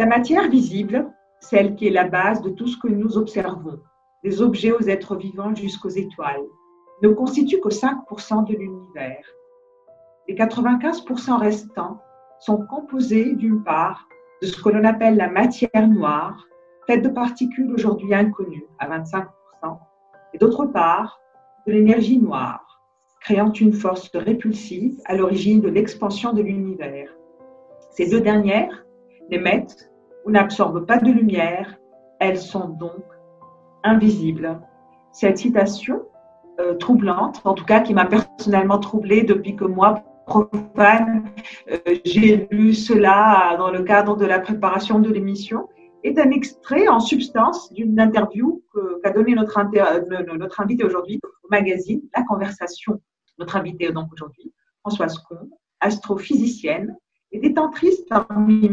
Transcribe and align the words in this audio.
La 0.00 0.06
matière 0.06 0.48
visible, 0.48 1.12
celle 1.40 1.74
qui 1.74 1.86
est 1.86 1.90
la 1.90 2.08
base 2.08 2.40
de 2.40 2.48
tout 2.48 2.66
ce 2.66 2.78
que 2.78 2.88
nous 2.88 3.18
observons, 3.18 3.82
des 4.24 4.40
objets 4.40 4.72
aux 4.72 4.88
êtres 4.88 5.14
vivants 5.14 5.54
jusqu'aux 5.54 5.90
étoiles, 5.90 6.46
ne 7.02 7.10
constitue 7.10 7.60
que 7.60 7.68
5% 7.68 8.48
de 8.48 8.56
l'univers. 8.56 9.22
Les 10.26 10.34
95% 10.34 11.36
restants 11.36 12.00
sont 12.38 12.64
composés 12.64 13.34
d'une 13.34 13.62
part 13.62 14.08
de 14.40 14.46
ce 14.46 14.62
que 14.62 14.70
l'on 14.70 14.84
appelle 14.84 15.18
la 15.18 15.28
matière 15.28 15.86
noire, 15.86 16.46
faite 16.86 17.02
de 17.02 17.10
particules 17.10 17.70
aujourd'hui 17.70 18.14
inconnues 18.14 18.64
à 18.78 18.88
25%, 18.88 19.26
et 20.32 20.38
d'autre 20.38 20.64
part 20.64 21.20
de 21.66 21.72
l'énergie 21.72 22.18
noire, 22.18 22.80
créant 23.20 23.52
une 23.52 23.74
force 23.74 24.10
répulsive 24.14 24.98
à 25.04 25.14
l'origine 25.14 25.60
de 25.60 25.68
l'expansion 25.68 26.32
de 26.32 26.40
l'univers. 26.40 27.14
Ces 27.90 28.08
deux 28.08 28.22
dernières 28.22 28.86
n'émettent 29.28 29.89
ou 30.24 30.30
n'absorbent 30.30 30.86
pas 30.86 30.98
de 30.98 31.10
lumière, 31.10 31.78
elles 32.18 32.38
sont 32.38 32.68
donc 32.68 33.04
invisibles. 33.82 34.60
Cette 35.12 35.38
citation 35.38 36.02
euh, 36.60 36.74
troublante, 36.74 37.40
en 37.44 37.54
tout 37.54 37.64
cas 37.64 37.80
qui 37.80 37.94
m'a 37.94 38.06
personnellement 38.06 38.78
troublée 38.78 39.22
depuis 39.22 39.56
que 39.56 39.64
moi, 39.64 40.02
profane, 40.26 41.24
euh, 41.70 41.78
j'ai 42.04 42.46
lu 42.50 42.74
cela 42.74 43.56
dans 43.58 43.70
le 43.70 43.82
cadre 43.82 44.16
de 44.16 44.26
la 44.26 44.38
préparation 44.38 44.98
de 44.98 45.10
l'émission, 45.10 45.68
est 46.02 46.18
un 46.18 46.30
extrait 46.30 46.88
en 46.88 47.00
substance 47.00 47.72
d'une 47.72 47.98
interview 48.00 48.62
qu'a 49.02 49.10
donnée 49.10 49.34
notre, 49.34 49.60
notre 50.36 50.60
invité 50.60 50.84
aujourd'hui 50.84 51.20
au 51.44 51.48
magazine 51.50 52.00
La 52.16 52.22
Conversation. 52.22 53.00
Notre 53.38 53.56
invité 53.56 53.90
donc 53.92 54.12
aujourd'hui, 54.12 54.52
Françoise 54.80 55.18
Combe, 55.18 55.50
astrophysicienne 55.80 56.96
et 57.32 57.38
détentrice 57.38 58.02
parmi 58.08 58.68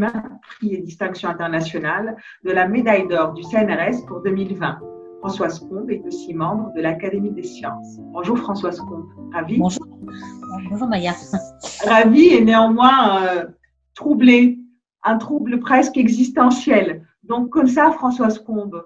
prix 0.58 0.74
et 0.74 0.82
distinctions 0.82 1.30
internationales 1.30 2.16
de 2.44 2.52
la 2.52 2.68
médaille 2.68 3.08
d'or 3.08 3.34
du 3.34 3.44
CNRS 3.44 4.06
pour 4.08 4.22
2020. 4.22 4.80
Françoise 5.20 5.60
Combe 5.60 5.90
est 5.90 6.02
aussi 6.06 6.34
membre 6.34 6.72
de 6.76 6.82
l'Académie 6.82 7.32
des 7.32 7.44
sciences. 7.44 7.98
Bonjour 8.14 8.38
Françoise 8.38 8.80
Combe, 8.80 9.08
ravie. 9.34 9.58
Bonjour. 9.58 9.86
Bonjour 10.70 10.88
Maya. 10.88 11.14
Ravie 11.86 12.28
et 12.28 12.44
néanmoins 12.44 13.24
euh, 13.24 13.46
troublée, 13.94 14.60
un 15.04 15.18
trouble 15.18 15.60
presque 15.60 15.98
existentiel. 15.98 17.04
Donc 17.24 17.50
comme 17.50 17.68
ça, 17.68 17.92
Françoise 17.92 18.40
Combe, 18.40 18.84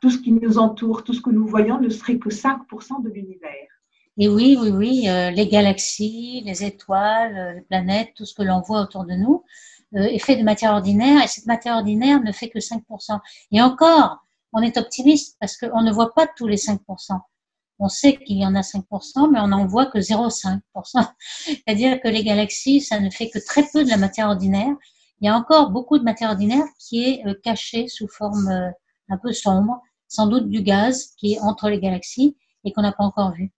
tout 0.00 0.10
ce 0.10 0.18
qui 0.18 0.32
nous 0.32 0.58
entoure, 0.58 1.04
tout 1.04 1.12
ce 1.12 1.20
que 1.20 1.30
nous 1.30 1.46
voyons 1.46 1.80
ne 1.80 1.88
serait 1.88 2.18
que 2.18 2.30
5% 2.30 3.02
de 3.02 3.10
l'univers. 3.10 3.68
Et 4.18 4.28
oui, 4.28 4.58
oui, 4.60 4.70
oui, 4.70 5.08
euh, 5.08 5.30
les 5.30 5.48
galaxies, 5.48 6.42
les 6.44 6.64
étoiles, 6.64 7.36
euh, 7.36 7.52
les 7.54 7.62
planètes, 7.62 8.10
tout 8.14 8.26
ce 8.26 8.34
que 8.34 8.42
l'on 8.42 8.60
voit 8.60 8.82
autour 8.82 9.04
de 9.04 9.14
nous 9.14 9.42
est 9.94 10.18
fait 10.18 10.36
de 10.36 10.42
matière 10.42 10.72
ordinaire 10.72 11.22
et 11.22 11.28
cette 11.28 11.46
matière 11.46 11.76
ordinaire 11.76 12.22
ne 12.22 12.32
fait 12.32 12.48
que 12.48 12.58
5%. 12.58 13.18
Et 13.52 13.60
encore, 13.62 14.24
on 14.52 14.62
est 14.62 14.76
optimiste 14.76 15.36
parce 15.40 15.56
qu'on 15.56 15.82
ne 15.82 15.92
voit 15.92 16.14
pas 16.14 16.26
tous 16.26 16.46
les 16.46 16.56
5%. 16.56 16.78
On 17.78 17.88
sait 17.88 18.16
qu'il 18.16 18.38
y 18.38 18.46
en 18.46 18.54
a 18.54 18.60
5%, 18.60 19.30
mais 19.32 19.40
on 19.40 19.48
n'en 19.48 19.66
voit 19.66 19.86
que 19.86 19.98
0,5%. 19.98 20.60
C'est-à-dire 21.44 22.00
que 22.00 22.08
les 22.08 22.22
galaxies, 22.22 22.80
ça 22.80 23.00
ne 23.00 23.10
fait 23.10 23.28
que 23.28 23.38
très 23.44 23.64
peu 23.72 23.84
de 23.84 23.88
la 23.88 23.96
matière 23.96 24.28
ordinaire. 24.28 24.74
Il 25.20 25.26
y 25.26 25.28
a 25.28 25.36
encore 25.36 25.70
beaucoup 25.70 25.98
de 25.98 26.04
matière 26.04 26.30
ordinaire 26.30 26.64
qui 26.78 27.02
est 27.04 27.26
euh, 27.26 27.34
cachée 27.42 27.88
sous 27.88 28.08
forme 28.08 28.48
euh, 28.48 28.70
un 29.08 29.18
peu 29.18 29.32
sombre, 29.32 29.80
sans 30.08 30.26
doute 30.26 30.48
du 30.48 30.62
gaz 30.62 31.14
qui 31.16 31.34
est 31.34 31.40
entre 31.40 31.68
les 31.70 31.80
galaxies 31.80 32.36
et 32.64 32.72
qu'on 32.72 32.82
n'a 32.82 32.92
pas 32.92 33.04
encore 33.04 33.32
vu. 33.32 33.52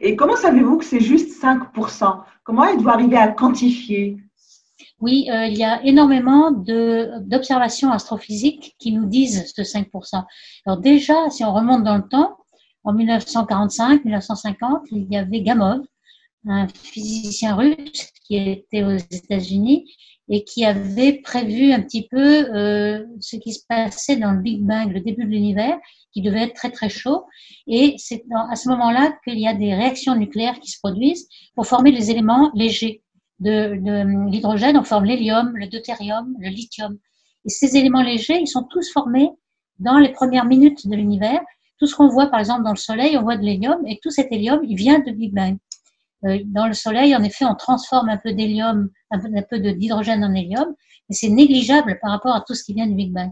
Et 0.00 0.16
comment 0.16 0.36
savez-vous 0.36 0.78
que 0.78 0.84
c'est 0.84 1.00
juste 1.00 1.42
5% 1.42 2.22
Comment 2.44 2.64
êtes-vous 2.64 2.88
arrivé 2.88 3.16
à 3.16 3.28
quantifier? 3.28 4.18
Oui, 5.00 5.28
euh, 5.30 5.46
il 5.46 5.56
y 5.56 5.64
a 5.64 5.82
énormément 5.84 6.50
d'observations 6.50 7.90
astrophysiques 7.90 8.74
qui 8.78 8.92
nous 8.92 9.06
disent 9.06 9.52
ce 9.54 9.62
5%. 9.62 10.24
Alors 10.66 10.78
déjà, 10.78 11.30
si 11.30 11.44
on 11.44 11.52
remonte 11.52 11.84
dans 11.84 11.96
le 11.96 12.08
temps, 12.08 12.36
en 12.84 12.94
1945-1950, 12.94 14.86
il 14.92 15.06
y 15.10 15.16
avait 15.16 15.42
Gamov, 15.42 15.80
un 16.48 16.66
physicien 16.68 17.54
russe 17.54 18.10
qui 18.26 18.36
était 18.36 18.82
aux 18.82 18.96
États-Unis 18.96 19.84
et 20.30 20.44
qui 20.44 20.64
avait 20.64 21.14
prévu 21.14 21.72
un 21.72 21.82
petit 21.82 22.06
peu 22.08 22.54
euh, 22.54 23.04
ce 23.20 23.36
qui 23.36 23.52
se 23.52 23.64
passait 23.68 24.16
dans 24.16 24.32
le 24.32 24.40
Big 24.40 24.62
Bang, 24.62 24.92
le 24.92 25.00
début 25.00 25.24
de 25.24 25.30
l'univers, 25.30 25.76
qui 26.12 26.22
devait 26.22 26.44
être 26.44 26.54
très 26.54 26.70
très 26.70 26.88
chaud. 26.88 27.24
Et 27.66 27.96
c'est 27.98 28.24
à 28.48 28.56
ce 28.56 28.68
moment-là 28.68 29.12
qu'il 29.24 29.38
y 29.38 29.48
a 29.48 29.54
des 29.54 29.74
réactions 29.74 30.14
nucléaires 30.14 30.60
qui 30.60 30.70
se 30.70 30.78
produisent 30.78 31.28
pour 31.54 31.66
former 31.66 31.90
les 31.90 32.10
éléments 32.10 32.50
légers 32.54 33.02
de, 33.40 34.30
l'hydrogène, 34.30 34.76
on 34.76 34.84
forme 34.84 35.04
l'hélium, 35.04 35.56
le 35.56 35.66
deutérium, 35.66 36.34
le 36.38 36.48
lithium. 36.48 36.98
Et 37.44 37.48
ces 37.48 37.76
éléments 37.76 38.02
légers, 38.02 38.38
ils 38.40 38.46
sont 38.46 38.64
tous 38.64 38.92
formés 38.92 39.30
dans 39.78 39.98
les 39.98 40.10
premières 40.10 40.44
minutes 40.44 40.86
de 40.86 40.94
l'univers. 40.94 41.40
Tout 41.78 41.86
ce 41.86 41.94
qu'on 41.94 42.08
voit, 42.08 42.26
par 42.26 42.40
exemple, 42.40 42.64
dans 42.64 42.72
le 42.72 42.76
Soleil, 42.76 43.16
on 43.16 43.22
voit 43.22 43.36
de 43.36 43.42
l'hélium, 43.42 43.80
et 43.86 43.98
tout 44.02 44.10
cet 44.10 44.30
hélium, 44.30 44.60
il 44.64 44.76
vient 44.76 44.98
de 44.98 45.10
Big 45.10 45.34
Bang. 45.34 45.56
Euh, 46.26 46.38
dans 46.44 46.66
le 46.66 46.74
Soleil, 46.74 47.16
en 47.16 47.22
effet, 47.22 47.46
on 47.46 47.54
transforme 47.54 48.10
un 48.10 48.18
peu 48.18 48.32
d'hélium, 48.34 48.90
un 49.10 49.18
peu, 49.18 49.28
un 49.34 49.42
peu 49.42 49.58
d'hydrogène 49.58 50.22
en 50.22 50.34
hélium, 50.34 50.74
mais 51.08 51.14
c'est 51.14 51.30
négligeable 51.30 51.98
par 52.02 52.10
rapport 52.10 52.34
à 52.34 52.42
tout 52.46 52.54
ce 52.54 52.62
qui 52.62 52.74
vient 52.74 52.86
du 52.86 52.94
Big 52.94 53.12
Bang. 53.12 53.30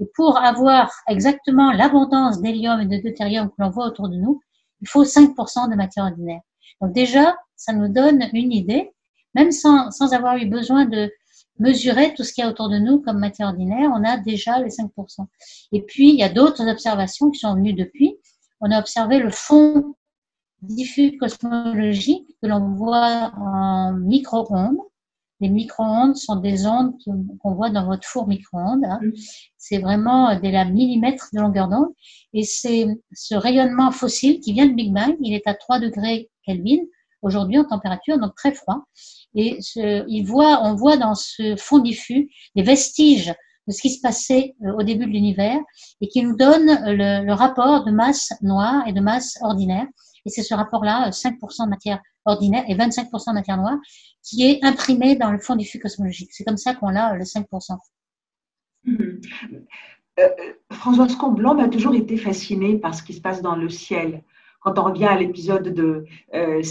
Et 0.00 0.06
pour 0.16 0.38
avoir 0.38 0.90
exactement 1.08 1.70
l'abondance 1.70 2.40
d'hélium 2.40 2.80
et 2.80 2.86
de 2.86 3.00
deutérium 3.00 3.48
que 3.48 3.54
l'on 3.58 3.70
voit 3.70 3.86
autour 3.86 4.08
de 4.08 4.16
nous, 4.16 4.40
il 4.80 4.88
faut 4.88 5.04
5% 5.04 5.70
de 5.70 5.76
matière 5.76 6.06
ordinaire. 6.06 6.40
Donc 6.80 6.92
déjà, 6.92 7.36
ça 7.54 7.72
nous 7.72 7.88
donne 7.88 8.28
une 8.32 8.52
idée 8.52 8.90
même 9.34 9.52
sans, 9.52 9.90
sans 9.90 10.12
avoir 10.12 10.36
eu 10.36 10.46
besoin 10.46 10.84
de 10.86 11.10
mesurer 11.58 12.14
tout 12.14 12.24
ce 12.24 12.32
qu'il 12.32 12.42
y 12.42 12.46
a 12.46 12.50
autour 12.50 12.68
de 12.68 12.78
nous 12.78 13.00
comme 13.00 13.18
matière 13.18 13.48
ordinaire, 13.48 13.90
on 13.94 14.04
a 14.04 14.16
déjà 14.16 14.60
les 14.60 14.70
5%. 14.70 15.26
Et 15.72 15.82
puis, 15.82 16.10
il 16.10 16.16
y 16.16 16.22
a 16.22 16.28
d'autres 16.28 16.68
observations 16.68 17.30
qui 17.30 17.38
sont 17.38 17.54
venues 17.54 17.74
depuis. 17.74 18.16
On 18.60 18.70
a 18.70 18.78
observé 18.78 19.18
le 19.18 19.30
fond 19.30 19.94
diffus 20.62 21.16
cosmologique 21.18 22.26
que 22.42 22.48
l'on 22.48 22.74
voit 22.74 23.32
en 23.36 23.92
micro-ondes. 23.92 24.78
Les 25.40 25.50
micro-ondes 25.50 26.16
sont 26.16 26.36
des 26.36 26.66
ondes 26.66 26.94
qu'on 27.40 27.54
voit 27.54 27.68
dans 27.68 27.86
votre 27.86 28.06
four 28.06 28.26
micro-ondes. 28.26 28.84
Hein. 28.84 29.00
C'est 29.58 29.78
vraiment 29.78 30.38
des 30.38 30.50
millimètres 30.64 31.28
de 31.34 31.40
longueur 31.40 31.68
d'onde. 31.68 31.92
Et 32.32 32.44
c'est 32.44 32.86
ce 33.12 33.34
rayonnement 33.34 33.90
fossile 33.90 34.40
qui 34.40 34.52
vient 34.52 34.66
de 34.66 34.72
Big 34.72 34.92
Bang. 34.92 35.16
Il 35.20 35.34
est 35.34 35.46
à 35.46 35.54
3 35.54 35.80
degrés 35.80 36.30
Kelvin 36.46 36.84
aujourd'hui 37.24 37.58
en 37.58 37.64
température, 37.64 38.18
donc 38.18 38.34
très 38.36 38.52
froid. 38.52 38.84
Et 39.34 39.58
il 39.74 40.22
voit, 40.22 40.62
on 40.62 40.74
voit 40.74 40.96
dans 40.96 41.16
ce 41.16 41.56
fond 41.56 41.80
diffus 41.80 42.30
des 42.54 42.62
vestiges 42.62 43.34
de 43.66 43.72
ce 43.72 43.82
qui 43.82 43.90
se 43.90 44.00
passait 44.00 44.54
euh, 44.64 44.72
au 44.74 44.82
début 44.82 45.06
de 45.06 45.10
l'univers 45.10 45.58
et 46.00 46.08
qui 46.08 46.22
nous 46.22 46.36
donne 46.36 46.66
le, 46.66 47.32
rapport 47.32 47.84
de 47.84 47.90
masse 47.90 48.32
noire 48.42 48.86
et 48.86 48.92
de 48.92 49.00
masse 49.00 49.38
ordinaire. 49.40 49.86
Et 50.26 50.30
c'est 50.30 50.42
ce 50.42 50.54
rapport-là, 50.54 51.10
5% 51.10 51.34
euh, 51.34 51.64
de 51.64 51.70
matière 51.70 52.00
ordinaire 52.24 52.64
et 52.68 52.74
25% 52.74 53.30
de 53.30 53.34
matière 53.34 53.56
noire, 53.56 53.78
qui 54.22 54.44
est 54.44 54.64
imprimé 54.64 55.16
dans 55.16 55.30
le 55.30 55.38
fond 55.38 55.56
diffus 55.56 55.78
cosmologique. 55.78 56.30
C'est 56.32 56.44
comme 56.44 56.56
ça 56.56 56.74
qu'on 56.74 56.94
a 56.94 57.14
euh, 57.14 57.16
le 57.16 57.24
5%. 57.24 57.76
Mmh. 58.84 58.96
Françoise 60.70 61.16
Comblon 61.16 61.58
a 61.58 61.68
toujours 61.68 61.94
été 61.94 62.16
fascinée 62.16 62.76
par 62.78 62.94
ce 62.94 63.02
qui 63.02 63.14
se 63.14 63.20
passe 63.20 63.42
dans 63.42 63.56
le 63.56 63.68
ciel 63.68 64.22
quand 64.64 64.78
on 64.78 64.84
revient 64.84 65.04
à 65.04 65.18
l'épisode 65.18 65.74
de 65.74 66.06
euh, 66.34 66.62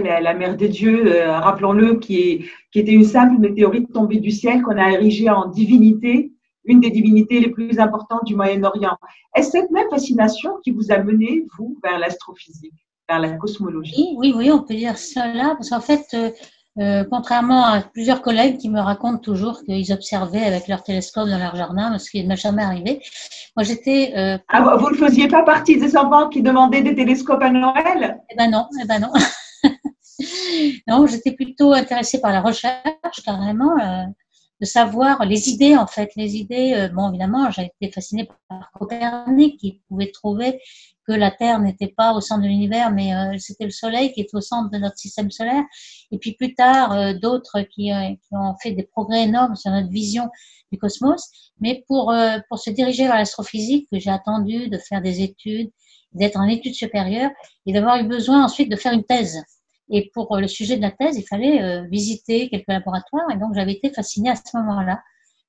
la 0.00 0.34
mère 0.34 0.56
de 0.56 0.66
Dieu, 0.66 1.14
euh, 1.14 1.38
rappelons-le, 1.38 1.96
qui, 1.96 2.46
était 2.74 2.92
une 2.92 3.04
simple 3.04 3.38
météorite 3.38 3.92
tombée 3.92 4.18
du 4.18 4.30
ciel 4.30 4.62
qu'on 4.62 4.78
a 4.78 4.90
érigée 4.90 5.28
en 5.28 5.48
divinité, 5.48 6.32
une 6.64 6.80
des 6.80 6.90
divinités 6.90 7.40
les 7.40 7.50
plus 7.50 7.78
importantes 7.78 8.24
du 8.24 8.34
Moyen-Orient. 8.34 8.96
Est-ce 9.36 9.50
cette 9.50 9.70
même 9.70 9.90
fascination 9.90 10.52
qui 10.64 10.70
vous 10.70 10.90
a 10.90 10.98
mené, 11.02 11.44
vous, 11.58 11.76
vers 11.82 11.98
l'astrophysique, 11.98 12.72
vers 13.06 13.20
la 13.20 13.36
cosmologie? 13.36 14.14
Oui, 14.16 14.32
oui, 14.34 14.50
on 14.50 14.62
peut 14.62 14.74
dire 14.74 14.96
cela, 14.96 15.54
parce 15.54 15.68
qu'en 15.68 15.80
fait, 15.80 16.06
euh, 16.78 17.04
contrairement 17.10 17.66
à 17.66 17.82
plusieurs 17.82 18.22
collègues 18.22 18.56
qui 18.56 18.70
me 18.70 18.80
racontent 18.80 19.18
toujours 19.18 19.62
qu'ils 19.62 19.92
observaient 19.92 20.44
avec 20.44 20.68
leur 20.68 20.82
télescope 20.82 21.28
dans 21.28 21.38
leur 21.38 21.54
jardin, 21.54 21.98
ce 21.98 22.10
qui 22.10 22.22
ne 22.22 22.28
m'est 22.28 22.36
jamais 22.36 22.62
arrivé. 22.62 23.02
Moi, 23.56 23.64
j'étais. 23.64 24.14
Euh, 24.16 24.38
ah, 24.48 24.76
vous 24.76 24.90
ne 24.90 24.96
faisiez 24.96 25.28
pas 25.28 25.42
partie 25.42 25.78
des 25.78 25.96
enfants 25.96 26.30
qui 26.30 26.40
demandaient 26.40 26.82
des 26.82 26.94
télescopes 26.94 27.42
à 27.42 27.50
Noël? 27.50 28.18
Eh 28.30 28.36
ben 28.36 28.50
non, 28.50 28.68
eh 28.82 28.86
ben 28.86 29.00
non. 29.00 29.12
non, 30.88 31.06
j'étais 31.06 31.32
plutôt 31.32 31.74
intéressée 31.74 32.22
par 32.22 32.32
la 32.32 32.40
recherche, 32.40 33.22
carrément, 33.22 33.78
euh, 33.78 34.04
de 34.62 34.64
savoir 34.64 35.26
les 35.26 35.50
idées, 35.50 35.76
en 35.76 35.86
fait. 35.86 36.12
Les 36.16 36.36
idées, 36.36 36.88
bon, 36.94 37.10
évidemment, 37.10 37.50
j'ai 37.50 37.70
été 37.80 37.92
fascinée 37.92 38.30
par 38.48 38.70
Copernic, 38.72 39.58
qui 39.58 39.82
pouvait 39.88 40.10
trouver 40.10 40.58
que 41.06 41.12
la 41.12 41.30
Terre 41.30 41.58
n'était 41.60 41.92
pas 41.96 42.12
au 42.12 42.20
centre 42.20 42.42
de 42.42 42.48
l'univers, 42.48 42.90
mais 42.90 43.14
euh, 43.14 43.36
c'était 43.38 43.64
le 43.64 43.70
Soleil 43.70 44.12
qui 44.12 44.20
est 44.20 44.34
au 44.34 44.40
centre 44.40 44.70
de 44.70 44.78
notre 44.78 44.96
système 44.96 45.30
solaire. 45.30 45.64
Et 46.10 46.18
puis 46.18 46.32
plus 46.32 46.54
tard, 46.54 46.92
euh, 46.92 47.14
d'autres 47.14 47.62
qui, 47.62 47.92
euh, 47.92 48.10
qui, 48.10 48.34
ont 48.34 48.54
fait 48.62 48.72
des 48.72 48.84
progrès 48.84 49.22
énormes 49.22 49.56
sur 49.56 49.70
notre 49.70 49.88
vision 49.88 50.28
du 50.70 50.78
cosmos. 50.78 51.28
Mais 51.60 51.84
pour, 51.86 52.14
pour 52.48 52.58
se 52.58 52.70
diriger 52.70 53.04
vers 53.04 53.16
l'astrophysique, 53.16 53.88
que 53.92 53.98
j'ai 53.98 54.10
attendu 54.10 54.68
de 54.68 54.78
faire 54.78 55.02
des 55.02 55.22
études, 55.22 55.70
d'être 56.12 56.36
en 56.36 56.48
études 56.48 56.74
supérieures 56.74 57.30
et 57.66 57.72
d'avoir 57.72 57.98
eu 57.98 58.04
besoin 58.04 58.44
ensuite 58.44 58.70
de 58.70 58.76
faire 58.76 58.92
une 58.92 59.04
thèse. 59.04 59.42
Et 59.90 60.10
pour 60.14 60.36
le 60.36 60.48
sujet 60.48 60.76
de 60.76 60.82
la 60.82 60.90
thèse, 60.90 61.18
il 61.18 61.24
fallait 61.24 61.86
visiter 61.88 62.48
quelques 62.48 62.68
laboratoires. 62.68 63.30
Et 63.32 63.36
donc, 63.36 63.54
j'avais 63.54 63.74
été 63.74 63.92
fascinée 63.92 64.30
à 64.30 64.34
ce 64.34 64.56
moment-là 64.56 65.02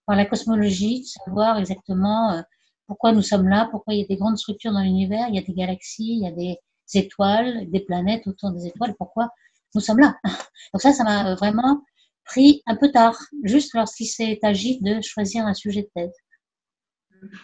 par 0.06 0.16
la 0.16 0.26
cosmologie, 0.26 1.02
de 1.02 1.06
savoir 1.06 1.58
exactement 1.58 2.32
euh, 2.32 2.42
pourquoi 2.88 3.12
nous 3.12 3.22
sommes 3.22 3.48
là, 3.48 3.68
pourquoi 3.72 3.94
il 3.94 4.02
y 4.02 4.04
a 4.04 4.08
des 4.08 4.18
grandes 4.18 4.38
structures 4.38 4.72
dans 4.72 4.82
l'univers, 4.82 5.28
il 5.30 5.36
y 5.36 5.40
a 5.40 5.42
des 5.42 5.54
galaxies, 5.54 6.18
il 6.18 6.24
y 6.24 6.28
a 6.28 6.32
des 6.32 6.58
étoiles, 6.94 7.70
des 7.72 7.80
planètes 7.80 8.28
autour 8.28 8.52
des 8.52 8.68
étoiles, 8.68 8.94
pourquoi 8.98 9.30
nous 9.76 9.82
sommes 9.82 10.00
là? 10.00 10.16
Donc 10.74 10.82
ça, 10.82 10.94
ça 10.94 11.04
m'a 11.04 11.36
vraiment 11.36 11.84
pris 12.26 12.62
un 12.66 12.76
peu 12.76 12.92
tard, 12.92 13.18
juste 13.44 13.74
lorsqu'il 13.74 14.08
s'est 14.08 14.40
agi 14.44 14.80
de 14.82 15.02
choisir 15.02 15.46
un 15.46 15.54
sujet 15.54 15.84
de 15.84 15.90
thèse. 15.96 16.14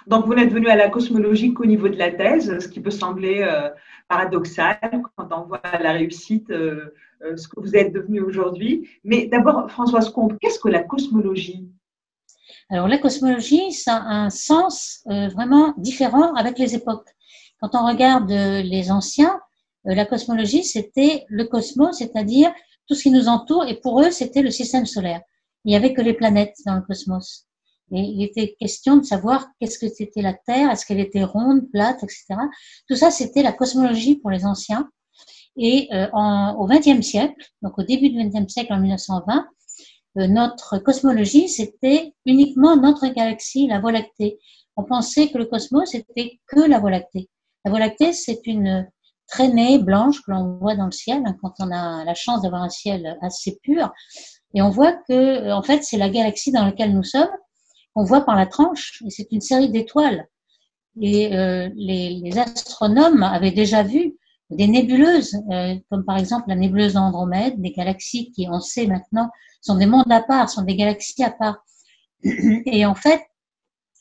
Donc, 0.08 0.26
vous 0.26 0.34
n'êtes 0.34 0.52
venu 0.52 0.68
à 0.68 0.76
la 0.76 0.90
cosmologie 0.90 1.54
qu'au 1.54 1.66
niveau 1.66 1.88
de 1.88 1.96
la 1.96 2.12
thèse, 2.12 2.60
ce 2.60 2.68
qui 2.68 2.82
peut 2.82 2.92
sembler 2.92 3.42
euh, 3.42 3.70
paradoxal 4.08 4.78
quand 5.16 5.30
on 5.32 5.46
voit 5.46 5.62
la 5.80 5.94
réussite, 5.94 6.50
euh, 6.50 6.94
euh, 7.24 7.38
ce 7.38 7.48
que 7.48 7.60
vous 7.60 7.76
êtes 7.76 7.94
devenu 7.94 8.22
aujourd'hui. 8.22 8.90
Mais 9.04 9.28
d'abord, 9.28 9.70
Françoise 9.72 10.10
Comte, 10.10 10.38
qu'est-ce 10.40 10.60
que 10.60 10.70
la 10.70 10.84
cosmologie? 10.84 11.70
Alors, 12.70 12.88
la 12.88 12.98
cosmologie, 12.98 13.72
ça 13.74 13.96
a 13.96 14.14
un 14.26 14.30
sens 14.30 15.02
vraiment 15.06 15.74
différent 15.78 16.34
avec 16.36 16.60
les 16.60 16.76
époques. 16.76 17.10
Quand 17.60 17.72
on 17.74 17.88
regarde 17.88 18.30
les 18.30 18.92
anciens, 18.92 19.40
la 19.86 20.06
cosmologie, 20.06 20.64
c'était 20.64 21.26
le 21.30 21.46
cosmos, 21.46 21.98
c'est-à-dire 21.98 22.54
tout 22.88 22.96
ce 22.96 23.04
qui 23.04 23.12
nous 23.12 23.28
entoure, 23.28 23.66
et 23.68 23.80
pour 23.80 24.02
eux, 24.02 24.12
c'était 24.12 24.42
le 24.42 24.52
système 24.52 24.86
solaire. 24.86 25.22
Il 25.66 25.70
n'y 25.70 25.76
avait 25.76 25.94
que 25.94 26.02
les 26.02 26.14
planètes 26.14 26.56
dans 26.66 26.76
le 26.76 26.82
cosmos. 26.82 27.46
Et 27.92 28.02
il 28.02 28.24
était 28.24 28.56
question 28.60 28.98
de 28.98 29.04
savoir 29.04 29.48
qu'est-ce 29.60 29.80
que 29.80 29.88
c'était 29.88 30.22
la 30.22 30.34
Terre, 30.34 30.70
est-ce 30.72 30.86
qu'elle 30.86 31.00
était 31.00 31.24
ronde, 31.24 31.70
plate, 31.72 32.04
etc. 32.04 32.26
Tout 32.88 32.96
ça, 32.96 33.12
c'était 33.12 33.42
la 33.42 33.52
cosmologie 33.52 34.16
pour 34.16 34.30
les 34.30 34.46
anciens. 34.46 34.90
Et 35.58 35.90
euh, 35.94 36.08
en, 36.14 36.56
au 36.56 36.68
XXe 36.68 37.02
siècle, 37.02 37.36
donc 37.62 37.78
au 37.78 37.84
début 37.84 38.10
du 38.10 38.18
XXe 38.18 38.52
siècle, 38.52 38.74
en 38.74 38.80
1920, 38.80 39.38
euh, 39.38 39.44
notre 40.28 40.78
cosmologie, 40.80 41.50
c'était 41.50 42.14
uniquement 42.26 42.76
notre 42.76 43.08
galaxie, 43.08 43.68
la 43.68 43.80
Voie 43.80 43.92
lactée. 43.92 44.40
On 44.76 44.84
pensait 44.84 45.30
que 45.30 45.38
le 45.38 45.46
cosmos, 45.46 45.90
c'était 45.92 46.40
que 46.48 46.62
la 46.62 46.80
Voie 46.80 46.92
lactée. 46.92 47.30
La 47.66 47.72
Voie 47.72 47.80
lactée, 47.80 48.14
c'est 48.14 48.46
une 48.46 48.90
traînée 49.28 49.78
blanche 49.78 50.22
que 50.22 50.32
l'on 50.32 50.58
voit 50.58 50.76
dans 50.76 50.86
le 50.86 50.92
ciel 50.92 51.22
hein, 51.26 51.36
quand 51.42 51.54
on 51.60 51.72
a 51.72 52.04
la 52.04 52.14
chance 52.16 52.42
d'avoir 52.42 52.64
un 52.64 52.70
ciel 52.70 53.18
assez 53.22 53.60
pur. 53.62 53.92
Et 54.56 54.62
on 54.62 54.70
voit 54.70 54.94
que, 55.08 55.52
en 55.52 55.62
fait, 55.62 55.84
c'est 55.84 55.98
la 55.98 56.10
galaxie 56.10 56.52
dans 56.52 56.66
laquelle 56.66 56.96
nous 56.96 57.04
sommes 57.04 57.30
on 57.96 58.04
voit 58.04 58.22
par 58.22 58.36
la 58.36 58.46
tranche, 58.46 59.02
et 59.06 59.10
c'est 59.10 59.28
une 59.32 59.42
série 59.42 59.70
d'étoiles. 59.70 60.28
Et 61.02 61.36
euh, 61.36 61.70
les, 61.76 62.38
astronomes 62.38 63.24
avaient 63.24 63.52
déjà 63.52 63.84
vu 63.84 64.18
des 64.50 64.68
nébuleuses, 64.68 65.36
euh, 65.52 65.76
comme 65.90 66.04
par 66.06 66.18
exemple 66.18 66.46
la 66.48 66.56
nébuleuse 66.56 66.94
d'Andromède, 66.94 67.62
des 67.62 67.72
galaxies 67.72 68.32
qui, 68.32 68.48
on 68.50 68.60
sait 68.60 68.88
maintenant, 68.88 69.30
sont 69.62 69.76
des 69.76 69.86
mondes 69.86 70.12
à 70.12 70.22
part, 70.22 70.50
sont 70.50 70.64
des 70.64 70.76
galaxies 70.76 71.24
à 71.24 71.32
part. 71.32 71.64
Et 72.24 72.86
en 72.86 72.96
fait, 72.96 73.22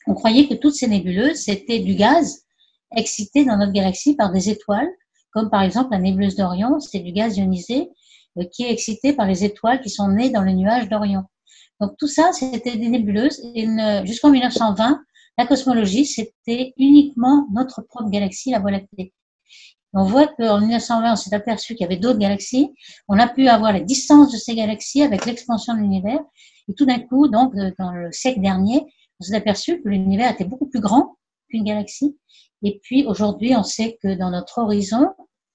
on 0.07 0.13
croyait 0.13 0.47
que 0.47 0.55
toutes 0.55 0.73
ces 0.73 0.87
nébuleuses, 0.87 1.37
c'était 1.37 1.79
du 1.79 1.95
gaz 1.95 2.45
excité 2.95 3.45
dans 3.45 3.57
notre 3.57 3.73
galaxie 3.73 4.15
par 4.15 4.31
des 4.31 4.49
étoiles, 4.49 4.89
comme 5.31 5.51
par 5.51 5.61
exemple 5.61 5.91
la 5.91 5.99
nébuleuse 5.99 6.35
d'Orion, 6.35 6.79
c'est 6.79 6.99
du 6.99 7.11
gaz 7.11 7.37
ionisé 7.37 7.89
euh, 8.37 8.43
qui 8.51 8.63
est 8.63 8.71
excité 8.71 9.13
par 9.13 9.27
les 9.27 9.43
étoiles 9.43 9.81
qui 9.81 9.89
sont 9.89 10.07
nées 10.07 10.31
dans 10.31 10.41
le 10.41 10.53
nuage 10.53 10.89
d'Orion. 10.89 11.23
Donc 11.79 11.95
tout 11.97 12.07
ça, 12.07 12.31
c'était 12.33 12.75
des 12.75 12.89
nébuleuses. 12.89 13.39
Jusqu'en 14.03 14.31
1920, 14.31 14.99
la 15.37 15.47
cosmologie, 15.47 16.05
c'était 16.05 16.73
uniquement 16.77 17.47
notre 17.53 17.81
propre 17.83 18.09
galaxie, 18.09 18.51
la 18.51 18.59
Voie 18.59 18.71
lactée. 18.71 19.13
On 19.93 20.03
voit 20.03 20.27
qu'en 20.27 20.59
1920, 20.59 21.13
on 21.13 21.15
s'est 21.15 21.33
aperçu 21.33 21.73
qu'il 21.73 21.83
y 21.83 21.85
avait 21.85 21.97
d'autres 21.97 22.19
galaxies. 22.19 22.71
On 23.07 23.17
a 23.17 23.27
pu 23.27 23.47
avoir 23.47 23.73
la 23.73 23.79
distance 23.79 24.31
de 24.31 24.37
ces 24.37 24.55
galaxies 24.55 25.01
avec 25.01 25.25
l'expansion 25.25 25.73
de 25.73 25.79
l'univers. 25.79 26.19
Et 26.67 26.73
tout 26.73 26.85
d'un 26.85 26.99
coup, 26.99 27.27
donc, 27.27 27.55
euh, 27.55 27.71
dans 27.79 27.91
le 27.91 28.11
siècle 28.11 28.41
dernier, 28.41 28.85
on 29.19 29.23
s'est 29.23 29.35
aperçu 29.35 29.81
que 29.81 29.89
l'univers 29.89 30.31
était 30.31 30.45
beaucoup 30.45 30.67
plus 30.67 30.79
grand 30.79 31.17
qu'une 31.49 31.63
galaxie. 31.63 32.15
Et 32.61 32.79
puis, 32.83 33.05
aujourd'hui, 33.05 33.55
on 33.55 33.63
sait 33.63 33.97
que 34.03 34.13
dans 34.15 34.29
notre 34.29 34.59
horizon 34.59 35.07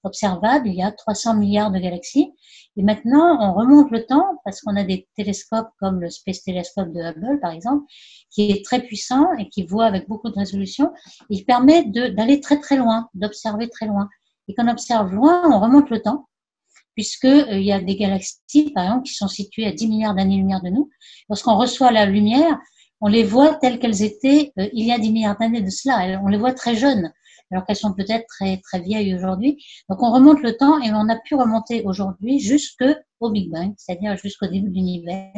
observable, 0.05 0.69
il 0.69 0.75
y 0.75 0.83
a 0.83 0.93
300 0.93 1.35
milliards 1.35 1.71
de 1.71 1.79
galaxies. 1.79 2.33
Et 2.77 2.83
maintenant, 2.83 3.39
on 3.41 3.55
remonte 3.55 3.91
le 3.91 4.05
temps 4.05 4.41
parce 4.45 4.61
qu'on 4.61 4.77
a 4.77 4.85
des 4.85 5.09
télescopes 5.17 5.71
comme 5.79 6.01
le 6.01 6.11
Space 6.11 6.43
Telescope 6.43 6.93
de 6.93 7.01
Hubble, 7.01 7.41
par 7.41 7.53
exemple, 7.53 7.85
qui 8.31 8.51
est 8.51 8.65
très 8.65 8.83
puissant 8.83 9.33
et 9.39 9.49
qui 9.49 9.65
voit 9.65 9.87
avec 9.87 10.09
beaucoup 10.09 10.31
de 10.31 10.37
résolution. 10.37 10.93
Il 11.31 11.45
permet 11.45 11.85
d'aller 11.85 12.41
très 12.41 12.61
très 12.61 12.77
loin, 12.77 13.09
d'observer 13.15 13.69
très 13.69 13.87
loin. 13.87 14.09
Et 14.49 14.55
quand 14.55 14.67
on 14.67 14.71
observe 14.71 15.13
loin, 15.13 15.43
on 15.51 15.61
remonte 15.61 15.91
le 15.91 16.01
temps, 16.01 16.29
puisque 16.95 17.25
euh, 17.25 17.59
il 17.59 17.65
y 17.65 17.73
a 17.73 17.81
des 17.81 17.97
galaxies, 17.97 18.71
par 18.75 18.85
exemple, 18.85 19.05
qui 19.05 19.15
sont 19.15 19.29
situées 19.29 19.67
à 19.67 19.73
10 19.73 19.89
milliards 19.89 20.15
d'années-lumière 20.15 20.63
de 20.63 20.71
nous. 20.71 20.91
Lorsqu'on 21.29 21.57
reçoit 21.57 21.91
la 21.91 22.07
lumière, 22.07 22.59
on 23.01 23.09
les 23.09 23.25
voit 23.25 23.55
telles 23.55 23.79
qu'elles 23.79 24.03
étaient 24.03 24.53
euh, 24.59 24.69
il 24.73 24.87
y 24.87 24.93
a 24.93 24.99
10 24.99 25.13
milliards 25.13 25.39
d'années 25.39 25.63
de 25.63 25.71
cela. 25.71 26.21
On 26.23 26.29
les 26.29 26.39
voit 26.39 26.53
très 26.53 26.77
jeunes 26.77 27.13
alors 27.51 27.67
qu'elles 27.67 27.77
sont 27.77 27.93
peut-être 27.93 28.27
très, 28.27 28.59
très 28.59 28.81
vieilles 28.81 29.15
aujourd'hui. 29.15 29.63
Donc 29.89 30.03
on 30.03 30.13
remonte 30.13 30.43
le 30.43 30.57
temps 30.57 30.81
et 30.81 30.91
on 30.93 31.09
a 31.09 31.17
pu 31.17 31.35
remonter 31.35 31.83
aujourd'hui 31.85 32.41
jusqu'au 32.41 33.31
Big 33.31 33.51
Bang, 33.51 33.75
c'est-à-dire 33.77 34.17
jusqu'au 34.17 34.47
début 34.47 34.71
de 34.71 34.75
l'univers. 34.75 35.33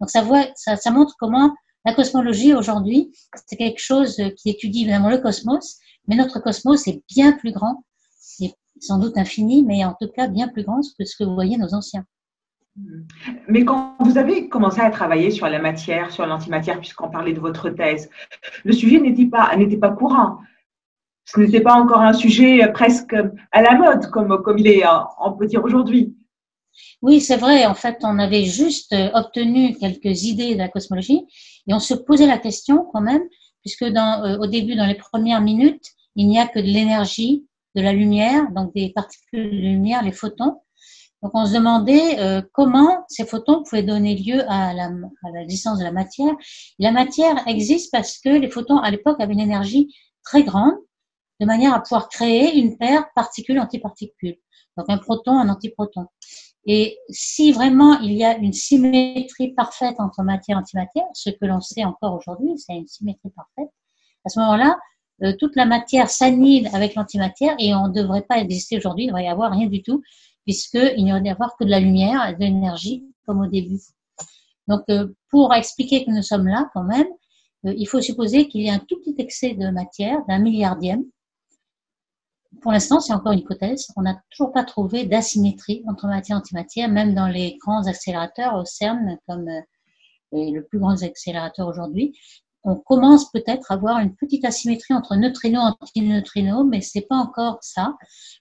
Donc 0.00 0.10
ça, 0.10 0.22
voit, 0.22 0.46
ça, 0.56 0.76
ça 0.76 0.90
montre 0.90 1.14
comment 1.18 1.54
la 1.84 1.94
cosmologie 1.94 2.54
aujourd'hui, 2.54 3.12
c'est 3.46 3.56
quelque 3.56 3.80
chose 3.80 4.20
qui 4.36 4.50
étudie 4.50 4.82
évidemment 4.82 5.08
le 5.08 5.18
cosmos, 5.18 5.78
mais 6.08 6.16
notre 6.16 6.40
cosmos 6.40 6.86
est 6.88 7.02
bien 7.08 7.32
plus 7.32 7.52
grand, 7.52 7.84
sans 8.80 8.98
doute 8.98 9.16
infini, 9.16 9.62
mais 9.62 9.84
en 9.84 9.94
tout 10.00 10.08
cas 10.08 10.28
bien 10.28 10.48
plus 10.48 10.64
grand 10.64 10.80
que 10.98 11.04
ce 11.04 11.16
que 11.16 11.24
vous 11.24 11.34
voyez 11.34 11.56
nos 11.56 11.74
anciens. 11.74 12.04
Mais 13.48 13.64
quand 13.64 13.96
vous 14.00 14.16
avez 14.16 14.48
commencé 14.48 14.80
à 14.80 14.90
travailler 14.90 15.30
sur 15.30 15.48
la 15.48 15.58
matière, 15.58 16.10
sur 16.10 16.26
l'antimatière, 16.26 16.78
puisqu'on 16.78 17.10
parlait 17.10 17.32
de 17.32 17.40
votre 17.40 17.68
thèse, 17.70 18.08
le 18.64 18.72
sujet 18.72 19.00
n'était 19.00 19.26
pas, 19.26 19.54
n'était 19.56 19.76
pas 19.76 19.90
courant 19.90 20.38
ce 21.32 21.40
n'était 21.40 21.60
pas 21.60 21.74
encore 21.74 22.00
un 22.00 22.12
sujet 22.12 22.66
presque 22.72 23.14
à 23.52 23.62
la 23.62 23.74
mode, 23.76 24.10
comme, 24.10 24.42
comme 24.42 24.58
il 24.58 24.66
est, 24.66 24.82
on 25.20 25.32
peut 25.32 25.46
dire 25.46 25.62
aujourd'hui. 25.64 26.16
Oui, 27.02 27.20
c'est 27.20 27.36
vrai. 27.36 27.66
En 27.66 27.74
fait, 27.74 27.98
on 28.02 28.18
avait 28.18 28.44
juste 28.44 28.94
obtenu 29.14 29.76
quelques 29.76 30.24
idées 30.24 30.54
de 30.54 30.58
la 30.58 30.68
cosmologie 30.68 31.22
et 31.66 31.74
on 31.74 31.78
se 31.78 31.94
posait 31.94 32.26
la 32.26 32.38
question 32.38 32.86
quand 32.92 33.00
même, 33.00 33.22
puisque 33.62 33.84
dans, 33.84 34.24
euh, 34.24 34.38
au 34.38 34.46
début, 34.46 34.74
dans 34.74 34.86
les 34.86 34.94
premières 34.94 35.40
minutes, 35.40 35.84
il 36.16 36.26
n'y 36.26 36.38
a 36.38 36.46
que 36.46 36.58
de 36.58 36.64
l'énergie, 36.64 37.46
de 37.74 37.82
la 37.82 37.92
lumière, 37.92 38.50
donc 38.52 38.74
des 38.74 38.90
particules 38.90 39.50
de 39.50 39.56
lumière, 39.56 40.02
les 40.02 40.12
photons. 40.12 40.60
Donc 41.22 41.32
on 41.34 41.44
se 41.44 41.52
demandait 41.52 42.18
euh, 42.18 42.40
comment 42.52 43.04
ces 43.08 43.26
photons 43.26 43.62
pouvaient 43.62 43.82
donner 43.82 44.16
lieu 44.16 44.40
à 44.50 44.72
la, 44.72 44.84
à 44.84 45.30
la 45.32 45.44
de 45.44 45.82
la 45.84 45.92
matière. 45.92 46.34
la 46.78 46.92
matière 46.92 47.46
existe 47.46 47.92
parce 47.92 48.18
que 48.18 48.30
les 48.30 48.50
photons 48.50 48.78
à 48.78 48.90
l'époque 48.90 49.20
avaient 49.20 49.34
une 49.34 49.40
énergie 49.40 49.94
très 50.24 50.42
grande 50.42 50.74
de 51.40 51.46
manière 51.46 51.74
à 51.74 51.80
pouvoir 51.80 52.08
créer 52.08 52.58
une 52.58 52.76
paire 52.76 53.06
particule-antiparticule. 53.14 54.36
Donc 54.76 54.86
un 54.88 54.98
proton, 54.98 55.32
un 55.32 55.48
antiproton. 55.48 56.06
Et 56.66 56.98
si 57.08 57.52
vraiment 57.52 57.98
il 58.00 58.12
y 58.12 58.24
a 58.24 58.36
une 58.36 58.52
symétrie 58.52 59.54
parfaite 59.54 59.96
entre 59.98 60.22
matière 60.22 60.58
et 60.58 60.60
antimatière, 60.60 61.06
ce 61.14 61.30
que 61.30 61.46
l'on 61.46 61.60
sait 61.60 61.84
encore 61.84 62.14
aujourd'hui, 62.14 62.58
c'est 62.58 62.74
une 62.74 62.86
symétrie 62.86 63.30
parfaite, 63.30 63.72
à 64.24 64.28
ce 64.28 64.38
moment-là, 64.40 64.76
euh, 65.22 65.34
toute 65.38 65.56
la 65.56 65.66
matière 65.66 66.08
s'annule 66.08 66.68
avec 66.72 66.94
l'antimatière 66.94 67.54
et 67.58 67.74
on 67.74 67.88
ne 67.88 67.92
devrait 67.92 68.22
pas 68.22 68.38
exister 68.38 68.78
aujourd'hui, 68.78 69.04
il 69.04 69.06
ne 69.08 69.12
devrait 69.12 69.24
y 69.24 69.28
avoir 69.28 69.52
rien 69.52 69.66
du 69.66 69.82
tout, 69.82 70.02
puisqu'il 70.44 71.04
n'y 71.04 71.12
aurait 71.12 71.22
que 71.22 71.64
de 71.64 71.70
la 71.70 71.80
lumière 71.80 72.26
et 72.28 72.34
de 72.34 72.40
l'énergie 72.40 73.04
comme 73.26 73.40
au 73.40 73.46
début. 73.46 73.80
Donc, 74.68 74.82
euh, 74.88 75.08
pour 75.30 75.54
expliquer 75.54 76.04
que 76.04 76.10
nous 76.10 76.22
sommes 76.22 76.46
là 76.46 76.70
quand 76.72 76.84
même, 76.84 77.06
euh, 77.66 77.74
il 77.76 77.86
faut 77.86 78.00
supposer 78.00 78.48
qu'il 78.48 78.62
y 78.62 78.70
a 78.70 78.74
un 78.74 78.78
tout 78.78 78.98
petit 79.00 79.14
excès 79.18 79.54
de 79.54 79.68
matière, 79.70 80.24
d'un 80.26 80.38
milliardième, 80.38 81.04
pour 82.62 82.72
l'instant, 82.72 83.00
c'est 83.00 83.12
encore 83.12 83.32
une 83.32 83.38
hypothèse. 83.38 83.86
On 83.96 84.02
n'a 84.02 84.20
toujours 84.30 84.52
pas 84.52 84.64
trouvé 84.64 85.06
d'asymétrie 85.06 85.82
entre 85.86 86.06
matière 86.08 86.36
et 86.36 86.40
antimatière, 86.40 86.88
même 86.88 87.14
dans 87.14 87.28
les 87.28 87.56
grands 87.58 87.86
accélérateurs 87.86 88.54
au 88.56 88.64
CERN, 88.64 89.18
comme 89.26 89.48
le 90.32 90.60
plus 90.62 90.78
grand 90.78 91.02
accélérateur 91.02 91.68
aujourd'hui. 91.68 92.12
On 92.62 92.76
commence 92.76 93.30
peut-être 93.32 93.72
à 93.72 93.76
voir 93.76 94.00
une 94.00 94.14
petite 94.14 94.44
asymétrie 94.44 94.94
entre 94.94 95.16
neutrinos 95.16 95.62
et 95.62 95.82
antineutrinos, 95.82 96.66
mais 96.68 96.80
c'est 96.82 97.06
pas 97.08 97.16
encore 97.16 97.58
ça. 97.62 97.96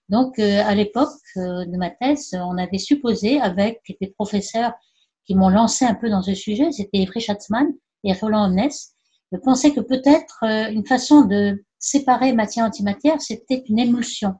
Donc, 0.10 0.40
euh, 0.40 0.62
à 0.66 0.76
l'époque 0.76 1.10
euh, 1.38 1.66
de 1.66 1.78
ma 1.78 1.90
thèse, 1.90 2.34
on 2.34 2.58
avait 2.58 2.80
supposé, 2.80 3.40
avec 3.40 3.82
des 4.02 4.08
professeurs 4.08 4.74
qui 5.26 5.36
m'ont 5.36 5.50
lancé 5.50 5.86
un 5.86 5.96
peu 5.96 6.10
dans 6.10 6.22
ce 6.22 6.34
sujet, 6.34 6.72
c'était 6.72 7.00
Evry 7.00 7.22
Schatzman 7.22 7.68
et 8.04 8.14
Roland 8.14 8.46
Omnes, 8.46 8.70
de 9.32 9.38
penser 9.38 9.74
que 9.74 9.80
peut-être 9.80 10.44
une 10.44 10.86
façon 10.86 11.22
de 11.22 11.64
séparer 11.80 12.34
matière-antimatière, 12.34 13.22
c'était 13.22 13.64
une 13.68 13.80
émulsion. 13.80 14.36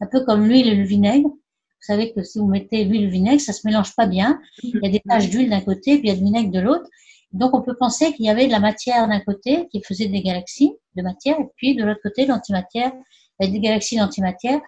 Un 0.00 0.06
peu 0.06 0.24
comme 0.24 0.46
l'huile 0.46 0.68
et 0.68 0.74
le 0.74 0.84
vinaigre. 0.84 1.28
Vous 1.28 1.92
savez 1.92 2.12
que 2.12 2.22
si 2.22 2.38
vous 2.38 2.46
mettez 2.46 2.84
l'huile 2.84 3.02
et 3.02 3.06
le 3.06 3.10
vinaigre, 3.10 3.40
ça 3.40 3.52
se 3.52 3.66
mélange 3.66 3.94
pas 3.94 4.06
bien. 4.06 4.40
Il 4.62 4.80
y 4.82 4.86
a 4.86 4.90
des 4.90 5.00
taches 5.00 5.28
d'huile 5.28 5.50
d'un 5.50 5.60
côté, 5.60 5.98
puis 5.98 6.08
il 6.08 6.08
y 6.08 6.10
a 6.10 6.14
du 6.14 6.24
vinaigre 6.24 6.50
de 6.50 6.60
l'autre. 6.60 6.88
Donc, 7.34 7.54
on 7.54 7.62
peut 7.62 7.76
penser 7.76 8.12
qu'il 8.14 8.24
y 8.24 8.30
avait 8.30 8.46
de 8.46 8.52
la 8.52 8.60
matière 8.60 9.06
d'un 9.08 9.20
côté 9.20 9.68
qui 9.68 9.82
faisait 9.82 10.06
des 10.06 10.22
galaxies 10.22 10.72
de 10.96 11.02
matière, 11.02 11.38
et 11.38 11.48
puis 11.56 11.74
de 11.74 11.84
l'autre 11.84 12.00
côté, 12.02 12.26
l'antimatière 12.26 12.92
avec 13.40 13.52
des 13.52 13.60
galaxies 13.60 13.96
d'antimatière. 13.96 14.60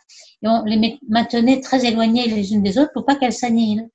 Et 0.42 0.48
on 0.48 0.62
les 0.64 0.98
maintenait 1.08 1.60
très 1.60 1.84
éloignées 1.86 2.26
les 2.26 2.52
unes 2.52 2.62
des 2.62 2.78
autres 2.78 2.92
pour 2.92 3.04
pas 3.04 3.16
qu'elles 3.16 3.32
s'annihilent. 3.32 3.88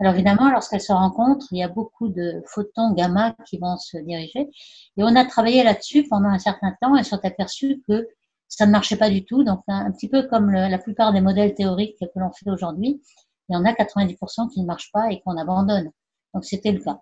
Alors 0.00 0.14
évidemment, 0.14 0.50
lorsqu'elles 0.50 0.80
se 0.80 0.92
rencontrent, 0.92 1.46
il 1.50 1.58
y 1.58 1.62
a 1.62 1.68
beaucoup 1.68 2.08
de 2.08 2.42
photons 2.46 2.92
gamma 2.92 3.34
qui 3.46 3.58
vont 3.58 3.76
se 3.76 3.98
diriger. 3.98 4.48
Et 4.96 5.02
on 5.02 5.16
a 5.16 5.24
travaillé 5.24 5.64
là-dessus 5.64 6.06
pendant 6.08 6.28
un 6.28 6.38
certain 6.38 6.74
temps 6.80 6.96
et 6.96 7.02
sont 7.02 7.18
aperçus 7.24 7.82
que 7.88 8.08
ça 8.46 8.64
ne 8.64 8.70
marchait 8.70 8.96
pas 8.96 9.10
du 9.10 9.24
tout. 9.24 9.42
Donc 9.42 9.60
un, 9.66 9.90
petit 9.90 10.08
peu 10.08 10.22
comme 10.28 10.52
la 10.52 10.78
plupart 10.78 11.12
des 11.12 11.20
modèles 11.20 11.54
théoriques 11.54 11.98
que 11.98 12.18
l'on 12.18 12.30
fait 12.30 12.48
aujourd'hui, 12.48 13.02
il 13.48 13.54
y 13.54 13.56
en 13.56 13.64
a 13.64 13.72
90% 13.72 14.52
qui 14.52 14.60
ne 14.60 14.66
marchent 14.66 14.92
pas 14.92 15.10
et 15.10 15.20
qu'on 15.20 15.36
abandonne. 15.36 15.90
Donc 16.32 16.44
c'était 16.44 16.72
le 16.72 16.80
cas. 16.80 17.00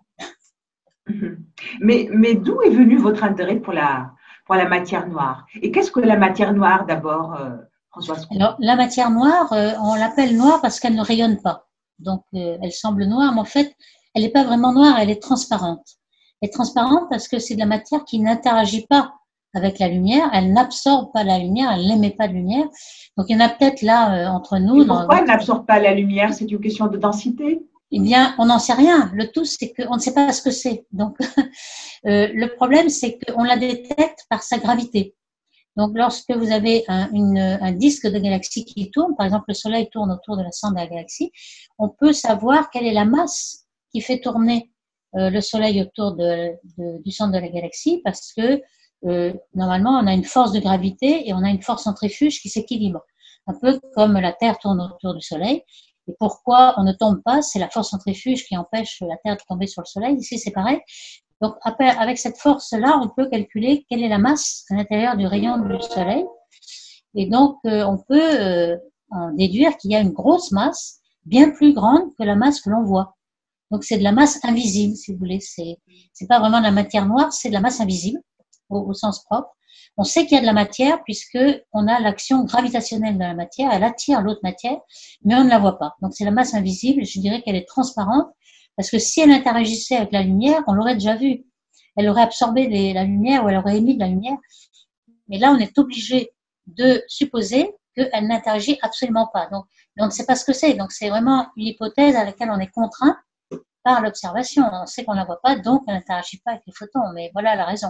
Mais, 1.79 2.09
mais 2.11 2.35
d'où 2.35 2.61
est 2.61 2.69
venu 2.69 2.97
votre 2.97 3.23
intérêt 3.23 3.57
pour 3.57 3.73
la, 3.73 4.11
pour 4.45 4.55
la 4.55 4.67
matière 4.67 5.07
noire? 5.07 5.45
Et 5.61 5.71
qu'est-ce 5.71 5.91
que 5.91 5.99
la 5.99 6.17
matière 6.17 6.53
noire 6.53 6.85
d'abord, 6.85 7.35
euh, 7.35 7.55
Françoise 7.91 8.27
Alors, 8.31 8.55
la 8.59 8.75
matière 8.75 9.11
noire, 9.11 9.51
euh, 9.53 9.71
on 9.81 9.95
l'appelle 9.95 10.35
noire 10.37 10.61
parce 10.61 10.79
qu'elle 10.79 10.95
ne 10.95 11.03
rayonne 11.03 11.41
pas. 11.41 11.67
Donc, 11.99 12.23
euh, 12.35 12.57
elle 12.61 12.71
semble 12.71 13.05
noire, 13.05 13.33
mais 13.33 13.41
en 13.41 13.45
fait, 13.45 13.75
elle 14.13 14.23
n'est 14.23 14.29
pas 14.29 14.43
vraiment 14.43 14.73
noire, 14.73 14.97
elle 14.99 15.09
est 15.09 15.21
transparente. 15.21 15.85
Elle 16.41 16.49
est 16.49 16.53
transparente 16.53 17.07
parce 17.09 17.27
que 17.27 17.39
c'est 17.39 17.55
de 17.55 17.59
la 17.59 17.65
matière 17.65 18.03
qui 18.05 18.19
n'interagit 18.19 18.85
pas 18.87 19.13
avec 19.53 19.79
la 19.79 19.87
lumière, 19.87 20.29
elle 20.33 20.53
n'absorbe 20.53 21.11
pas 21.11 21.23
la 21.23 21.39
lumière, 21.39 21.71
elle 21.73 21.87
n'émet 21.87 22.11
pas 22.11 22.27
de 22.27 22.33
lumière. 22.33 22.67
Donc, 23.17 23.25
il 23.29 23.33
y 23.33 23.35
en 23.35 23.43
a 23.43 23.49
peut-être 23.49 23.81
là 23.81 24.31
entre 24.31 24.59
nous. 24.59 24.85
pourquoi 24.85 25.19
elle 25.19 25.25
n'absorbe 25.25 25.65
pas 25.65 25.79
la 25.79 25.95
lumière? 25.95 26.33
C'est 26.33 26.51
une 26.51 26.59
question 26.59 26.87
de 26.87 26.97
densité? 26.97 27.65
Eh 27.91 27.99
bien, 27.99 28.35
on 28.37 28.45
n'en 28.45 28.59
sait 28.59 28.73
rien. 28.73 29.11
Le 29.13 29.31
tout, 29.31 29.45
c'est 29.45 29.73
qu'on 29.73 29.95
ne 29.95 29.99
sait 29.99 30.13
pas 30.13 30.31
ce 30.33 30.41
que 30.41 30.51
c'est. 30.51 30.85
Donc, 30.91 31.17
euh, 32.05 32.27
le 32.33 32.47
problème, 32.55 32.89
c'est 32.89 33.17
qu'on 33.19 33.43
la 33.43 33.57
détecte 33.57 34.25
par 34.29 34.43
sa 34.43 34.57
gravité. 34.57 35.15
Donc, 35.77 35.91
lorsque 35.95 36.31
vous 36.31 36.51
avez 36.51 36.83
un, 36.87 37.71
disque 37.73 38.07
de 38.07 38.17
galaxie 38.17 38.65
qui 38.65 38.89
tourne, 38.89 39.15
par 39.15 39.27
exemple, 39.27 39.45
le 39.49 39.53
Soleil 39.53 39.89
tourne 39.91 40.11
autour 40.11 40.35
de 40.35 40.43
la 40.43 40.51
centre 40.51 40.73
de 40.73 40.79
la 40.79 40.87
galaxie, 40.87 41.31
on 41.77 41.89
peut 41.89 42.13
savoir 42.13 42.71
quelle 42.71 42.85
est 42.87 42.93
la 42.93 43.05
masse 43.05 43.65
qui 43.91 44.01
fait 44.01 44.19
tourner 44.19 44.71
euh, 45.15 45.29
le 45.29 45.39
Soleil 45.39 45.81
autour 45.81 46.15
du 46.15 47.11
centre 47.11 47.31
de 47.31 47.39
la 47.39 47.47
galaxie, 47.47 48.01
parce 48.03 48.33
que 48.33 48.61
euh, 49.05 49.33
normalement, 49.53 49.91
on 49.91 50.07
a 50.07 50.13
une 50.13 50.23
force 50.23 50.51
de 50.51 50.59
gravité 50.59 51.27
et 51.27 51.33
on 51.33 51.43
a 51.43 51.49
une 51.49 51.61
force 51.61 51.83
centrifuge 51.83 52.41
qui 52.41 52.49
s'équilibre. 52.49 53.01
Un 53.45 53.53
peu 53.53 53.79
comme 53.95 54.13
la 54.13 54.33
Terre 54.33 54.57
tourne 54.59 54.81
autour 54.81 55.13
du 55.13 55.21
Soleil. 55.21 55.61
Et 56.07 56.13
pourquoi 56.19 56.73
on 56.77 56.83
ne 56.83 56.93
tombe 56.93 57.21
pas 57.23 57.41
C'est 57.41 57.59
la 57.59 57.69
force 57.69 57.89
centrifuge 57.89 58.45
qui 58.45 58.57
empêche 58.57 59.01
la 59.01 59.17
Terre 59.17 59.35
de 59.35 59.41
tomber 59.47 59.67
sur 59.67 59.81
le 59.81 59.85
Soleil. 59.85 60.15
Ici, 60.15 60.39
c'est 60.39 60.51
pareil. 60.51 60.79
Donc, 61.41 61.55
avec 61.63 62.17
cette 62.17 62.37
force-là, 62.37 62.99
on 63.01 63.09
peut 63.09 63.29
calculer 63.29 63.85
quelle 63.89 64.03
est 64.03 64.09
la 64.09 64.17
masse 64.17 64.65
à 64.71 64.75
l'intérieur 64.75 65.17
du 65.17 65.27
rayon 65.27 65.57
du 65.59 65.81
Soleil. 65.81 66.25
Et 67.13 67.27
donc, 67.27 67.57
euh, 67.65 67.83
on 67.85 67.97
peut 67.97 68.39
euh, 68.41 68.77
en 69.11 69.31
déduire 69.33 69.77
qu'il 69.77 69.91
y 69.91 69.95
a 69.95 69.99
une 69.99 70.11
grosse 70.11 70.51
masse, 70.51 70.99
bien 71.25 71.51
plus 71.51 71.73
grande 71.73 72.15
que 72.17 72.23
la 72.23 72.35
masse 72.35 72.61
que 72.61 72.69
l'on 72.69 72.83
voit. 72.83 73.15
Donc, 73.69 73.83
c'est 73.83 73.97
de 73.97 74.03
la 74.03 74.13
masse 74.13 74.43
invisible, 74.45 74.95
si 74.95 75.13
vous 75.13 75.19
voulez. 75.19 75.39
C'est, 75.39 75.77
c'est 76.13 76.27
pas 76.27 76.39
vraiment 76.39 76.59
de 76.59 76.63
la 76.63 76.71
matière 76.71 77.05
noire, 77.05 77.31
c'est 77.33 77.49
de 77.49 77.53
la 77.53 77.61
masse 77.61 77.81
invisible, 77.81 78.19
au 78.69 78.93
sens 78.93 79.23
propre. 79.25 79.49
On 79.95 80.03
sait 80.03 80.25
qu'il 80.25 80.35
y 80.35 80.37
a 80.37 80.41
de 80.41 80.45
la 80.45 80.53
matière 80.53 81.03
puisque 81.03 81.39
on 81.71 81.87
a 81.87 81.99
l'action 81.99 82.43
gravitationnelle 82.43 83.15
de 83.15 83.19
la 83.19 83.33
matière, 83.33 83.71
elle 83.71 83.83
attire 83.83 84.21
l'autre 84.21 84.41
matière, 84.43 84.77
mais 85.23 85.35
on 85.35 85.43
ne 85.43 85.49
la 85.49 85.59
voit 85.59 85.79
pas. 85.79 85.95
Donc 86.01 86.13
c'est 86.13 86.25
la 86.25 86.31
masse 86.31 86.53
invisible, 86.53 87.05
je 87.05 87.19
dirais 87.19 87.41
qu'elle 87.41 87.55
est 87.55 87.67
transparente 87.67 88.27
parce 88.77 88.91
que 88.91 88.99
si 88.99 89.21
elle 89.21 89.31
interagissait 89.31 89.97
avec 89.97 90.11
la 90.11 90.21
lumière, 90.21 90.61
on 90.67 90.73
l'aurait 90.73 90.93
déjà 90.93 91.15
vue. 91.15 91.43
Elle 91.95 92.07
aurait 92.09 92.21
absorbé 92.21 92.93
la 92.93 93.03
lumière 93.03 93.43
ou 93.43 93.49
elle 93.49 93.57
aurait 93.57 93.77
émis 93.77 93.95
de 93.95 93.99
la 93.99 94.07
lumière. 94.07 94.37
Mais 95.27 95.39
là, 95.39 95.51
on 95.51 95.57
est 95.57 95.77
obligé 95.79 96.29
de 96.67 97.03
supposer 97.07 97.71
qu'elle 97.95 98.27
n'interagit 98.27 98.77
absolument 98.83 99.27
pas. 99.33 99.47
Donc, 99.47 99.65
on 99.99 100.05
ne 100.05 100.11
sait 100.11 100.27
pas 100.27 100.35
ce 100.35 100.45
que 100.45 100.53
c'est. 100.53 100.75
Donc, 100.75 100.91
c'est 100.91 101.09
vraiment 101.09 101.47
une 101.57 101.65
hypothèse 101.65 102.15
à 102.15 102.23
laquelle 102.23 102.51
on 102.51 102.59
est 102.59 102.69
contraint 102.69 103.17
par 103.83 104.01
l'observation. 104.01 104.63
On 104.71 104.85
sait 104.85 105.03
qu'on 105.03 105.13
ne 105.13 105.19
la 105.19 105.25
voit 105.25 105.41
pas, 105.41 105.55
donc 105.55 105.81
elle 105.87 105.95
n'interagit 105.95 106.39
pas 106.45 106.51
avec 106.51 106.63
les 106.67 106.73
photons. 106.73 107.11
Mais 107.15 107.31
voilà 107.33 107.55
la 107.55 107.65
raison. 107.65 107.89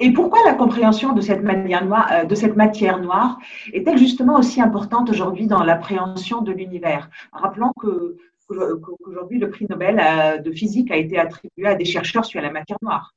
Et 0.00 0.12
pourquoi 0.12 0.38
la 0.44 0.54
compréhension 0.54 1.12
de 1.12 1.20
cette, 1.20 1.42
matière 1.42 1.84
noire, 1.84 2.08
euh, 2.12 2.24
de 2.24 2.34
cette 2.34 2.56
matière 2.56 3.00
noire 3.00 3.38
est-elle 3.72 3.98
justement 3.98 4.36
aussi 4.36 4.60
importante 4.60 5.10
aujourd'hui 5.10 5.46
dans 5.46 5.62
l'appréhension 5.62 6.42
de 6.42 6.52
l'univers? 6.52 7.10
Rappelons 7.32 7.72
qu'aujourd'hui 7.76 9.38
le 9.38 9.50
prix 9.50 9.66
Nobel 9.68 10.00
euh, 10.00 10.38
de 10.38 10.52
physique 10.52 10.90
a 10.90 10.96
été 10.96 11.18
attribué 11.18 11.66
à 11.66 11.74
des 11.74 11.84
chercheurs 11.84 12.24
sur 12.24 12.40
la 12.40 12.50
matière 12.50 12.78
noire. 12.82 13.12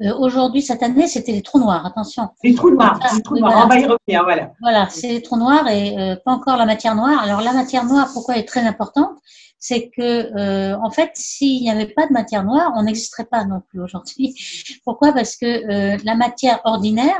Euh, 0.00 0.12
aujourd'hui, 0.18 0.60
cette 0.60 0.82
année, 0.82 1.06
c'était 1.06 1.30
les 1.30 1.42
trous 1.42 1.60
noirs, 1.60 1.86
attention. 1.86 2.28
Les 2.42 2.54
trous 2.54 2.70
noirs, 2.70 2.98
les 3.14 3.22
trous 3.22 3.38
noirs, 3.38 3.62
on 3.64 3.68
va 3.68 3.78
y 3.78 3.84
revenir, 3.84 4.24
voilà. 4.24 4.52
Voilà, 4.60 4.88
c'est 4.90 5.08
les 5.08 5.22
trous 5.22 5.36
noirs 5.36 5.68
et 5.68 6.16
pas 6.24 6.32
encore 6.32 6.56
la 6.56 6.66
matière 6.66 6.96
noire. 6.96 7.20
Alors 7.22 7.42
la 7.42 7.52
matière 7.52 7.84
noire, 7.84 8.08
pourquoi 8.12 8.34
elle 8.34 8.40
est 8.40 8.48
très 8.48 8.66
importante? 8.66 9.18
C'est 9.66 9.88
que 9.88 10.02
euh, 10.02 10.78
en 10.78 10.90
fait, 10.90 11.12
s'il 11.14 11.62
n'y 11.62 11.70
avait 11.70 11.86
pas 11.86 12.06
de 12.06 12.12
matière 12.12 12.44
noire, 12.44 12.74
on 12.76 12.82
n'existerait 12.82 13.24
pas 13.24 13.46
non 13.46 13.62
plus 13.62 13.80
aujourd'hui. 13.80 14.34
Pourquoi? 14.84 15.14
Parce 15.14 15.36
que 15.36 15.46
euh, 15.46 15.96
la 16.04 16.14
matière 16.14 16.60
ordinaire, 16.64 17.18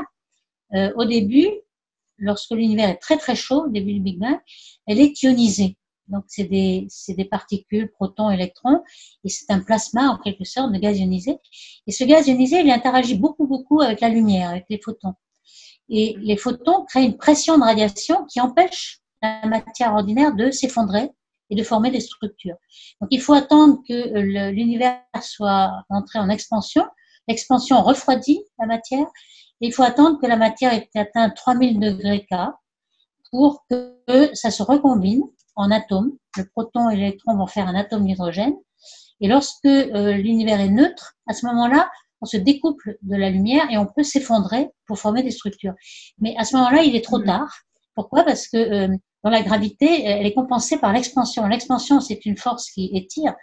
euh, 0.75 0.93
au 0.95 1.05
début, 1.05 1.49
lorsque 2.19 2.51
l'univers 2.51 2.87
est 2.87 2.97
très 2.97 3.17
très 3.17 3.35
chaud, 3.35 3.63
au 3.65 3.69
début 3.69 3.93
du 3.93 3.99
Big 3.99 4.19
Bang, 4.19 4.37
elle 4.85 4.99
est 4.99 5.23
ionisée. 5.23 5.75
Donc 6.07 6.25
c'est 6.27 6.43
des, 6.43 6.87
des 7.07 7.25
particules, 7.25 7.91
protons, 7.91 8.29
électrons, 8.29 8.83
et 9.23 9.29
c'est 9.29 9.49
un 9.51 9.61
plasma 9.61 10.09
en 10.09 10.19
quelque 10.19 10.43
sorte 10.43 10.71
de 10.71 10.77
gaz 10.77 10.99
ionisé. 10.99 11.39
Et 11.87 11.91
ce 11.91 12.03
gaz 12.03 12.27
ionisé, 12.27 12.59
il 12.59 12.69
interagit 12.69 13.15
beaucoup 13.15 13.47
beaucoup 13.47 13.81
avec 13.81 14.01
la 14.01 14.09
lumière, 14.09 14.51
avec 14.51 14.65
les 14.69 14.79
photons. 14.79 15.15
Et 15.89 16.15
les 16.19 16.37
photons 16.37 16.85
créent 16.85 17.05
une 17.05 17.17
pression 17.17 17.57
de 17.57 17.63
radiation 17.63 18.23
qui 18.25 18.39
empêche 18.39 18.99
la 19.23 19.47
matière 19.47 19.95
ordinaire 19.95 20.35
de 20.35 20.51
s'effondrer 20.51 21.09
et 21.49 21.55
de 21.55 21.63
former 21.63 21.91
des 21.91 21.99
structures. 21.99 22.55
Donc 23.01 23.09
il 23.11 23.21
faut 23.21 23.33
attendre 23.33 23.79
que 23.87 23.93
euh, 23.93 24.51
l'univers 24.51 25.01
soit 25.21 25.71
entré 25.89 26.19
en 26.19 26.29
expansion. 26.29 26.83
L'expansion 27.27 27.81
refroidit 27.81 28.43
la 28.59 28.67
matière 28.67 29.07
et 29.61 29.67
il 29.67 29.73
faut 29.73 29.83
attendre 29.83 30.19
que 30.21 30.27
la 30.27 30.37
matière 30.37 30.73
ait 30.73 30.89
atteint 30.95 31.29
3000 31.29 31.79
degrés 31.79 32.25
K 32.31 32.35
pour 33.31 33.65
que 33.69 33.95
ça 34.33 34.51
se 34.51 34.63
recombine 34.63 35.23
en 35.55 35.71
atomes. 35.71 36.11
Le 36.37 36.45
proton 36.45 36.89
et 36.89 36.95
l'électron 36.95 37.35
vont 37.37 37.47
faire 37.47 37.67
un 37.67 37.75
atome 37.75 38.05
d'hydrogène. 38.05 38.55
Et 39.21 39.27
lorsque 39.27 39.65
euh, 39.65 40.13
l'univers 40.13 40.59
est 40.59 40.69
neutre, 40.69 41.15
à 41.27 41.33
ce 41.33 41.45
moment-là, 41.45 41.89
on 42.21 42.25
se 42.25 42.37
découple 42.37 42.97
de 43.01 43.15
la 43.15 43.29
lumière 43.29 43.65
et 43.71 43.77
on 43.77 43.85
peut 43.85 44.03
s'effondrer 44.03 44.69
pour 44.87 44.99
former 44.99 45.23
des 45.23 45.31
structures. 45.31 45.73
Mais 46.19 46.35
à 46.37 46.43
ce 46.43 46.55
moment-là, 46.57 46.83
il 46.83 46.95
est 46.95 47.03
trop 47.03 47.19
mmh. 47.19 47.25
tard. 47.25 47.59
Pourquoi? 47.95 48.23
Parce 48.23 48.47
que 48.47 48.57
euh, 48.57 48.95
la 49.29 49.41
gravité, 49.41 50.03
elle 50.03 50.25
est 50.25 50.33
compensée 50.33 50.77
par 50.77 50.93
l'expansion. 50.93 51.47
L'expansion, 51.47 51.99
c'est 51.99 52.25
une 52.25 52.37
force 52.37 52.69
qui 52.71 52.91
étire, 52.93 53.33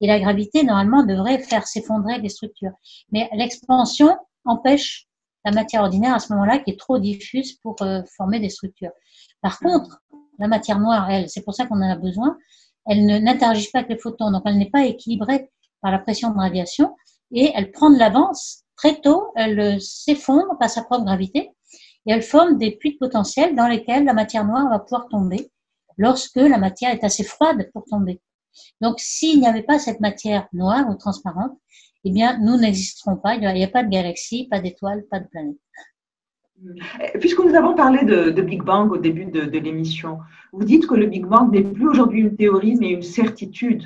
et 0.00 0.06
la 0.06 0.18
gravité, 0.18 0.62
normalement, 0.62 1.04
devrait 1.04 1.38
faire 1.38 1.66
s'effondrer 1.66 2.18
les 2.18 2.28
structures. 2.28 2.72
Mais 3.12 3.28
l'expansion 3.32 4.16
empêche 4.44 5.06
la 5.44 5.52
matière 5.52 5.82
ordinaire 5.82 6.14
à 6.14 6.18
ce 6.18 6.32
moment-là, 6.32 6.58
qui 6.58 6.70
est 6.70 6.78
trop 6.78 6.98
diffuse 6.98 7.54
pour 7.62 7.76
euh, 7.82 8.02
former 8.16 8.40
des 8.40 8.48
structures. 8.48 8.92
Par 9.40 9.58
contre, 9.58 10.00
la 10.38 10.48
matière 10.48 10.78
noire, 10.78 11.10
elle, 11.10 11.28
c'est 11.28 11.42
pour 11.42 11.54
ça 11.54 11.66
qu'on 11.66 11.76
en 11.76 11.90
a 11.90 11.96
besoin, 11.96 12.36
elle 12.86 13.06
n'interagit 13.06 13.70
pas 13.70 13.80
avec 13.80 13.90
les 13.90 13.98
photons, 13.98 14.30
donc 14.30 14.42
elle 14.46 14.58
n'est 14.58 14.70
pas 14.70 14.84
équilibrée 14.84 15.50
par 15.82 15.92
la 15.92 15.98
pression 15.98 16.30
de 16.30 16.38
radiation, 16.38 16.94
et 17.32 17.52
elle 17.54 17.70
prend 17.72 17.90
de 17.90 17.98
l'avance 17.98 18.64
très 18.76 19.00
tôt, 19.00 19.32
elle 19.36 19.80
s'effondre 19.80 20.58
par 20.58 20.70
sa 20.70 20.82
propre 20.82 21.04
gravité, 21.04 21.50
et 22.06 22.12
elle 22.12 22.22
forme 22.22 22.58
des 22.58 22.72
puits 22.72 22.92
de 22.92 22.98
potentiel 22.98 23.54
dans 23.54 23.68
lesquels 23.68 24.04
la 24.04 24.12
matière 24.12 24.44
noire 24.44 24.68
va 24.68 24.78
pouvoir 24.78 25.08
tomber 25.08 25.50
lorsque 25.98 26.36
la 26.36 26.58
matière 26.58 26.92
est 26.92 27.04
assez 27.04 27.24
froide 27.24 27.70
pour 27.72 27.84
tomber. 27.84 28.20
Donc, 28.80 28.98
s'il 28.98 29.40
n'y 29.40 29.46
avait 29.46 29.62
pas 29.62 29.78
cette 29.78 30.00
matière 30.00 30.48
noire 30.52 30.88
ou 30.88 30.94
transparente, 30.94 31.56
eh 32.04 32.10
bien, 32.10 32.38
nous 32.38 32.56
n'existerons 32.56 33.16
pas. 33.16 33.34
Il 33.34 33.40
n'y 33.40 33.64
a 33.64 33.68
pas 33.68 33.84
de 33.84 33.90
galaxie, 33.90 34.48
pas 34.50 34.60
d'étoiles, 34.60 35.04
pas 35.10 35.20
de 35.20 35.28
planètes. 35.28 35.56
Puisque 37.20 37.38
nous 37.38 37.54
avons 37.54 37.74
parlé 37.74 38.04
de, 38.04 38.40
Big 38.42 38.62
Bang 38.62 38.90
au 38.92 38.98
début 38.98 39.26
de 39.26 39.58
l'émission, 39.58 40.18
vous 40.52 40.64
dites 40.64 40.86
que 40.86 40.94
le 40.94 41.06
Big 41.06 41.26
Bang 41.26 41.52
n'est 41.52 41.62
plus 41.62 41.88
aujourd'hui 41.88 42.20
une 42.20 42.36
théorie, 42.36 42.76
mais 42.76 42.90
une 42.90 43.02
certitude. 43.02 43.84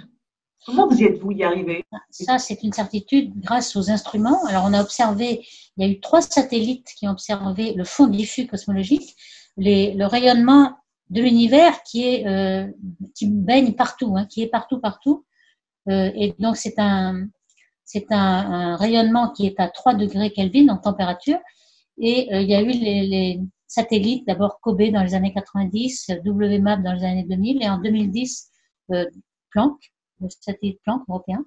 Comment 0.66 0.88
vous 0.88 0.96
y 0.96 1.04
êtes-vous 1.04 1.32
y 1.32 1.44
arrivé 1.44 1.84
Ça, 2.10 2.38
c'est 2.38 2.62
une 2.62 2.72
certitude 2.72 3.32
grâce 3.38 3.76
aux 3.76 3.90
instruments. 3.90 4.44
Alors, 4.46 4.64
on 4.66 4.72
a 4.72 4.80
observé, 4.80 5.44
il 5.76 5.86
y 5.86 5.88
a 5.88 5.92
eu 5.92 6.00
trois 6.00 6.22
satellites 6.22 6.88
qui 6.96 7.06
ont 7.06 7.12
observé 7.12 7.74
le 7.74 7.84
fond 7.84 8.06
diffus 8.06 8.46
cosmologique, 8.46 9.14
le 9.56 10.04
rayonnement 10.06 10.76
de 11.10 11.20
l'univers 11.20 11.82
qui 11.82 12.08
est 12.08 12.26
euh, 12.26 12.66
qui 13.14 13.28
baigne 13.28 13.74
partout, 13.74 14.16
hein, 14.16 14.26
qui 14.26 14.42
est 14.42 14.48
partout, 14.48 14.80
partout. 14.80 15.26
Euh, 15.90 16.10
et 16.14 16.34
donc, 16.38 16.56
c'est 16.56 16.78
un 16.78 17.28
c'est 17.84 18.06
un, 18.10 18.76
rayonnement 18.76 19.30
qui 19.32 19.46
est 19.46 19.60
à 19.60 19.68
3 19.68 19.94
degrés 19.94 20.32
Kelvin 20.32 20.68
en 20.68 20.78
température. 20.78 21.38
Et 21.98 22.34
euh, 22.34 22.40
il 22.40 22.48
y 22.48 22.54
a 22.54 22.62
eu 22.62 22.70
les, 22.70 23.06
les 23.06 23.40
satellites, 23.66 24.26
d'abord 24.26 24.60
Kobe 24.60 24.90
dans 24.90 25.02
les 25.02 25.14
années 25.14 25.32
90, 25.32 26.10
WMAP 26.24 26.82
dans 26.82 26.92
les 26.94 27.04
années 27.04 27.24
2000, 27.28 27.62
et 27.62 27.68
en 27.68 27.78
2010, 27.78 28.50
euh, 28.92 29.04
Planck 29.50 29.93
le 30.20 30.28
satellite 30.28 30.80
Planck 30.82 31.02
européen. 31.08 31.44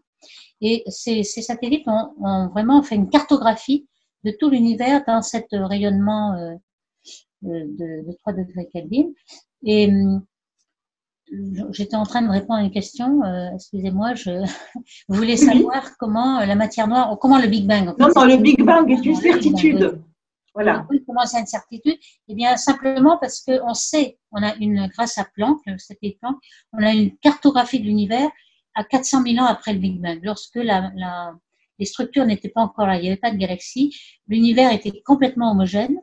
Et 0.61 0.83
ces, 0.87 1.23
satellites 1.23 1.87
ont, 1.87 2.47
vraiment 2.49 2.81
fait 2.83 2.95
une 2.95 3.09
cartographie 3.09 3.87
de 4.23 4.31
tout 4.31 4.49
l'univers 4.49 5.03
dans 5.05 5.21
cet 5.21 5.47
rayonnement 5.51 6.33
euh, 6.33 6.55
de, 7.43 8.05
de, 8.07 8.17
3 8.19 8.33
degrés 8.33 8.67
Kelvin. 8.73 9.11
Et 9.63 9.87
hum, 9.87 10.25
j'étais 11.71 11.95
en 11.95 12.03
train 12.03 12.21
de 12.21 12.29
répondre 12.29 12.59
à 12.59 12.63
une 12.63 12.71
question. 12.71 13.23
Euh, 13.23 13.49
excusez-moi, 13.53 14.15
je 14.15 14.31
voulais 15.09 15.37
savoir 15.37 15.97
comment 15.97 16.39
la 16.39 16.55
matière 16.55 16.87
noire, 16.87 17.17
comment 17.19 17.37
le 17.37 17.47
Big 17.47 17.67
Bang. 17.67 17.93
non, 17.99 18.09
non, 18.15 18.25
le 18.25 18.37
Big 18.37 18.63
Bang 18.63 18.89
est 18.89 19.05
une 19.05 19.15
certitude. 19.15 20.01
Voilà. 20.53 20.87
Comment 21.05 21.23
c'est 21.25 21.39
une 21.39 21.45
certitude? 21.45 21.99
Eh 22.27 22.33
bien, 22.33 22.57
simplement 22.57 23.19
parce 23.19 23.43
qu'on 23.43 23.75
sait, 23.75 24.17
on 24.31 24.41
a 24.41 24.55
une, 24.55 24.87
grâce 24.87 25.19
à 25.19 25.25
Planck, 25.35 25.59
le 25.67 25.77
satellite 25.77 26.19
Planck, 26.19 26.37
on 26.73 26.81
a 26.81 26.93
une 26.93 27.15
cartographie 27.17 27.79
de 27.79 27.85
l'univers 27.85 28.27
à 28.77 28.83
400 28.83 29.23
000 29.23 29.37
ans 29.43 29.47
après 29.47 29.73
le 29.73 29.79
Big 29.79 29.99
Bang, 29.99 30.19
lorsque 30.23 30.55
la, 30.55 30.91
les 31.79 31.85
structures 31.85 32.25
n'étaient 32.25 32.49
pas 32.49 32.61
encore 32.61 32.85
là, 32.85 32.97
il 32.97 33.01
n'y 33.01 33.07
avait 33.07 33.17
pas 33.17 33.31
de 33.31 33.37
galaxies, 33.37 33.97
l'univers 34.27 34.71
était 34.71 35.01
complètement 35.03 35.51
homogène, 35.51 35.97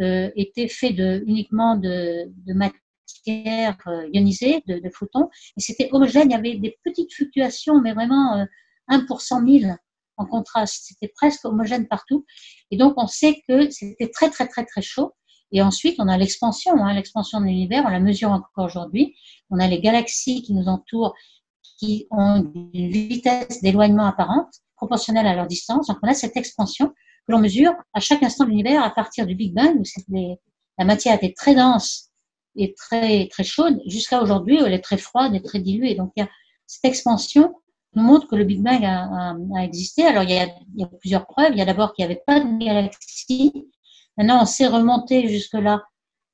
euh, 0.00 0.28
était 0.34 0.66
fait 0.66 0.90
de, 0.90 1.22
uniquement 1.26 1.76
de, 1.76 2.28
matière 2.48 3.78
euh, 3.86 4.08
ionisée, 4.12 4.62
de, 4.66 4.90
photons, 4.92 5.30
et 5.56 5.60
c'était 5.60 5.88
homogène, 5.92 6.30
il 6.30 6.32
y 6.32 6.36
avait 6.36 6.56
des 6.56 6.76
petites 6.84 7.14
fluctuations, 7.14 7.80
mais 7.80 7.94
vraiment 7.94 8.38
euh, 8.38 8.44
1 8.88 9.06
pour 9.06 9.20
100 9.20 9.46
000 9.46 9.72
en 10.16 10.26
contraste. 10.26 10.86
C'était 10.88 11.12
presque 11.14 11.44
homogène 11.44 11.86
partout. 11.86 12.26
Et 12.70 12.76
donc, 12.76 12.94
on 12.96 13.06
sait 13.06 13.42
que 13.48 13.70
c'était 13.70 14.10
très, 14.10 14.30
très, 14.30 14.46
très, 14.48 14.64
très 14.64 14.82
chaud. 14.82 15.12
Et 15.52 15.62
ensuite, 15.62 15.96
on 15.98 16.08
a 16.08 16.18
l'expansion, 16.18 16.76
hein, 16.84 16.94
l'expansion 16.94 17.40
de 17.40 17.46
l'univers, 17.46 17.84
on 17.86 17.88
la 17.88 18.00
mesure 18.00 18.30
encore 18.30 18.66
aujourd'hui. 18.66 19.14
On 19.50 19.60
a 19.60 19.68
les 19.68 19.80
galaxies 19.80 20.42
qui 20.42 20.52
nous 20.52 20.66
entourent, 20.66 21.14
qui 21.78 22.06
ont 22.10 22.50
une 22.72 22.90
vitesse 22.90 23.60
d'éloignement 23.62 24.06
apparente, 24.06 24.52
proportionnelle 24.76 25.26
à 25.26 25.34
leur 25.34 25.46
distance. 25.46 25.88
Donc, 25.88 25.98
on 26.02 26.08
a 26.08 26.14
cette 26.14 26.36
expansion 26.36 26.88
que 26.88 27.32
l'on 27.32 27.38
mesure 27.38 27.72
à 27.92 28.00
chaque 28.00 28.22
instant 28.22 28.44
de 28.44 28.50
l'univers 28.50 28.82
à 28.82 28.90
partir 28.90 29.26
du 29.26 29.34
Big 29.34 29.54
Bang, 29.54 29.80
où 29.80 30.38
la 30.78 30.84
matière 30.84 31.14
était 31.14 31.32
très 31.32 31.54
dense 31.54 32.10
et 32.56 32.74
très, 32.74 33.28
très 33.28 33.44
chaude, 33.44 33.80
jusqu'à 33.86 34.22
aujourd'hui 34.22 34.62
où 34.62 34.66
elle 34.66 34.74
est 34.74 34.84
très 34.84 34.98
froide 34.98 35.34
et 35.34 35.42
très 35.42 35.60
diluée. 35.60 35.94
Donc, 35.94 36.12
il 36.16 36.20
y 36.20 36.22
a 36.22 36.28
cette 36.66 36.84
expansion 36.84 37.54
nous 37.94 38.02
montre 38.02 38.26
que 38.26 38.36
le 38.36 38.44
Big 38.44 38.60
Bang 38.60 38.84
a, 38.84 39.36
existé. 39.62 40.04
Alors, 40.04 40.24
il 40.24 40.30
y, 40.30 40.38
a, 40.38 40.46
il 40.74 40.80
y, 40.80 40.84
a, 40.84 40.86
plusieurs 40.86 41.26
preuves. 41.26 41.52
Il 41.52 41.58
y 41.58 41.62
a 41.62 41.64
d'abord 41.64 41.92
qu'il 41.92 42.04
n'y 42.04 42.12
avait 42.12 42.22
pas 42.26 42.40
de 42.40 42.58
galaxies. 42.58 43.68
Maintenant, 44.16 44.42
on 44.42 44.46
s'est 44.46 44.66
remonté 44.66 45.28
jusque-là 45.28 45.84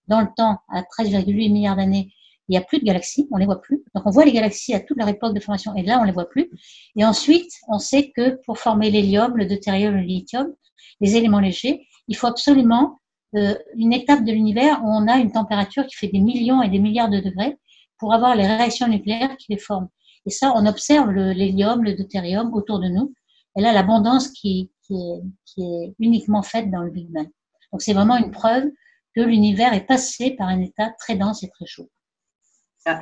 dans 0.09 0.21
le 0.21 0.29
temps, 0.37 0.59
à 0.69 0.83
13,8 0.83 1.53
milliards 1.53 1.77
d'années. 1.77 2.13
Il 2.51 2.55
n'y 2.55 2.59
a 2.59 2.63
plus 2.63 2.81
de 2.81 2.85
galaxies, 2.85 3.29
on 3.31 3.37
ne 3.37 3.41
les 3.41 3.47
voit 3.47 3.61
plus. 3.61 3.85
Donc, 3.95 4.05
on 4.07 4.11
voit 4.11 4.25
les 4.25 4.33
galaxies 4.33 4.75
à 4.75 4.81
toute 4.81 4.99
leur 4.99 5.07
époque 5.07 5.35
de 5.35 5.41
formation, 5.41 5.73
et 5.77 5.85
là, 5.85 5.99
on 5.99 6.03
ne 6.03 6.07
les 6.07 6.13
voit 6.13 6.29
plus. 6.29 6.51
Et 6.97 7.05
ensuite, 7.05 7.49
on 7.69 7.79
sait 7.79 8.11
que 8.11 8.41
pour 8.45 8.59
former 8.59 8.91
l'hélium, 8.91 9.37
le 9.37 9.47
deutérium, 9.47 9.95
le 9.95 10.03
lithium, 10.03 10.53
les 11.01 11.15
éléments 11.15 11.39
légers, 11.39 11.87
il 12.09 12.17
faut 12.17 12.27
absolument 12.27 12.99
euh, 13.37 13.55
une 13.77 13.93
étape 13.93 14.25
de 14.25 14.33
l'univers 14.33 14.83
où 14.83 14.89
on 14.89 15.07
a 15.07 15.19
une 15.19 15.31
température 15.31 15.87
qui 15.87 15.95
fait 15.95 16.09
des 16.09 16.19
millions 16.19 16.61
et 16.61 16.69
des 16.69 16.81
milliards 16.81 17.09
de 17.09 17.21
degrés 17.21 17.57
pour 17.99 18.13
avoir 18.13 18.35
les 18.35 18.45
réactions 18.49 18.89
nucléaires 18.89 19.37
qui 19.37 19.53
les 19.53 19.59
forment. 19.59 19.89
Et 20.27 20.31
ça, 20.31 20.53
on 20.57 20.67
observe 20.67 21.13
l'hélium, 21.13 21.85
le, 21.85 21.95
deutérium 21.95 22.53
autour 22.53 22.81
de 22.81 22.89
nous. 22.89 23.15
Et 23.57 23.61
là, 23.61 23.73
l'abondance 23.73 24.29
qui, 24.29 24.73
est 24.91 25.95
uniquement 26.01 26.43
faite 26.43 26.69
dans 26.69 26.83
le 26.83 26.91
Big 26.91 27.09
Bang. 27.13 27.29
Donc, 27.71 27.81
c'est 27.81 27.93
vraiment 27.93 28.17
une 28.17 28.33
preuve 28.33 28.65
que 29.15 29.21
l'univers 29.21 29.73
est 29.73 29.87
passé 29.87 30.33
par 30.33 30.49
un 30.49 30.61
état 30.61 30.91
très 30.99 31.15
dense 31.15 31.45
et 31.45 31.49
très 31.49 31.67
chaud. 31.67 31.89
Euh, 32.89 32.93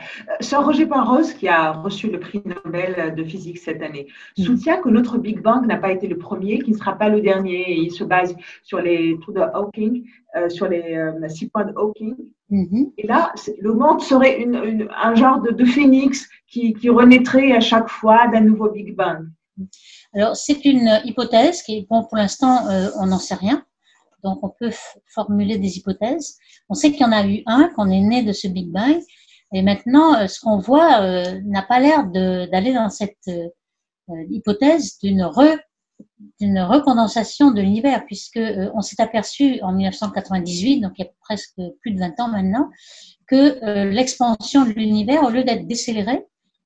Sir 0.41 0.65
Roger 0.65 0.87
Penrose, 0.87 1.33
qui 1.35 1.47
a 1.47 1.71
reçu 1.71 2.11
le 2.11 2.19
prix 2.19 2.43
Nobel 2.45 3.15
de 3.15 3.25
physique 3.25 3.59
cette 3.59 3.81
année, 3.81 4.09
mm. 4.37 4.43
soutient 4.43 4.83
que 4.83 4.89
notre 4.89 5.19
Big 5.19 5.41
Bang 5.41 5.67
n'a 5.67 5.77
pas 5.77 5.93
été 5.93 6.09
le 6.09 6.19
premier, 6.19 6.59
qu'il 6.59 6.75
ne 6.75 6.79
sera 6.79 6.99
pas 6.99 7.09
le 7.09 7.21
dernier. 7.21 7.61
Et 7.71 7.77
il 7.77 7.93
se 7.93 8.03
base 8.03 8.35
sur 8.65 8.81
les 8.81 9.17
trous 9.21 9.33
de 9.33 9.41
Hawking, 9.41 10.05
euh, 10.37 10.49
sur 10.49 10.69
les 10.69 10.97
euh, 10.97 11.29
six 11.29 11.49
points 11.49 11.65
de 11.65 11.73
Hawking. 11.77 12.17
Mm-hmm. 12.51 12.93
Et 12.99 13.07
là, 13.07 13.33
le 13.61 13.73
monde 13.73 14.01
serait 14.01 14.41
une, 14.41 14.89
un 14.97 15.15
genre 15.15 15.41
de, 15.43 15.53
de 15.53 15.65
phénix 15.65 16.29
qui, 16.49 16.75
qui, 16.75 16.91
renaîtrait 16.91 17.53
à 17.53 17.61
chaque 17.61 17.89
fois 17.89 18.27
d'un 18.29 18.41
nouveau 18.41 18.71
Big 18.71 18.97
Bang. 18.97 19.29
Alors, 20.13 20.35
c'est 20.35 20.65
une 20.65 21.01
hypothèse 21.05 21.63
qui, 21.63 21.87
bon, 21.89 22.05
pour 22.05 22.17
l'instant, 22.17 22.65
on 22.97 23.07
n'en 23.07 23.19
sait 23.19 23.35
rien. 23.35 23.65
Donc, 24.25 24.39
on 24.43 24.49
peut 24.49 24.71
formuler 25.07 25.59
des 25.59 25.77
hypothèses. 25.77 26.39
On 26.69 26.75
sait 26.75 26.91
qu'il 26.91 27.01
y 27.01 27.05
en 27.05 27.13
a 27.13 27.27
eu 27.27 27.43
un, 27.47 27.69
qu'on 27.75 27.91
est 27.91 28.01
né 28.01 28.23
de 28.23 28.33
ce 28.33 28.49
Big 28.49 28.71
Bang, 28.71 29.01
et 29.53 29.63
maintenant, 29.63 30.15
euh, 30.15 30.27
ce 30.27 30.41
qu'on 30.41 30.59
voit 30.59 31.01
euh, 31.03 31.41
n'a 31.45 31.63
pas 31.63 31.81
l'air 31.81 32.07
d'aller 32.07 32.73
dans 32.73 32.91
cette 32.91 33.17
euh, 33.29 34.25
hypothèse 34.31 34.99
d'une 34.99 35.23
re, 35.23 35.57
d'une 36.41 36.61
recondensation 36.61 37.51
de 37.51 37.61
l'univers, 37.61 38.05
puisque 38.07 38.41
on 38.75 38.81
s'est 38.83 39.01
aperçu 39.01 39.61
en 39.63 39.73
1998, 39.73 40.81
donc 40.81 40.93
il 40.99 41.05
y 41.05 41.09
a 41.09 41.11
presque 41.21 41.61
plus 41.81 41.93
de 41.93 41.99
20 41.99 42.21
ans 42.21 42.29
maintenant, 42.29 42.71
que 43.27 43.85
l'expansion 43.91 44.65
de 44.65 44.71
l'univers, 44.71 45.25
au 45.25 45.29
lieu 45.29 45.45
d'être 45.45 45.67
décélérée, 45.67 46.25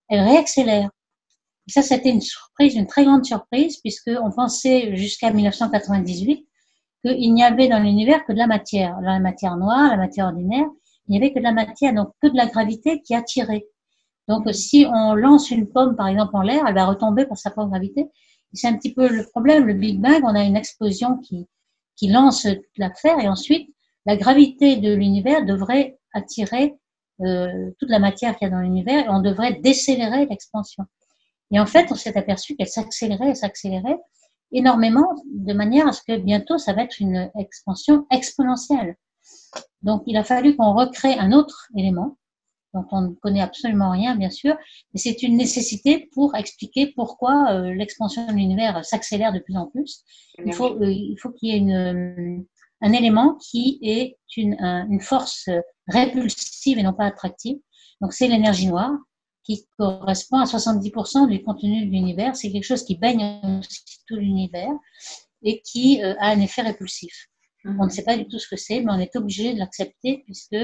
elle 0.09 0.21
réaccélère. 0.21 0.91
Et 1.67 1.73
ça, 1.73 1.83
c'était 1.83 2.11
une 2.11 2.21
surprise, 2.21 2.75
une 2.77 2.87
très 2.87 3.05
grande 3.05 3.25
surprise, 3.25 3.79
puisqu'on 3.79 4.31
pensait 4.31 4.95
jusqu'à 4.97 5.33
1998 5.33 6.47
qu'il 7.05 7.35
n'y 7.35 7.43
avait 7.43 7.69
dans 7.69 7.81
l'univers 7.81 8.25
que 8.25 8.33
de 8.33 8.39
la 8.39 8.47
matière, 8.47 9.01
la 9.01 9.19
matière 9.19 9.57
noire, 9.57 9.91
la 9.91 9.97
matière 9.97 10.27
ordinaire, 10.27 10.69
il 11.09 11.13
n'y 11.13 11.19
avait 11.19 11.33
que 11.33 11.39
de 11.39 11.45
la 11.45 11.53
matière, 11.53 11.95
donc 11.95 12.13
que 12.23 12.29
de 12.29 12.37
la 12.37 12.47
gravité 12.47 13.03
qui 13.03 13.15
attirait. 13.15 13.67
Donc, 14.29 14.49
si 14.55 14.87
on 14.89 15.15
lance 15.15 15.51
une 15.51 15.69
pomme, 15.69 15.97
par 15.97 16.09
exemple, 16.09 16.37
en 16.37 16.43
l'air, 16.43 16.65
elle 16.67 16.75
va 16.75 16.87
retomber 16.87 17.27
par 17.27 17.37
sa 17.37 17.51
propre 17.51 17.71
gravité. 17.71 18.07
C'est 18.53 18.69
un 18.69 18.77
petit 18.77 18.95
peu 18.95 19.09
le 19.09 19.25
problème. 19.31 19.67
Le 19.67 19.75
Big 19.75 20.01
Bang, 20.01 20.23
on 20.23 20.35
a 20.35 20.45
une 20.45 20.57
explosion 20.57 21.19
qui, 21.19 21.49
qui 21.97 22.09
lance 22.09 22.47
l'affaire 22.77 23.19
et 23.19 23.29
ensuite, 23.29 23.75
la 24.07 24.17
gravité 24.17 24.77
de 24.77 24.93
l'univers 24.93 25.45
devrait 25.45 25.99
attirer 26.13 26.75
euh, 27.21 27.71
toute 27.79 27.91
la 27.91 27.99
matière 27.99 28.37
qu'il 28.37 28.49
y 28.49 28.51
a 28.51 28.55
dans 28.55 28.61
l'univers 28.61 29.07
et 29.07 29.09
on 29.09 29.21
devrait 29.21 29.55
décélérer 29.55 30.27
l'expansion. 30.27 30.85
Et 31.51 31.61
en 31.61 31.67
fait, 31.67 31.91
on 31.91 31.95
s'est 31.95 32.17
aperçu 32.17 32.57
qu'elle 32.57 32.69
s'accélérait 32.69 33.31
et 33.31 33.35
s'accélérait 33.35 33.99
énormément 34.53 35.09
de 35.33 35.53
manière 35.53 35.89
à 35.89 35.93
ce 35.93 36.03
que 36.03 36.17
bientôt, 36.17 36.59
ça 36.59 36.73
va 36.73 36.83
être 36.83 37.01
une 37.01 37.31
expansion 37.39 38.07
exponentielle. 38.11 38.97
Donc, 39.83 40.03
il 40.07 40.17
a 40.17 40.25
fallu 40.25 40.57
qu'on 40.57 40.75
recrée 40.75 41.15
un 41.15 41.33
autre 41.33 41.69
élément 41.77 42.17
dont 42.75 42.87
on 42.91 43.03
ne 43.03 43.15
connaît 43.15 43.41
absolument 43.41 43.91
rien, 43.91 44.17
bien 44.17 44.31
sûr, 44.31 44.57
mais 44.93 45.01
c'est 45.01 45.23
une 45.23 45.37
nécessité 45.37 46.09
pour 46.13 46.35
expliquer 46.35 46.93
pourquoi 46.97 47.53
euh, 47.53 47.75
l'expansion 47.75 48.27
de 48.27 48.33
l'univers 48.33 48.85
s'accélère 48.85 49.33
de 49.33 49.41
plus 49.41 49.57
en 49.57 49.67
plus. 49.67 50.05
Il 50.45 50.55
faut, 50.55 50.81
euh, 50.81 50.91
il 50.91 51.17
faut 51.21 51.31
qu'il 51.31 51.51
y 51.51 51.53
ait 51.53 51.59
une, 51.59 51.73
euh, 51.73 52.43
un 52.81 52.93
élément 52.93 53.35
qui 53.35 53.79
est 53.83 54.17
une, 54.37 54.57
une 54.61 55.01
force 55.01 55.49
répulsive 55.87 56.79
et 56.79 56.83
non 56.83 56.95
pas 56.95 57.05
attractive. 57.05 57.59
Donc, 58.01 58.13
c'est 58.13 58.27
l'énergie 58.27 58.67
noire 58.67 58.93
qui 59.45 59.67
correspond 59.77 60.39
à 60.39 60.45
70% 60.45 61.29
du 61.29 61.43
contenu 61.43 61.85
de 61.87 61.91
l'univers. 61.91 62.37
C'est 62.37 62.51
quelque 62.51 62.65
chose 62.65 62.85
qui 62.85 62.97
baigne 62.97 63.61
tout 64.09 64.17
l'univers 64.17 64.73
et 65.43 65.61
qui 65.61 66.03
a 66.03 66.27
un 66.29 66.41
effet 66.41 66.63
répulsif. 66.63 67.29
On 67.65 67.85
ne 67.85 67.91
sait 67.91 68.05
pas 68.05 68.17
du 68.17 68.27
tout 68.27 68.39
ce 68.39 68.49
que 68.49 68.57
c'est, 68.57 68.81
mais 68.81 68.93
on 68.93 68.99
est 68.99 69.15
obligé 69.17 69.55
de 69.55 69.59
l'accepter 69.59 70.23
puisque 70.25 70.57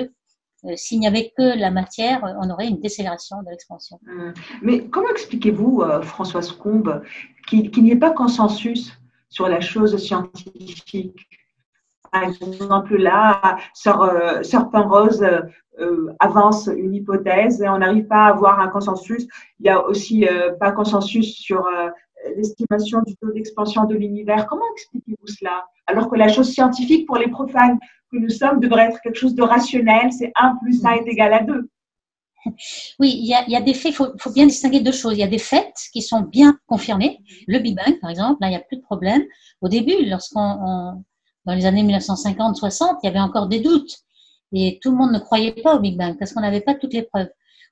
euh, 0.64 0.72
s'il 0.74 0.98
n'y 0.98 1.06
avait 1.06 1.32
que 1.36 1.58
la 1.58 1.70
matière, 1.70 2.20
on 2.40 2.50
aurait 2.50 2.66
une 2.68 2.80
décélération 2.80 3.42
de 3.42 3.50
l'expansion. 3.50 4.00
Hum. 4.08 4.34
Mais 4.62 4.88
comment 4.88 5.08
expliquez-vous, 5.10 5.82
euh, 5.82 6.02
Françoise 6.02 6.50
Combe, 6.52 7.02
qu'il 7.46 7.82
n'y 7.82 7.92
ait 7.92 7.96
pas 7.96 8.10
consensus 8.10 8.92
sur 9.28 9.48
la 9.48 9.60
chose 9.60 9.96
scientifique? 9.96 11.28
Par 12.10 12.24
exemple, 12.24 12.96
là, 12.96 13.58
Sœur, 13.74 14.02
euh, 14.02 14.42
Penrose 14.72 15.24
avance 16.18 16.68
une 16.76 16.92
hypothèse 16.92 17.62
et 17.62 17.68
on 17.68 17.78
n'arrive 17.78 18.08
pas 18.08 18.24
à 18.24 18.30
avoir 18.30 18.58
un 18.58 18.66
consensus. 18.66 19.28
Il 19.60 19.62
n'y 19.62 19.68
a 19.68 19.80
aussi 19.86 20.26
pas 20.58 20.72
consensus 20.72 21.36
sur 21.36 21.64
l'estimation 22.36 23.00
du 23.06 23.14
taux 23.16 23.32
d'expansion 23.32 23.84
de 23.84 23.94
l'univers. 23.94 24.46
Comment 24.46 24.64
expliquez-vous 24.72 25.26
cela 25.26 25.66
Alors 25.86 26.10
que 26.10 26.16
la 26.16 26.28
chose 26.28 26.50
scientifique 26.50 27.06
pour 27.06 27.16
les 27.16 27.28
profanes 27.28 27.78
que 28.10 28.16
nous 28.18 28.30
sommes 28.30 28.60
devrait 28.60 28.86
être 28.86 29.00
quelque 29.00 29.18
chose 29.18 29.34
de 29.34 29.42
rationnel, 29.42 30.12
c'est 30.12 30.32
1 30.36 30.56
plus 30.62 30.84
1 30.84 30.92
est 30.92 31.08
égal 31.08 31.32
à 31.34 31.42
2. 31.42 31.68
Oui, 32.98 33.14
il 33.18 33.26
y, 33.26 33.34
a, 33.34 33.60
des 33.60 33.74
faits, 33.74 33.92
il 33.92 33.94
faut, 33.94 34.08
faut, 34.18 34.30
bien 34.30 34.46
distinguer 34.46 34.80
deux 34.80 34.92
choses. 34.92 35.14
Il 35.14 35.18
y 35.18 35.24
a 35.24 35.28
des 35.28 35.38
faits 35.38 35.74
qui 35.92 36.00
sont 36.02 36.20
bien 36.20 36.58
confirmés. 36.66 37.18
Le 37.46 37.58
Big 37.58 37.76
Bang, 37.76 37.98
par 38.00 38.10
exemple, 38.10 38.38
là, 38.40 38.46
il 38.46 38.50
n'y 38.50 38.56
a 38.56 38.60
plus 38.60 38.76
de 38.76 38.82
problème. 38.82 39.22
Au 39.60 39.68
début, 39.68 40.06
lorsqu'on, 40.06 41.02
dans 41.44 41.54
les 41.54 41.66
années 41.66 41.82
1950-60, 41.82 42.98
il 43.02 43.06
y 43.06 43.08
avait 43.08 43.20
encore 43.20 43.48
des 43.48 43.60
doutes. 43.60 43.98
Et 44.52 44.78
tout 44.82 44.92
le 44.92 44.96
monde 44.96 45.12
ne 45.12 45.18
croyait 45.18 45.52
pas 45.52 45.76
au 45.76 45.80
Big 45.80 45.98
Bang 45.98 46.16
parce 46.18 46.32
qu'on 46.32 46.40
n'avait 46.40 46.60
pas 46.60 46.74
toutes 46.74 46.94
les 46.94 47.02
preuves. 47.02 47.28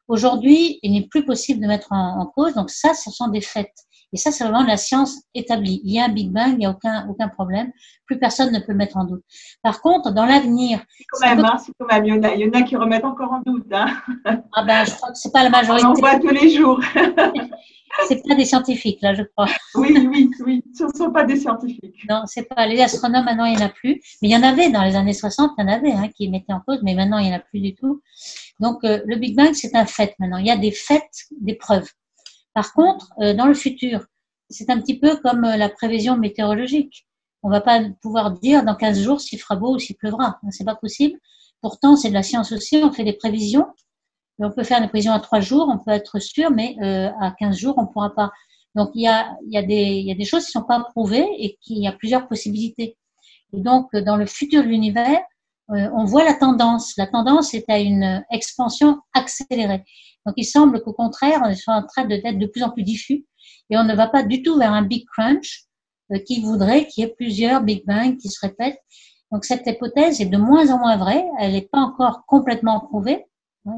Aujourd'hui, 0.09 0.79
il 0.83 0.93
n'est 0.93 1.07
plus 1.07 1.25
possible 1.25 1.61
de 1.61 1.67
mettre 1.67 1.93
en, 1.93 2.21
en, 2.21 2.27
cause. 2.27 2.55
Donc 2.55 2.71
ça, 2.71 2.95
ce 2.95 3.11
sont 3.11 3.29
des 3.29 3.41
faits. 3.41 3.73
Et 4.13 4.17
ça, 4.17 4.31
c'est 4.31 4.45
vraiment 4.45 4.63
la 4.63 4.77
science 4.77 5.23
établie. 5.35 5.81
Il 5.85 5.93
y 5.93 5.99
a 5.99 6.05
un 6.05 6.09
Big 6.09 6.31
Bang, 6.31 6.53
il 6.53 6.59
n'y 6.59 6.67
a 6.67 6.71
aucun, 6.71 7.07
aucun 7.09 7.29
problème. 7.29 7.73
Plus 8.07 8.19
personne 8.19 8.53
ne 8.53 8.61
peut 8.61 8.73
le 8.73 8.79
mettre 8.79 8.97
en 8.97 9.05
doute. 9.05 9.25
Par 9.63 9.81
contre, 9.83 10.13
dans 10.13 10.25
l'avenir. 10.25 10.81
C'est 10.91 11.05
quand 11.11 11.29
même, 11.29 11.45
hein, 11.45 11.57
quand 11.79 11.87
même. 11.87 12.05
Il, 12.05 12.15
y 12.15 12.19
en 12.19 12.23
a, 12.23 12.35
il 12.35 12.41
y 12.41 12.49
en 12.49 12.53
a 12.53 12.63
qui 12.63 12.77
remettent 12.77 13.05
encore 13.05 13.33
en 13.33 13.41
doute. 13.45 13.67
Hein. 13.73 13.89
Ah 14.55 14.65
ben, 14.65 14.85
je 14.85 14.93
crois 14.95 15.11
que 15.11 15.19
c'est 15.19 15.33
pas 15.33 15.43
la 15.43 15.51
majorité. 15.51 15.87
On 15.87 15.91
en 15.91 15.95
voit 15.95 16.19
tous 16.19 16.29
les 16.29 16.51
jours. 16.51 16.81
c'est 18.09 18.27
pas 18.27 18.35
des 18.37 18.45
scientifiques, 18.45 19.03
là, 19.03 19.15
je 19.15 19.23
crois. 19.23 19.49
Oui, 19.75 19.95
oui, 20.09 20.31
oui. 20.45 20.63
Ce 20.77 20.85
ne 20.85 20.91
sont 20.97 21.11
pas 21.11 21.25
des 21.25 21.37
scientifiques. 21.37 22.05
Non, 22.09 22.23
c'est 22.27 22.45
pas. 22.45 22.67
Les 22.67 22.81
astronomes, 22.81 23.25
maintenant, 23.25 23.45
il 23.45 23.57
n'y 23.57 23.63
en 23.63 23.67
a 23.67 23.71
plus. 23.71 24.01
Mais 24.23 24.29
il 24.29 24.31
y 24.31 24.37
en 24.37 24.43
avait 24.43 24.71
dans 24.71 24.83
les 24.83 24.95
années 24.95 25.15
60, 25.15 25.53
il 25.59 25.63
y 25.63 25.65
en 25.65 25.73
avait 25.73 25.93
hein, 25.93 26.09
qui 26.17 26.29
mettaient 26.31 26.53
en 26.53 26.61
cause, 26.61 26.79
mais 26.83 26.95
maintenant, 26.95 27.19
il 27.19 27.27
n'y 27.27 27.33
en 27.35 27.37
a 27.37 27.41
plus 27.41 27.61
du 27.61 27.75
tout. 27.75 28.03
Donc, 28.61 28.79
le 28.83 29.17
Big 29.17 29.37
Bang, 29.37 29.53
c'est 29.55 29.75
un 29.75 29.85
fait 29.85 30.15
maintenant. 30.19 30.39
Il 30.39 30.47
y 30.47 30.51
a 30.51 30.57
des 30.57 30.71
faits, 30.71 31.03
des 31.41 31.55
preuves. 31.55 31.89
Par 32.57 32.73
contre, 32.73 33.11
dans 33.35 33.45
le 33.45 33.53
futur, 33.53 34.07
c'est 34.49 34.71
un 34.71 34.81
petit 34.81 34.99
peu 34.99 35.19
comme 35.19 35.43
la 35.43 35.69
prévision 35.69 36.17
météorologique. 36.17 37.07
On 37.43 37.51
va 37.51 37.61
pas 37.61 37.83
pouvoir 38.01 38.31
dire 38.31 38.65
dans 38.65 38.75
15 38.75 39.03
jours 39.03 39.21
s'il 39.21 39.39
fera 39.39 39.57
beau 39.57 39.75
ou 39.75 39.79
s'il 39.79 39.95
pleuvra. 39.95 40.41
C'est 40.53 40.65
pas 40.65 40.75
possible. 40.75 41.19
Pourtant, 41.61 41.97
c'est 41.97 42.09
de 42.09 42.15
la 42.15 42.23
science 42.23 42.53
aussi. 42.53 42.81
On 42.83 42.91
fait 42.93 43.05
des 43.05 43.13
prévisions. 43.13 43.67
On 44.39 44.51
peut 44.51 44.65
faire 44.65 44.81
des 44.81 44.89
prévisions 44.89 45.13
à 45.13 45.21
3 45.21 45.41
jours, 45.41 45.69
on 45.71 45.77
peut 45.77 45.91
être 45.91 46.19
sûr, 46.19 46.51
mais 46.51 46.79
à 47.21 47.35
15 47.39 47.59
jours, 47.59 47.75
on 47.77 47.83
ne 47.83 47.89
pourra 47.89 48.15
pas. 48.15 48.31
Donc, 48.75 48.89
il 48.95 49.03
y 49.03 49.07
a, 49.07 49.37
y, 49.51 49.59
a 49.59 49.63
des, 49.63 50.01
y 50.01 50.11
a 50.11 50.15
des 50.15 50.25
choses 50.25 50.47
qui 50.47 50.57
ne 50.57 50.63
sont 50.63 50.67
pas 50.67 50.81
prouvées 50.81 51.29
et 51.39 51.59
qu'il 51.61 51.77
y 51.77 51.87
a 51.87 51.93
plusieurs 51.93 52.27
possibilités. 52.27 52.97
Et 53.53 53.61
donc, 53.61 53.95
dans 53.95 54.17
le 54.17 54.25
futur 54.25 54.63
de 54.63 54.69
l'univers, 54.69 55.21
euh, 55.71 55.89
on 55.95 56.05
voit 56.05 56.25
la 56.25 56.35
tendance. 56.35 56.95
La 56.97 57.07
tendance 57.07 57.55
est 57.55 57.69
à 57.69 57.79
une 57.79 58.25
expansion 58.31 59.01
accélérée. 59.15 59.85
Donc, 60.25 60.35
il 60.37 60.45
semble 60.45 60.83
qu'au 60.83 60.93
contraire, 60.93 61.41
on 61.45 61.49
est 61.49 61.69
en 61.69 61.85
train 61.87 62.05
d'être 62.05 62.39
de 62.39 62.47
plus 62.47 62.63
en 62.63 62.71
plus 62.71 62.83
diffus 62.83 63.27
et 63.71 63.77
on 63.77 63.85
ne 63.85 63.95
va 63.95 64.09
pas 64.09 64.23
du 64.23 64.43
tout 64.43 64.59
vers 64.59 64.73
un 64.73 64.83
big 64.83 65.05
crunch 65.07 65.65
euh, 66.13 66.19
qui 66.19 66.41
voudrait 66.41 66.87
qu'il 66.87 67.05
y 67.05 67.07
ait 67.07 67.15
plusieurs 67.15 67.63
big 67.63 67.85
bangs 67.87 68.17
qui 68.17 68.29
se 68.29 68.41
répètent. 68.41 68.81
Donc, 69.33 69.45
cette 69.45 69.67
hypothèse 69.67 70.21
est 70.21 70.27
de 70.27 70.37
moins 70.37 70.71
en 70.71 70.79
moins 70.79 70.97
vraie. 70.97 71.25
Elle 71.39 71.53
n'est 71.53 71.69
pas 71.71 71.81
encore 71.81 72.25
complètement 72.27 72.81
prouvée. 72.81 73.25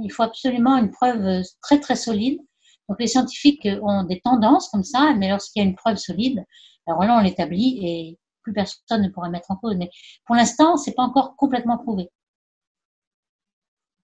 Il 0.02 0.12
faut 0.12 0.22
absolument 0.22 0.76
une 0.76 0.90
preuve 0.90 1.42
très, 1.62 1.80
très 1.80 1.96
solide 1.96 2.40
donc 2.88 2.98
les 3.00 3.06
scientifiques 3.06 3.68
ont 3.82 4.04
des 4.04 4.20
tendances 4.20 4.68
comme 4.70 4.84
ça, 4.84 5.14
mais 5.16 5.28
lorsqu'il 5.28 5.62
y 5.62 5.64
a 5.64 5.68
une 5.68 5.76
preuve 5.76 5.96
solide, 5.96 6.44
alors 6.86 7.02
là 7.02 7.18
on 7.18 7.22
l'établit 7.22 7.78
et 7.82 8.18
plus 8.48 8.52
personne 8.52 9.02
ne 9.02 9.08
pourra 9.08 9.28
mettre 9.28 9.50
en 9.50 9.56
cause. 9.56 9.76
Mais 9.76 9.90
pour 10.26 10.36
l'instant, 10.36 10.76
c'est 10.76 10.94
pas 10.94 11.02
encore 11.02 11.36
complètement 11.36 11.78
prouvé. 11.78 12.10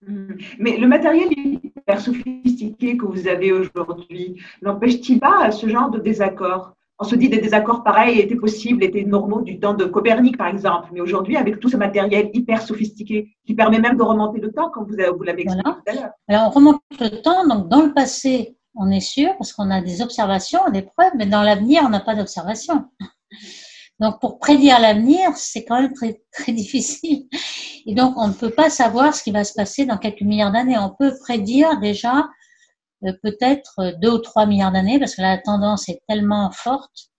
Hmm. 0.06 0.34
Mais 0.58 0.76
le 0.76 0.86
matériel 0.86 1.28
hyper 1.32 2.00
sophistiqué 2.00 2.96
que 2.96 3.06
vous 3.06 3.26
avez 3.26 3.52
aujourd'hui 3.52 4.40
n'empêche-t-il 4.62 5.18
pas 5.18 5.50
ce 5.50 5.68
genre 5.68 5.90
de 5.90 5.98
désaccord? 5.98 6.74
On 7.00 7.04
se 7.04 7.16
dit 7.16 7.28
des 7.28 7.38
désaccords 7.38 7.82
pareils 7.82 8.20
étaient 8.20 8.36
possibles, 8.36 8.84
étaient 8.84 9.02
normaux 9.02 9.40
du 9.40 9.58
temps 9.58 9.74
de 9.74 9.84
Copernic, 9.84 10.38
par 10.38 10.46
exemple. 10.46 10.90
Mais 10.92 11.00
aujourd'hui, 11.00 11.36
avec 11.36 11.58
tout 11.58 11.68
ce 11.68 11.76
matériel 11.76 12.30
hyper 12.32 12.62
sophistiqué 12.62 13.34
qui 13.44 13.54
permet 13.54 13.80
même 13.80 13.96
de 13.96 14.02
remonter 14.02 14.40
le 14.40 14.52
temps, 14.52 14.70
comme 14.70 14.84
vous, 14.84 14.94
l'avez 14.94 15.42
expliqué 15.42 15.62
tout 15.64 15.90
à 15.90 15.92
l'heure. 15.92 16.10
Alors, 16.28 16.46
on 16.48 16.50
remonte 16.50 16.80
le 17.00 17.20
temps. 17.20 17.48
Donc, 17.48 17.68
dans 17.68 17.82
le 17.82 17.92
passé, 17.92 18.56
on 18.76 18.90
est 18.90 19.00
sûr, 19.00 19.36
parce 19.38 19.52
qu'on 19.52 19.70
a 19.70 19.80
des 19.80 20.02
observations, 20.02 20.60
des 20.72 20.82
preuves, 20.82 21.12
mais 21.16 21.26
dans 21.26 21.42
l'avenir, 21.42 21.82
on 21.84 21.88
n'a 21.88 22.00
pas 22.00 22.14
d'observation. 22.14 22.84
Donc, 24.00 24.20
pour 24.20 24.38
prédire 24.38 24.80
l'avenir, 24.80 25.36
c'est 25.36 25.64
quand 25.64 25.80
même 25.80 25.92
très, 25.92 26.22
très 26.32 26.52
difficile. 26.52 27.26
Et 27.86 27.94
donc, 27.94 28.14
on 28.16 28.28
ne 28.28 28.32
peut 28.32 28.50
pas 28.50 28.70
savoir 28.70 29.14
ce 29.14 29.22
qui 29.22 29.30
va 29.30 29.44
se 29.44 29.54
passer 29.54 29.86
dans 29.86 29.98
quelques 29.98 30.22
milliards 30.22 30.52
d'années. 30.52 30.78
On 30.78 30.90
peut 30.90 31.14
prédire 31.20 31.78
déjà 31.80 32.28
euh, 33.04 33.12
peut-être 33.22 33.94
deux 34.00 34.10
ou 34.10 34.18
trois 34.18 34.46
milliards 34.46 34.72
d'années, 34.72 34.98
parce 34.98 35.14
que 35.14 35.22
la 35.22 35.38
tendance 35.38 35.88
est 35.88 36.00
tellement 36.08 36.50
forte. 36.50 37.10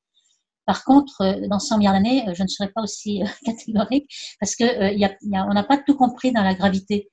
Par 0.66 0.84
contre, 0.84 1.22
euh, 1.22 1.48
dans 1.48 1.60
100 1.60 1.78
milliards 1.78 1.94
d'années, 1.94 2.26
je 2.34 2.44
ne 2.44 2.48
serai 2.48 2.70
pas 2.70 2.82
aussi 2.82 3.24
catégorique, 3.46 4.10
parce 4.40 4.56
que 4.56 4.64
euh, 4.64 4.92
y 4.92 5.06
a, 5.06 5.16
on 5.48 5.54
n'a 5.54 5.64
pas 5.64 5.78
tout 5.78 5.96
compris 5.96 6.32
dans 6.32 6.44
la 6.44 6.56
gravité. 6.56 7.10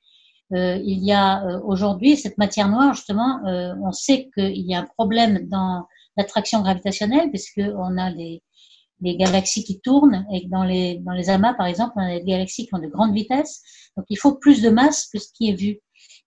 Euh, 0.54 0.78
il 0.84 1.02
y 1.02 1.12
a 1.12 1.44
euh, 1.44 1.60
aujourd'hui 1.64 2.16
cette 2.16 2.36
matière 2.36 2.68
noire, 2.68 2.94
justement, 2.94 3.40
euh, 3.46 3.74
on 3.82 3.92
sait 3.92 4.28
qu'il 4.34 4.66
y 4.66 4.74
a 4.74 4.80
un 4.80 4.86
problème 4.98 5.48
dans 5.48 5.86
l'attraction 6.16 6.60
gravitationnelle, 6.60 7.30
puisqu'on 7.30 7.96
a 7.96 8.12
des, 8.12 8.42
des 9.02 9.16
galaxies 9.16 9.64
qui 9.64 9.80
tournent 9.80 10.24
et 10.32 10.46
dans 10.48 10.64
les, 10.64 10.98
dans 11.00 11.12
les 11.12 11.28
amas, 11.28 11.54
par 11.54 11.66
exemple, 11.66 11.92
on 11.96 12.00
a 12.00 12.18
des 12.18 12.24
galaxies 12.24 12.66
qui 12.66 12.74
ont 12.74 12.78
de 12.78 12.86
grandes 12.86 13.14
vitesses. 13.14 13.62
Donc, 13.96 14.06
il 14.08 14.16
faut 14.16 14.36
plus 14.36 14.62
de 14.62 14.70
masse 14.70 15.08
que 15.12 15.18
ce 15.18 15.28
qui 15.34 15.50
est 15.50 15.54
vu. 15.54 15.80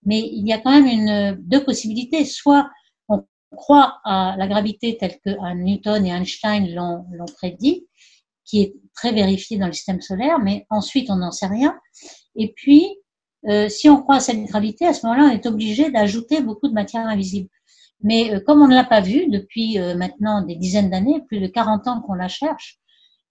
Mais 0.06 0.20
il 0.20 0.48
y 0.48 0.54
a 0.54 0.60
quand 0.60 0.72
même 0.72 0.86
une, 0.86 1.38
deux 1.42 1.64
possibilités. 1.64 2.26
Soit 2.26 2.70
on 3.10 3.26
croit 3.56 4.00
à 4.04 4.36
la 4.38 4.48
gravité 4.48 4.98
telle 4.98 5.18
que 5.26 5.32
Newton 5.56 6.06
et 6.06 6.10
Einstein 6.10 6.74
l'ont 6.76 7.26
prédit, 7.38 7.88
qui 8.44 8.62
est 8.62 8.76
très 8.94 9.12
vérifiée 9.12 9.58
dans 9.58 9.68
le 9.68 9.74
système 9.74 10.02
solaire, 10.02 10.40
mais 10.40 10.68
ensuite 10.70 11.10
on 11.10 11.16
n'en 11.16 11.32
sait 11.32 11.48
rien. 11.48 11.76
Et 12.36 12.54
puis, 12.54 12.88
euh, 13.48 13.70
si 13.70 13.90
on 13.90 14.02
croit 14.02 14.16
à 14.16 14.20
cette 14.20 14.44
gravité, 14.46 14.86
à 14.86 14.94
ce 14.94 15.06
moment-là, 15.06 15.30
on 15.30 15.34
est 15.34 15.46
obligé 15.46 15.92
d'ajouter 15.92 16.42
beaucoup 16.42 16.68
de 16.68 16.74
matière 16.74 17.08
invisible. 17.08 17.50
Mais 18.02 18.34
euh, 18.34 18.40
comme 18.40 18.62
on 18.62 18.68
ne 18.68 18.76
l'a 18.76 18.84
pas 18.84 19.02
vu 19.02 19.28
depuis 19.28 19.80
euh, 19.80 19.96
maintenant 19.96 20.42
des 20.42 20.56
dizaines 20.56 20.90
d'années, 20.90 21.22
plus 21.28 21.40
de 21.40 21.48
40 21.48 21.88
ans 21.88 22.02
qu'on 22.02 22.14
la 22.14 22.28
cherche, 22.28 22.80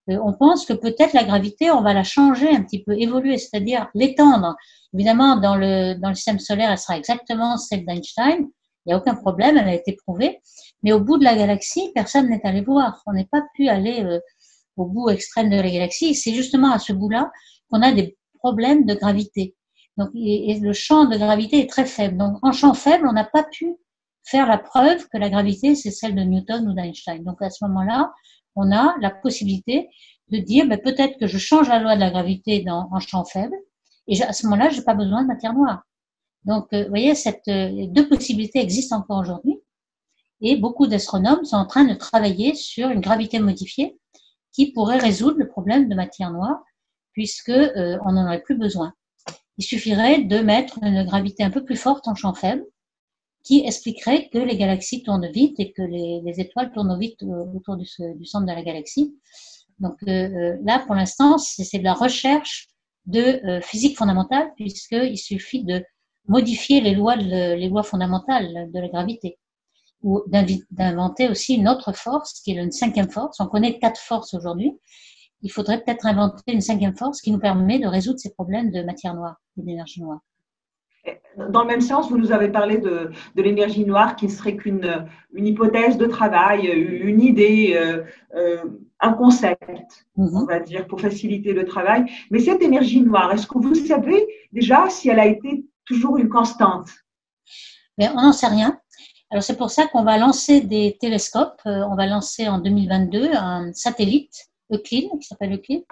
on 0.06 0.34
pense 0.34 0.66
que 0.66 0.74
peut-être 0.74 1.14
la 1.14 1.24
gravité, 1.24 1.70
on 1.70 1.80
va 1.80 1.94
la 1.94 2.04
changer 2.04 2.50
un 2.50 2.62
petit 2.62 2.82
peu, 2.84 2.92
évoluer, 2.92 3.38
c'est-à-dire 3.38 3.88
l'étendre. 3.94 4.54
Évidemment, 4.92 5.36
dans 5.36 5.56
le, 5.56 5.94
dans 5.94 6.10
le 6.10 6.14
système 6.14 6.38
solaire, 6.38 6.70
elle 6.70 6.76
sera 6.76 6.98
exactement 6.98 7.56
celle 7.56 7.86
d'Einstein. 7.86 8.40
Il 8.40 8.88
n'y 8.88 8.92
a 8.92 8.98
aucun 8.98 9.14
problème, 9.14 9.56
elle 9.56 9.68
a 9.68 9.72
été 9.72 9.96
prouvée. 10.06 10.42
Mais 10.82 10.92
au 10.92 11.00
bout 11.00 11.16
de 11.16 11.24
la 11.24 11.34
galaxie, 11.34 11.90
personne 11.94 12.28
n'est 12.28 12.44
allé 12.44 12.60
voir. 12.60 13.02
On 13.06 13.14
n'est 13.14 13.24
pas 13.24 13.42
pu 13.54 13.68
aller 13.68 14.20
au 14.76 14.86
bout 14.86 15.08
extrême 15.08 15.50
de 15.50 15.56
la 15.56 15.70
galaxie. 15.70 16.14
C'est 16.14 16.34
justement 16.34 16.72
à 16.72 16.78
ce 16.78 16.92
bout-là 16.92 17.30
qu'on 17.70 17.82
a 17.82 17.92
des 17.92 18.16
problèmes 18.38 18.84
de 18.84 18.94
gravité. 18.94 19.56
Donc, 19.96 20.10
et, 20.14 20.58
le 20.60 20.72
champ 20.72 21.04
de 21.04 21.16
gravité 21.16 21.60
est 21.60 21.70
très 21.70 21.84
faible. 21.86 22.16
Donc, 22.16 22.38
en 22.42 22.52
champ 22.52 22.74
faible, 22.74 23.06
on 23.08 23.12
n'a 23.12 23.24
pas 23.24 23.44
pu 23.44 23.74
faire 24.24 24.46
la 24.46 24.58
preuve 24.58 25.06
que 25.08 25.18
la 25.18 25.30
gravité, 25.30 25.74
c'est 25.74 25.90
celle 25.90 26.14
de 26.14 26.22
Newton 26.22 26.68
ou 26.68 26.72
d'Einstein. 26.72 27.22
Donc, 27.22 27.40
à 27.42 27.50
ce 27.50 27.64
moment-là, 27.66 28.12
on 28.56 28.72
a 28.72 28.94
la 29.00 29.10
possibilité 29.10 29.88
de 30.30 30.38
dire, 30.38 30.66
ben, 30.66 30.80
peut-être 30.80 31.18
que 31.18 31.26
je 31.26 31.38
change 31.38 31.68
la 31.68 31.78
loi 31.78 31.94
de 31.94 32.00
la 32.00 32.10
gravité 32.10 32.60
dans, 32.60 32.88
en 32.90 33.00
champ 33.00 33.24
faible, 33.24 33.54
et 34.08 34.22
à 34.22 34.32
ce 34.32 34.46
moment-là, 34.46 34.70
je 34.70 34.78
n'ai 34.78 34.84
pas 34.84 34.94
besoin 34.94 35.22
de 35.22 35.28
matière 35.28 35.54
noire. 35.54 35.82
Donc, 36.44 36.66
euh, 36.72 36.84
vous 36.84 36.88
voyez, 36.88 37.14
cette, 37.14 37.48
euh, 37.48 37.86
deux 37.88 38.08
possibilités 38.08 38.60
existent 38.60 38.96
encore 38.96 39.20
aujourd'hui, 39.20 39.60
et 40.40 40.56
beaucoup 40.56 40.86
d'astronomes 40.86 41.44
sont 41.44 41.56
en 41.56 41.66
train 41.66 41.84
de 41.84 41.94
travailler 41.94 42.54
sur 42.54 42.88
une 42.90 43.00
gravité 43.00 43.38
modifiée 43.38 43.98
qui 44.52 44.72
pourrait 44.72 44.98
résoudre 44.98 45.38
le 45.38 45.48
problème 45.48 45.88
de 45.88 45.94
matière 45.94 46.30
noire, 46.30 46.62
puisque 47.12 47.50
euh, 47.50 47.98
on 48.04 48.12
n'en 48.12 48.26
aurait 48.26 48.42
plus 48.42 48.56
besoin. 48.56 48.92
Il 49.58 49.64
suffirait 49.64 50.22
de 50.22 50.38
mettre 50.38 50.78
une 50.82 51.04
gravité 51.04 51.44
un 51.44 51.50
peu 51.50 51.64
plus 51.64 51.76
forte 51.76 52.08
en 52.08 52.14
champ 52.14 52.34
faible 52.34 52.64
qui 53.44 53.64
expliquerait 53.64 54.28
que 54.30 54.38
les 54.38 54.56
galaxies 54.56 55.02
tournent 55.02 55.30
vite 55.30 55.60
et 55.60 55.72
que 55.72 55.82
les, 55.82 56.40
étoiles 56.40 56.72
tournent 56.72 56.98
vite 56.98 57.22
autour 57.22 57.76
du, 57.76 57.86
centre 57.86 58.46
de 58.46 58.52
la 58.52 58.62
galaxie. 58.62 59.14
Donc 59.78 59.96
euh, 60.08 60.10
euh, 60.10 60.56
là, 60.64 60.82
pour 60.86 60.94
l'instant, 60.94 61.38
c'est 61.38 61.78
de 61.78 61.84
la 61.84 61.94
recherche 61.94 62.68
de 63.06 63.20
euh, 63.20 63.60
physique 63.60 63.98
fondamentale 63.98 64.52
puisqu'il 64.56 65.18
suffit 65.18 65.62
de 65.62 65.84
modifier 66.26 66.80
les 66.80 66.94
lois, 66.94 67.16
les 67.16 67.68
lois 67.68 67.82
fondamentales 67.82 68.70
de 68.72 68.80
la 68.80 68.88
gravité 68.88 69.38
ou 70.02 70.22
d'inventer 70.26 71.28
aussi 71.28 71.54
une 71.54 71.68
autre 71.68 71.92
force 71.92 72.40
qui 72.40 72.52
est 72.52 72.62
une 72.62 72.72
cinquième 72.72 73.10
force. 73.10 73.40
On 73.40 73.46
connaît 73.46 73.78
quatre 73.78 74.00
forces 74.00 74.32
aujourd'hui 74.32 74.72
il 75.44 75.52
faudrait 75.52 75.82
peut-être 75.84 76.06
inventer 76.06 76.52
une 76.52 76.62
cinquième 76.62 76.96
force 76.96 77.20
qui 77.20 77.30
nous 77.30 77.38
permet 77.38 77.78
de 77.78 77.86
résoudre 77.86 78.18
ces 78.18 78.32
problèmes 78.32 78.70
de 78.70 78.82
matière 78.82 79.14
noire 79.14 79.36
et 79.58 79.62
d'énergie 79.62 80.00
noire. 80.00 80.20
Dans 81.36 81.62
le 81.62 81.66
même 81.66 81.80
sens, 81.80 82.10
vous 82.10 82.18
nous 82.18 82.32
avez 82.32 82.48
parlé 82.48 82.78
de, 82.78 83.10
l'énergie 83.34 83.84
noire 83.84 84.16
qui 84.16 84.26
ne 84.26 84.30
serait 84.30 84.56
qu'une 84.56 85.06
une 85.32 85.46
hypothèse 85.46 85.98
de 85.98 86.06
travail, 86.06 86.66
une 86.66 87.20
idée, 87.20 87.74
euh, 87.76 88.02
euh, 88.36 88.64
un 89.00 89.12
concept, 89.12 90.06
mhm. 90.16 90.30
on 90.34 90.44
va 90.44 90.60
dire, 90.60 90.86
pour 90.86 91.00
faciliter 91.00 91.52
le 91.52 91.64
travail. 91.64 92.04
Mais 92.30 92.38
cette 92.38 92.62
énergie 92.62 93.00
noire, 93.00 93.32
est-ce 93.32 93.46
que 93.46 93.58
vous 93.58 93.74
savez 93.74 94.26
déjà 94.52 94.88
si 94.88 95.08
elle 95.08 95.20
a 95.20 95.26
été 95.26 95.66
toujours 95.84 96.18
une 96.18 96.28
constante? 96.28 96.88
Mais 97.98 98.08
On 98.10 98.22
n'en 98.22 98.32
sait 98.32 98.46
rien. 98.46 98.78
Alors 99.30 99.42
c'est 99.42 99.56
pour 99.56 99.70
ça 99.70 99.86
qu'on 99.86 100.04
va 100.04 100.16
lancer 100.16 100.60
des 100.60 100.96
télescopes. 101.00 101.60
Euh, 101.66 101.82
on 101.90 101.96
va 101.96 102.06
lancer 102.06 102.48
en 102.48 102.58
2022 102.58 103.30
un 103.34 103.72
satellite 103.72 104.48
Euclid, 104.74 105.08
qui 105.20 105.26
s'appelle 105.26 105.52
Euclid, 105.52 105.84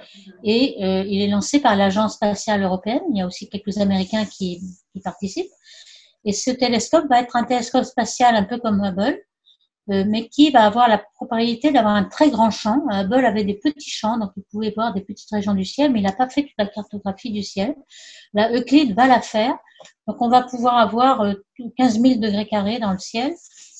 et 0.45 0.77
euh, 0.83 1.05
il 1.07 1.23
est 1.23 1.29
lancé 1.29 1.61
par 1.61 1.77
l'Agence 1.77 2.15
spatiale 2.15 2.63
européenne. 2.63 3.03
Il 3.11 3.19
y 3.19 3.21
a 3.21 3.27
aussi 3.27 3.49
quelques 3.49 3.79
Américains 3.79 4.25
qui, 4.25 4.61
participent. 5.03 5.51
Et 6.25 6.33
ce 6.33 6.51
télescope 6.51 7.07
va 7.09 7.21
être 7.21 7.35
un 7.35 7.45
télescope 7.45 7.85
spatial 7.85 8.37
un 8.37 8.45
peu 8.45 8.59
comme 8.59 8.85
Hubble, 8.85 9.19
euh, 9.91 10.05
mais 10.07 10.29
qui 10.29 10.51
va 10.51 10.65
avoir 10.65 10.89
la 10.89 10.99
propriété 10.99 11.73
d'avoir 11.73 11.95
un 11.95 12.05
très 12.05 12.31
grand 12.31 12.51
champ. 12.51 12.79
Hubble 12.91 13.25
avait 13.25 13.45
des 13.45 13.55
petits 13.55 13.91
champs, 13.91 14.19
donc 14.19 14.31
vous 14.37 14.45
pouvez 14.51 14.71
voir 14.71 14.95
des 14.95 15.01
petites 15.01 15.31
régions 15.31 15.55
du 15.55 15.65
ciel, 15.65 15.93
mais 15.93 16.01
il 16.01 16.05
n'a 16.05 16.13
pas 16.13 16.29
fait 16.29 16.43
toute 16.43 16.55
la 16.59 16.67
cartographie 16.67 17.33
du 17.33 17.43
ciel. 17.43 17.75
Là, 18.35 18.53
Euclid 18.53 18.95
va 18.95 19.09
la 19.09 19.21
faire. 19.21 19.57
Donc 20.07 20.21
on 20.21 20.29
va 20.29 20.43
pouvoir 20.43 20.79
avoir 20.79 21.27
15 21.77 21.99
euh, 21.99 22.01
000 22.01 22.21
degrés 22.21 22.47
carrés 22.47 22.79
dans 22.79 22.93
le 22.93 22.99
ciel 22.99 23.35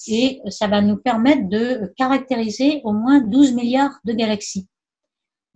et 0.09 0.41
ça 0.49 0.67
va 0.67 0.81
nous 0.81 0.97
permettre 0.97 1.49
de 1.49 1.93
caractériser 1.97 2.81
au 2.85 2.93
moins 2.93 3.21
12 3.21 3.53
milliards 3.53 3.99
de 4.05 4.13
galaxies. 4.13 4.69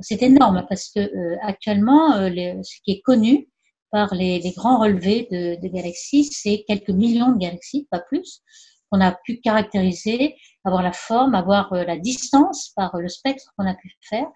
C'est 0.00 0.22
énorme 0.22 0.66
parce 0.68 0.90
que 0.94 1.00
euh, 1.00 1.36
actuellement, 1.42 2.16
euh, 2.16 2.28
ce 2.62 2.80
qui 2.84 2.92
est 2.92 3.00
connu 3.00 3.48
par 3.90 4.14
les, 4.14 4.40
grands 4.54 4.80
relevés 4.80 5.26
de, 5.30 5.68
galaxies, 5.68 6.24
c'est 6.24 6.64
quelques 6.68 6.90
millions 6.90 7.32
de 7.32 7.38
galaxies, 7.38 7.88
pas 7.90 8.00
plus, 8.00 8.42
qu'on 8.90 9.00
a 9.00 9.16
pu 9.24 9.40
caractériser, 9.40 10.36
avoir 10.64 10.82
la 10.82 10.92
forme, 10.92 11.34
avoir 11.34 11.72
euh, 11.72 11.84
la 11.84 11.96
distance 11.96 12.72
par 12.76 12.96
le 12.98 13.08
spectre 13.08 13.52
qu'on 13.56 13.66
a 13.66 13.74
pu 13.74 13.92
faire. 14.02 14.26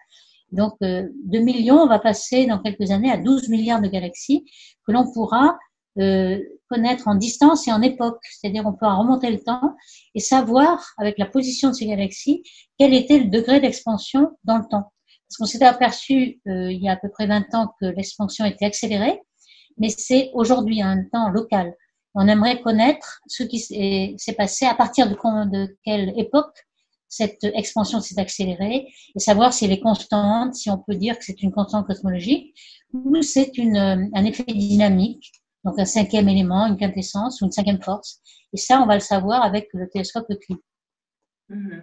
Donc, 0.52 0.74
de 0.80 1.38
millions, 1.38 1.76
on 1.76 1.86
va 1.86 2.00
passer 2.00 2.46
dans 2.46 2.58
quelques 2.58 2.90
années 2.90 3.12
à 3.12 3.16
12 3.18 3.50
milliards 3.50 3.80
de 3.80 3.86
galaxies 3.86 4.44
que 4.84 4.90
l'on 4.90 5.08
pourra 5.12 5.56
connaître 6.68 7.06
en 7.06 7.14
distance 7.14 7.68
et 7.68 7.72
en 7.72 7.82
époque. 7.82 8.18
C'est-à-dire 8.32 8.66
on 8.66 8.72
peut 8.72 8.86
remonter 8.86 9.30
le 9.30 9.38
temps 9.38 9.76
et 10.16 10.18
savoir, 10.18 10.84
avec 10.98 11.18
la 11.18 11.26
position 11.26 11.68
de 11.68 11.74
ces 11.74 11.86
galaxies, 11.86 12.42
quel 12.80 12.94
était 12.94 13.20
le 13.20 13.26
degré 13.26 13.60
d'expansion 13.60 14.36
dans 14.42 14.58
le 14.58 14.64
temps. 14.68 14.90
Parce 15.30 15.38
qu'on 15.38 15.46
s'était 15.46 15.64
aperçu 15.64 16.40
il 16.44 16.82
y 16.82 16.88
a 16.88 16.92
à 16.92 16.96
peu 16.96 17.08
près 17.08 17.28
20 17.28 17.54
ans 17.54 17.72
que 17.80 17.86
l'expansion 17.86 18.44
était 18.44 18.64
accélérée, 18.64 19.20
mais 19.78 19.88
c'est 19.88 20.30
aujourd'hui 20.34 20.82
un 20.82 21.04
temps 21.04 21.28
local. 21.28 21.72
On 22.14 22.26
aimerait 22.26 22.60
connaître 22.60 23.20
ce 23.28 23.44
qui 23.44 23.60
s'est 23.60 24.32
passé, 24.36 24.66
à 24.66 24.74
partir 24.74 25.08
de, 25.08 25.14
de 25.14 25.76
quelle 25.84 26.12
époque 26.18 26.66
cette 27.08 27.44
expansion 27.44 28.00
s'est 28.00 28.20
accélérée, 28.20 28.88
et 29.14 29.18
savoir 29.18 29.52
si 29.52 29.64
elle 29.64 29.72
est 29.72 29.80
constante, 29.80 30.54
si 30.54 30.68
on 30.68 30.78
peut 30.78 30.96
dire 30.96 31.16
que 31.18 31.24
c'est 31.24 31.42
une 31.42 31.52
constante 31.52 31.86
cosmologique, 31.86 32.54
ou 32.92 33.22
c'est 33.22 33.52
un 33.58 34.24
effet 34.24 34.44
dynamique, 34.44 35.32
donc 35.64 35.78
un 35.78 35.84
cinquième 35.84 36.28
élément, 36.28 36.66
une 36.66 36.76
quintessence 36.76 37.40
ou 37.40 37.44
une 37.44 37.52
cinquième 37.52 37.82
force. 37.82 38.20
Et 38.52 38.56
ça, 38.56 38.80
on 38.80 38.86
va 38.86 38.94
le 38.94 39.00
savoir 39.00 39.44
avec 39.44 39.68
le 39.74 39.88
télescope 39.88 40.26
Euclide. 40.30 40.58
Mhm. 41.48 41.82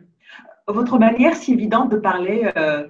Votre 0.68 1.00
manière 1.00 1.36
si 1.36 1.54
évidente 1.54 1.92
de 1.92 1.98
parler 1.98 2.52
euh, 2.58 2.88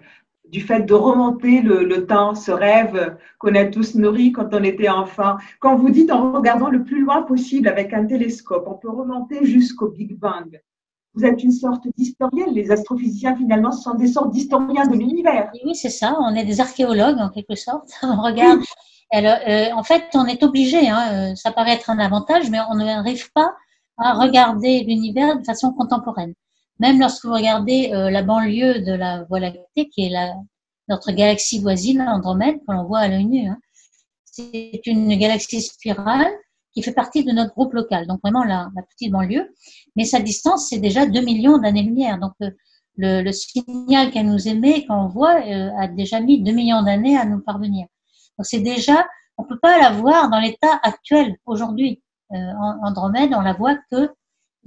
du 0.52 0.62
fait 0.62 0.82
de 0.82 0.94
remonter 0.94 1.62
le, 1.62 2.06
temps, 2.06 2.36
ce 2.36 2.52
rêve 2.52 3.18
qu'on 3.40 3.56
a 3.56 3.66
tous 3.66 3.96
nourri 3.96 4.32
quand 4.32 4.54
on 4.54 4.64
était 4.64 4.90
enfant. 4.90 5.36
Quand 5.60 5.76
vous 5.76 5.90
dites 5.90 6.12
en 6.12 6.32
regardant 6.32 6.70
le 6.70 6.84
plus 6.84 7.04
loin 7.04 7.24
possible 7.24 7.68
avec 7.68 7.94
un 7.94 8.06
télescope, 8.06 8.66
on 8.68 8.76
peut 8.76 8.90
remonter 8.90 9.46
jusqu'au 9.46 9.90
Big 9.90 10.18
Bang. 10.18 10.62
Vous 11.14 11.26
êtes 11.26 11.44
une 11.44 11.52
sorte 11.52 11.88
d'historienne. 11.98 12.54
Les 12.54 12.72
astrophysiciens, 12.72 13.36
finalement, 13.36 13.72
ce 13.72 13.82
sont 13.82 13.96
des 13.96 14.08
sortes 14.08 14.32
d'historiens 14.32 14.86
de 14.86 14.96
l'univers. 14.96 15.52
Oui, 15.66 15.76
c'est 15.76 15.90
ça. 15.90 16.16
On 16.22 16.36
est 16.36 16.46
des 16.46 16.62
archéologues, 16.62 17.18
en 17.20 17.30
quelque 17.30 17.56
sorte. 17.56 17.90
On 18.04 18.22
regarde. 18.22 18.60
Euh, 19.16 19.72
en 19.74 19.84
fait, 19.84 20.04
on 20.16 20.26
est 20.26 20.44
obligé. 20.44 20.90
Hein, 20.90 21.32
euh, 21.32 21.36
ça 21.36 21.52
paraît 21.52 21.74
être 21.74 21.90
un 21.90 21.98
avantage, 21.98 22.50
mais 22.50 22.60
on 22.70 22.76
n'arrive 22.76 23.32
pas 23.32 23.56
à 23.98 24.14
regarder 24.14 24.84
l'univers 24.84 25.40
de 25.40 25.46
façon 25.46 25.72
contemporaine. 25.72 26.34
Même 26.80 27.00
lorsque 27.00 27.26
vous 27.26 27.34
regardez 27.34 27.92
euh, 27.94 28.10
la 28.10 28.22
banlieue 28.22 28.82
de 28.82 28.94
la 28.94 29.24
Voie 29.24 29.40
lactée, 29.40 29.90
qui 29.90 30.06
est 30.06 30.10
la, 30.10 30.34
notre 30.88 31.12
galaxie 31.12 31.60
voisine, 31.60 32.02
Andromède, 32.02 32.58
que 32.58 32.72
l'on 32.74 32.86
voit 32.86 33.00
à 33.00 33.08
l'œil 33.08 33.26
nu, 33.26 33.48
hein, 33.48 33.58
c'est 34.26 34.82
une 34.86 35.16
galaxie 35.18 35.62
spirale 35.62 36.32
qui 36.72 36.84
fait 36.84 36.94
partie 36.94 37.24
de 37.24 37.32
notre 37.32 37.54
groupe 37.56 37.74
local, 37.74 38.06
donc 38.06 38.20
vraiment 38.22 38.44
la, 38.44 38.70
la 38.76 38.84
petite 38.84 39.12
banlieue. 39.12 39.52
Mais 39.96 40.06
sa 40.06 40.20
distance, 40.20 40.70
c'est 40.70 40.78
déjà 40.78 41.08
2 41.08 41.20
millions 41.22 41.58
d'années-lumière. 41.58 42.20
Donc 42.20 42.34
euh, 42.44 42.52
le, 42.98 43.24
le, 43.24 43.32
signal 43.32 44.12
qu'elle 44.12 44.28
nous 44.28 44.48
émet, 44.48 44.86
quand 44.86 45.06
on 45.06 45.08
voit, 45.08 45.42
euh, 45.42 45.72
a 45.80 45.88
déjà 45.88 46.20
mis 46.20 46.44
2 46.44 46.52
millions 46.52 46.84
d'années 46.84 47.18
à 47.18 47.26
nous 47.26 47.40
parvenir. 47.40 47.88
Donc 48.38 48.46
c'est 48.46 48.60
déjà, 48.60 49.08
on 49.38 49.44
peut 49.44 49.58
pas 49.60 49.80
la 49.80 49.92
voir 49.92 50.30
dans 50.30 50.40
l'état 50.40 50.80
actuel 50.84 51.36
aujourd'hui. 51.46 52.02
Andromède, 52.30 53.34
on 53.34 53.40
la 53.40 53.54
voit 53.54 53.78
que 53.90 54.12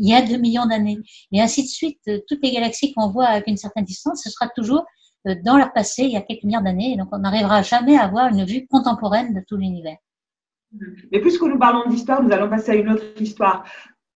il 0.01 0.09
y 0.09 0.15
a 0.15 0.23
2 0.23 0.37
millions 0.39 0.67
d'années. 0.67 0.99
Et 1.31 1.41
ainsi 1.41 1.63
de 1.63 1.69
suite, 1.69 2.01
euh, 2.09 2.19
toutes 2.27 2.41
les 2.43 2.53
galaxies 2.53 2.93
qu'on 2.95 3.11
voit 3.11 3.27
avec 3.27 3.47
une 3.47 3.57
certaine 3.57 3.85
distance, 3.85 4.23
ce 4.25 4.31
sera 4.31 4.49
toujours 4.49 4.85
euh, 5.29 5.35
dans 5.45 5.57
leur 5.57 5.73
passé, 5.73 6.05
il 6.05 6.11
y 6.11 6.17
a 6.17 6.23
quelques 6.23 6.45
milliards 6.45 6.63
d'années. 6.63 6.97
Donc, 6.97 7.09
on 7.13 7.19
n'arrivera 7.19 7.63
jamais 7.63 7.97
à 7.97 8.05
avoir 8.05 8.29
une 8.29 8.45
vue 8.45 8.67
contemporaine 8.67 9.35
de 9.35 9.41
tout 9.47 9.57
l'univers. 9.57 9.99
Mais 11.13 11.21
puisque 11.21 11.43
nous 11.43 11.59
parlons 11.59 11.89
d'histoire, 11.89 12.23
nous 12.23 12.33
allons 12.33 12.49
passer 12.49 12.73
à 12.73 12.75
une 12.77 12.91
autre 12.91 13.21
histoire. 13.21 13.65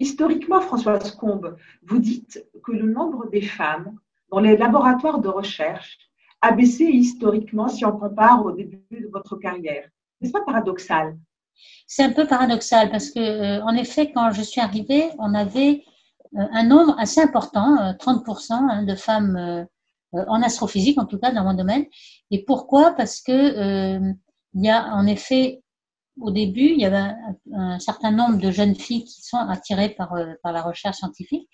Historiquement, 0.00 0.60
Françoise 0.60 1.10
Combe, 1.12 1.56
vous 1.82 1.98
dites 1.98 2.44
que 2.64 2.72
le 2.72 2.90
nombre 2.90 3.28
des 3.30 3.42
femmes 3.42 3.98
dans 4.30 4.40
les 4.40 4.56
laboratoires 4.56 5.20
de 5.20 5.28
recherche 5.28 5.98
a 6.40 6.52
baissé 6.52 6.84
historiquement 6.84 7.68
si 7.68 7.84
on 7.84 7.96
compare 7.96 8.44
au 8.44 8.52
début 8.52 8.82
de 8.90 9.08
votre 9.12 9.36
carrière. 9.36 9.88
N'est-ce 10.20 10.32
pas 10.32 10.44
paradoxal? 10.44 11.16
C'est 11.86 12.02
un 12.02 12.12
peu 12.12 12.26
paradoxal 12.26 12.90
parce 12.90 13.10
que, 13.10 13.20
euh, 13.20 13.62
en 13.62 13.74
effet, 13.76 14.12
quand 14.12 14.32
je 14.32 14.42
suis 14.42 14.60
arrivée, 14.60 15.10
on 15.18 15.34
avait 15.34 15.84
euh, 16.36 16.46
un 16.52 16.64
nombre 16.64 16.96
assez 16.98 17.20
important, 17.20 17.76
30% 17.98 18.52
euh, 18.52 18.56
hein, 18.56 18.82
de 18.84 18.94
femmes 18.94 19.66
en 20.12 20.42
astrophysique, 20.42 20.98
en 20.98 21.06
tout 21.06 21.18
cas 21.18 21.32
dans 21.32 21.44
mon 21.44 21.54
domaine. 21.54 21.86
Et 22.30 22.44
pourquoi? 22.44 22.92
Parce 22.92 23.20
que 23.20 24.00
y 24.54 24.68
a 24.70 24.94
en 24.94 25.06
effet 25.06 25.62
au 26.20 26.30
début, 26.30 26.70
il 26.70 26.80
y 26.80 26.84
avait 26.84 27.12
un, 27.52 27.80
certain 27.80 28.12
nombre 28.12 28.38
de 28.38 28.52
jeunes 28.52 28.76
filles 28.76 29.04
qui 29.04 29.22
sont 29.22 29.38
attirées 29.38 29.88
par, 29.88 30.14
la 30.14 30.62
recherche 30.62 30.98
scientifique. 30.98 31.48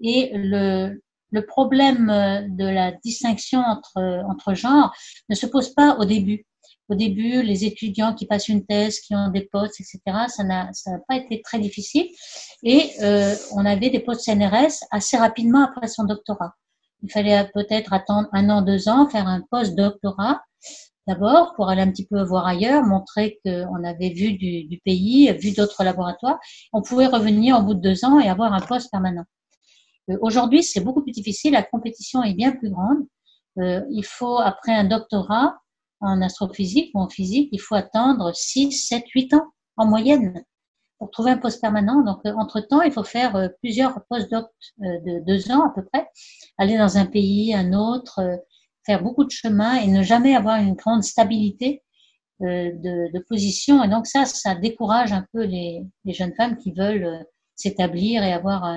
Et 0.00 0.30
le, 0.34 1.00
problème 1.48 2.06
de 2.50 2.64
la 2.64 2.92
distinction 2.92 3.60
entre 3.60 4.54
genres 4.54 4.94
ne 5.28 5.34
se 5.34 5.46
pose 5.46 5.74
pas 5.74 5.96
au 5.98 6.04
début 6.04 6.46
au 6.88 6.94
début, 6.94 7.42
les 7.42 7.64
étudiants 7.64 8.14
qui 8.14 8.26
passent 8.26 8.48
une 8.48 8.64
thèse, 8.66 9.00
qui 9.00 9.14
ont 9.14 9.30
des 9.30 9.48
postes, 9.50 9.80
etc., 9.80 10.00
ça 10.28 10.44
n'a 10.44 10.70
pas 11.08 11.16
été 11.16 11.40
très 11.42 11.58
difficile. 11.58 12.06
Et 12.62 12.90
euh, 13.02 13.34
on 13.52 13.64
avait 13.64 13.90
des 13.90 14.00
postes 14.00 14.24
CNRS 14.24 14.84
assez 14.90 15.16
rapidement 15.16 15.64
après 15.64 15.88
son 15.88 16.04
doctorat. 16.04 16.54
Il 17.02 17.10
fallait 17.10 17.50
peut-être 17.54 17.92
attendre 17.92 18.28
un 18.32 18.50
an, 18.50 18.62
deux 18.62 18.88
ans, 18.88 19.08
faire 19.08 19.26
un 19.26 19.42
post-doctorat 19.50 20.42
d'abord 21.06 21.54
pour 21.54 21.68
aller 21.68 21.82
un 21.82 21.90
petit 21.90 22.06
peu 22.06 22.22
voir 22.22 22.46
ailleurs, 22.46 22.82
montrer 22.82 23.38
qu'on 23.44 23.84
avait 23.84 24.10
vu 24.10 24.32
du, 24.32 24.64
du, 24.64 24.80
pays, 24.84 25.30
vu 25.38 25.52
d'autres 25.52 25.84
laboratoires. 25.84 26.38
On 26.72 26.82
pouvait 26.82 27.06
revenir 27.06 27.58
au 27.58 27.62
bout 27.62 27.74
de 27.74 27.80
deux 27.80 28.04
ans 28.04 28.20
et 28.20 28.28
avoir 28.28 28.52
un 28.52 28.60
poste 28.60 28.90
permanent. 28.90 29.24
Euh, 30.10 30.16
Aujourd'hui, 30.20 30.62
c'est 30.62 30.80
beaucoup 30.80 31.02
plus 31.02 31.12
difficile. 31.12 31.52
La 31.52 31.62
compétition 31.62 32.22
est 32.22 32.34
bien 32.34 32.52
plus 32.52 32.70
grande. 32.70 33.06
Euh, 33.58 33.82
il 33.90 34.04
faut, 34.04 34.38
après 34.38 34.72
un 34.72 34.84
doctorat, 34.84 35.56
en 36.00 36.20
astrophysique 36.22 36.90
ou 36.94 37.00
en 37.00 37.08
physique, 37.08 37.48
il 37.52 37.60
faut 37.60 37.74
attendre 37.74 38.34
6, 38.34 38.72
7, 38.72 39.04
8 39.14 39.34
ans 39.34 39.46
en 39.76 39.86
moyenne 39.86 40.44
pour 40.98 41.10
trouver 41.10 41.32
un 41.32 41.38
poste 41.38 41.60
permanent. 41.60 42.02
Donc, 42.02 42.20
euh, 42.26 42.32
entre-temps, 42.36 42.82
il 42.82 42.92
faut 42.92 43.04
faire 43.04 43.36
euh, 43.36 43.48
plusieurs 43.60 44.04
postdocs 44.08 44.50
euh, 44.82 45.00
de 45.00 45.24
deux 45.26 45.50
ans 45.50 45.66
à 45.66 45.72
peu 45.74 45.84
près, 45.92 46.08
aller 46.58 46.78
dans 46.78 46.96
un 46.96 47.06
pays, 47.06 47.54
un 47.54 47.72
autre, 47.72 48.20
faire 48.86 49.02
beaucoup 49.02 49.24
de 49.24 49.30
chemin 49.30 49.76
et 49.76 49.86
ne 49.86 50.02
jamais 50.02 50.34
avoir 50.34 50.60
une 50.60 50.74
grande 50.74 51.02
stabilité 51.02 51.82
de, 52.40 53.12
de, 53.12 53.18
position. 53.20 53.82
Et 53.82 53.88
donc, 53.88 54.06
ça, 54.06 54.26
ça 54.26 54.54
décourage 54.54 55.12
un 55.12 55.24
peu 55.32 55.44
les, 55.44 55.82
les 56.04 56.12
jeunes 56.12 56.34
femmes 56.34 56.58
qui 56.58 56.72
veulent 56.72 57.24
s'établir 57.54 58.22
et 58.22 58.32
avoir 58.32 58.76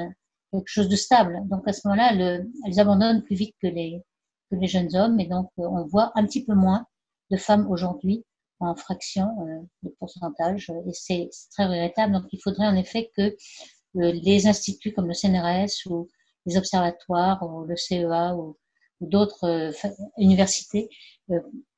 quelque 0.52 0.68
chose 0.68 0.88
de 0.88 0.96
stable. 0.96 1.42
Donc, 1.46 1.68
à 1.68 1.74
ce 1.74 1.82
moment-là, 1.86 2.14
elles 2.14 2.80
abandonnent 2.80 3.24
plus 3.24 3.36
vite 3.36 3.56
que 3.62 3.68
les, 3.68 4.02
que 4.50 4.56
les 4.56 4.68
jeunes 4.68 4.96
hommes 4.96 5.20
et 5.20 5.28
donc 5.28 5.50
on 5.58 5.86
voit 5.86 6.12
un 6.16 6.26
petit 6.26 6.46
peu 6.46 6.54
moins 6.54 6.86
de 7.32 7.38
femmes 7.38 7.70
aujourd'hui 7.70 8.24
en 8.60 8.76
fraction 8.76 9.28
euh, 9.42 9.62
de 9.84 9.96
pourcentage 10.00 10.72
et 10.88 10.94
c'est 10.94 11.30
très 11.52 11.66
regrettable. 11.66 12.14
Donc 12.14 12.24
il 12.32 12.40
faudrait 12.42 12.68
en 12.68 12.76
effet 12.76 13.12
que 13.16 13.22
euh, 13.22 14.12
les 14.24 14.48
instituts 14.48 14.94
comme 14.94 15.08
le 15.08 15.14
CNRS 15.14 15.90
ou 15.90 16.08
les 16.46 16.58
observatoires 16.58 17.42
ou 17.44 17.66
le 17.66 17.76
CEA 17.76 18.36
ou, 18.36 18.58
d'autres 19.00 19.44
euh, 19.44 19.72
universités 20.18 20.90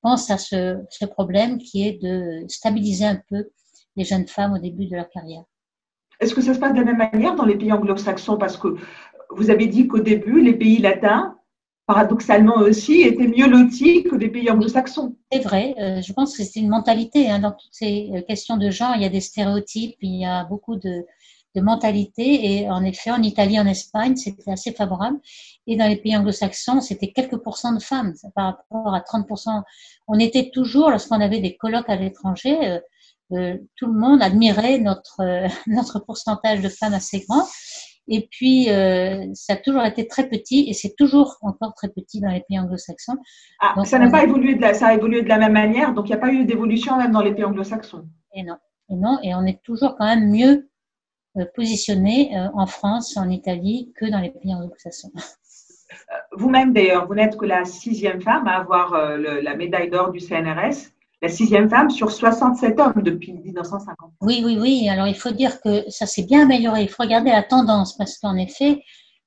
pensent 0.01 0.31
à 0.31 0.37
ce, 0.37 1.05
problème 1.05 1.57
qui 1.57 1.85
est 1.85 2.01
de 2.01 2.47
stabiliser 2.47 3.03
un 3.03 3.21
peu 3.29 3.49
les 3.97 4.05
jeunes 4.05 4.27
femmes 4.27 4.53
au 4.53 4.57
début 4.57 4.85
de 4.85 4.95
leur 4.95 5.09
carrière. 5.09 5.43
Est-ce 6.21 6.33
que 6.33 6.39
ça 6.39 6.53
se 6.53 6.59
passe 6.59 6.71
de 6.71 6.77
la 6.77 6.85
même 6.85 6.97
manière 6.97 7.35
dans 7.35 7.43
les 7.43 7.57
pays 7.57 7.73
anglo-saxons? 7.73 8.37
Parce 8.37 8.55
que 8.55 8.69
vous 9.31 9.49
avez 9.49 9.67
dit 9.67 9.85
qu'au 9.89 9.99
début, 9.99 10.41
les 10.41 10.53
pays 10.53 10.77
latins 10.77 11.37
paradoxalement 11.89 12.57
aussi, 12.57 13.01
étaient 13.01 13.27
mieux 13.27 13.47
lotis 13.47 14.03
que 14.03 14.15
les 14.15 14.29
pays 14.29 14.47
anglo-saxons. 14.51 15.15
C'est 15.31 15.39
vrai, 15.39 15.73
euh, 15.79 16.03
je 16.03 16.13
pense 16.13 16.37
que 16.37 16.43
c'est 16.43 16.59
une 16.59 16.69
mentalité. 16.69 17.31
Hein, 17.31 17.39
dans 17.39 17.51
toutes 17.51 17.71
ces 17.71 18.11
euh, 18.13 18.21
questions 18.21 18.57
de 18.57 18.69
genre, 18.69 18.91
il 18.95 19.01
y 19.01 19.05
a 19.05 19.09
des 19.09 19.21
stéréotypes, 19.21 19.95
il 20.01 20.19
y 20.21 20.23
a 20.23 20.43
beaucoup 20.43 20.75
de, 20.75 21.03
de 21.55 21.61
mentalités. 21.61 22.45
Et 22.45 22.69
en 22.69 22.83
effet, 22.83 23.09
en 23.09 23.23
Italie, 23.23 23.59
en 23.59 23.65
Espagne, 23.65 24.15
c'était 24.15 24.51
assez 24.51 24.71
favorable. 24.71 25.17
Et 25.65 25.77
dans 25.77 25.87
les 25.87 25.95
pays 25.95 26.15
anglo-saxons, 26.15 26.79
c'était 26.79 27.11
quelques 27.11 27.37
pourcents 27.37 27.73
de 27.73 27.81
femmes 27.81 28.13
par 28.35 28.45
rapport 28.45 28.93
à 28.93 28.99
30%. 28.99 29.63
On 30.07 30.19
était 30.19 30.51
toujours, 30.53 30.91
lorsqu'on 30.91 31.19
avait 31.19 31.39
des 31.39 31.57
colloques 31.57 31.89
à 31.89 31.95
l'étranger, 31.95 32.81
euh, 33.31 33.57
tout 33.75 33.87
le 33.87 33.99
monde 33.99 34.21
admirait 34.21 34.77
notre, 34.77 35.23
notre 35.65 35.97
pourcentage 35.97 36.61
de 36.61 36.69
femmes 36.69 36.93
assez 36.93 37.25
grand. 37.27 37.47
Et 38.09 38.27
puis, 38.29 38.69
euh, 38.69 39.27
ça 39.33 39.53
a 39.53 39.55
toujours 39.55 39.83
été 39.85 40.07
très 40.07 40.27
petit 40.27 40.67
et 40.67 40.73
c'est 40.73 40.95
toujours 40.97 41.37
encore 41.41 41.73
très 41.75 41.89
petit 41.89 42.19
dans 42.19 42.29
les 42.29 42.41
pays 42.41 42.59
anglo-saxons. 42.59 43.17
Ah, 43.59 43.75
ça 43.85 43.99
n'a 43.99 44.09
pas 44.09 44.23
évolué 44.23 44.55
de 44.55 44.61
la, 44.61 44.73
ça 44.73 44.87
a 44.87 44.93
évolué 44.95 45.21
de 45.21 45.29
la 45.29 45.37
même 45.37 45.53
manière, 45.53 45.93
donc 45.93 46.07
il 46.07 46.09
n'y 46.09 46.15
a 46.15 46.19
pas 46.19 46.31
eu 46.31 46.43
d'évolution 46.43 46.97
même 46.97 47.11
dans 47.11 47.21
les 47.21 47.33
pays 47.33 47.43
anglo-saxons. 47.43 48.07
Et 48.33 48.43
non, 48.43 48.57
et 48.89 48.95
non, 48.95 49.19
et 49.21 49.35
on 49.35 49.45
est 49.45 49.61
toujours 49.63 49.95
quand 49.95 50.05
même 50.05 50.31
mieux 50.31 50.69
euh, 51.37 51.45
positionné 51.55 52.35
euh, 52.35 52.47
en 52.55 52.65
France, 52.65 53.15
en 53.15 53.29
Italie, 53.29 53.93
que 53.95 54.09
dans 54.09 54.19
les 54.19 54.31
pays 54.31 54.55
anglo-saxons. 54.55 55.11
Vous-même, 56.31 56.73
d'ailleurs, 56.73 57.07
vous 57.07 57.15
n'êtes 57.15 57.37
que 57.37 57.45
la 57.45 57.63
sixième 57.65 58.21
femme 58.21 58.47
à 58.47 58.57
avoir 58.57 59.17
la 59.17 59.55
médaille 59.55 59.89
d'or 59.89 60.11
du 60.11 60.19
CNRS 60.19 60.91
la 61.21 61.29
sixième 61.29 61.69
femme 61.69 61.89
sur 61.89 62.11
67 62.11 62.79
hommes 62.79 63.01
depuis 63.03 63.33
1950. 63.33 64.11
Oui, 64.21 64.41
oui, 64.45 64.57
oui. 64.59 64.89
Alors 64.89 65.07
il 65.07 65.15
faut 65.15 65.31
dire 65.31 65.61
que 65.61 65.89
ça 65.89 66.05
s'est 66.05 66.23
bien 66.23 66.43
amélioré. 66.43 66.83
Il 66.83 66.89
faut 66.89 67.03
regarder 67.03 67.31
la 67.31 67.43
tendance 67.43 67.97
parce 67.97 68.17
qu'en 68.17 68.37
effet, 68.37 68.81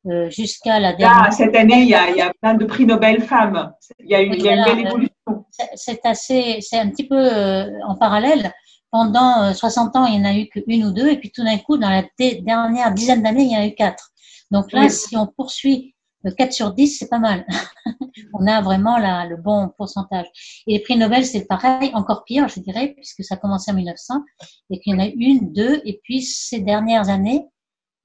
euh, 0.06 0.30
jusqu'à 0.30 0.80
la 0.80 0.94
dernière. 0.94 1.32
cette 1.32 1.54
année, 1.54 1.82
il 1.82 1.88
y, 1.88 1.94
a, 1.94 2.10
il 2.10 2.16
y, 2.16 2.22
a, 2.22 2.32
plein 2.40 2.54
de 2.54 2.64
prix 2.64 2.86
Nobel 2.86 3.22
femmes. 3.22 3.72
Il 4.00 4.10
y 4.10 4.14
a, 4.14 4.22
eu, 4.22 4.32
il 4.32 4.42
y 4.42 4.48
a 4.48 4.56
une 4.56 4.64
belle 4.64 4.86
évolution. 4.86 5.44
C'est 5.74 6.04
assez, 6.04 6.58
c'est 6.60 6.78
un 6.78 6.88
petit 6.88 7.06
peu 7.06 7.16
euh, 7.16 7.70
en 7.86 7.94
parallèle 7.96 8.52
pendant 8.92 9.52
60 9.52 9.96
ans, 9.96 10.06
il 10.06 10.20
n'y 10.20 10.26
en 10.26 10.30
a 10.30 10.34
eu 10.36 10.48
qu'une 10.48 10.84
ou 10.84 10.92
deux, 10.92 11.08
et 11.08 11.16
puis 11.16 11.32
tout 11.32 11.42
d'un 11.42 11.56
coup, 11.56 11.78
dans 11.78 11.88
la 11.88 12.04
dernière 12.18 12.92
dizaine 12.92 13.22
d'années, 13.22 13.44
il 13.44 13.52
y 13.52 13.56
en 13.56 13.60
a 13.60 13.66
eu 13.66 13.74
quatre. 13.74 14.10
Donc 14.50 14.70
là, 14.70 14.90
si 14.90 15.16
on 15.16 15.26
poursuit 15.26 15.91
le 16.24 16.30
4 16.32 16.52
sur 16.52 16.72
10, 16.72 16.98
c'est 16.98 17.08
pas 17.08 17.18
mal. 17.18 17.46
on 18.34 18.46
a 18.46 18.60
vraiment 18.62 18.98
la, 18.98 19.26
le 19.26 19.36
bon 19.36 19.70
pourcentage. 19.76 20.26
Et 20.66 20.74
les 20.74 20.80
prix 20.80 20.96
Nobel, 20.96 21.24
c'est 21.24 21.46
pareil, 21.46 21.90
encore 21.94 22.24
pire, 22.24 22.48
je 22.48 22.60
dirais, 22.60 22.94
puisque 22.96 23.24
ça 23.24 23.34
a 23.34 23.38
commencé 23.38 23.70
en 23.70 23.74
1900, 23.74 24.22
et 24.70 24.80
qu'il 24.80 24.92
y 24.92 24.96
en 24.96 25.00
a 25.00 25.06
une, 25.06 25.52
deux, 25.52 25.80
et 25.84 26.00
puis 26.02 26.22
ces 26.22 26.60
dernières 26.60 27.08
années, 27.08 27.46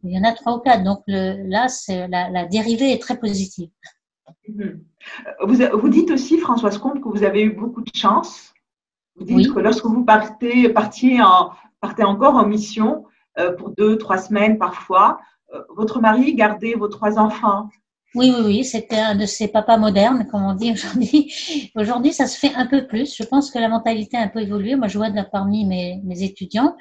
il 0.03 0.11
y 0.11 0.19
en 0.19 0.23
a 0.23 0.33
trois 0.33 0.57
ou 0.57 0.59
quatre. 0.59 0.83
Donc 0.83 1.03
là, 1.07 1.67
la, 1.87 2.29
la 2.29 2.45
dérivée 2.45 2.91
est 2.91 3.01
très 3.01 3.19
positive. 3.19 3.69
Mhm. 4.47 4.83
Vous, 5.41 5.55
vous, 5.79 5.89
dites 5.89 6.11
aussi, 6.11 6.37
Françoise 6.39 6.77
Comte, 6.77 7.01
que 7.01 7.09
vous 7.09 7.23
avez 7.23 7.41
eu 7.41 7.51
beaucoup 7.51 7.81
de 7.81 7.91
chance. 7.93 8.53
Vous 9.15 9.25
dites 9.25 9.53
que 9.53 9.59
lorsque 9.59 9.85
vous 9.85 10.05
partez, 10.05 10.69
partiez 10.69 11.21
en, 11.21 11.51
partez 11.79 12.03
encore 12.03 12.35
en 12.35 12.45
mission 12.45 13.05
euh, 13.39 13.55
pour 13.55 13.71
deux, 13.71 13.97
trois 13.97 14.17
semaines 14.17 14.57
parfois, 14.57 15.19
euh, 15.53 15.61
votre 15.75 15.99
mari 16.01 16.35
gardait 16.35 16.73
vos 16.73 16.87
trois 16.87 17.17
enfants. 17.17 17.69
Oui, 18.15 18.33
oui, 18.35 18.43
oui, 18.45 18.65
c'était 18.65 18.97
un 18.97 19.15
de 19.15 19.25
ces 19.25 19.47
papas 19.47 19.77
modernes, 19.77 20.27
comme 20.31 20.43
on 20.43 20.53
dit 20.53 20.71
aujourd'hui. 20.71 21.31
Aujourd'hui, 21.75 22.13
ça 22.13 22.25
se 22.25 22.37
fait 22.37 22.53
un 22.55 22.65
peu 22.65 22.87
plus. 22.87 23.15
Je 23.15 23.23
pense 23.23 23.51
que 23.51 23.59
la 23.59 23.69
mentalité 23.69 24.17
a 24.17 24.21
un 24.21 24.27
peu 24.29 24.41
évolué. 24.41 24.75
Moi, 24.75 24.87
je 24.87 24.97
vois 24.97 25.09
parmi 25.31 25.65
mes, 25.65 26.01
mes 26.03 26.23
étudiants, 26.23 26.75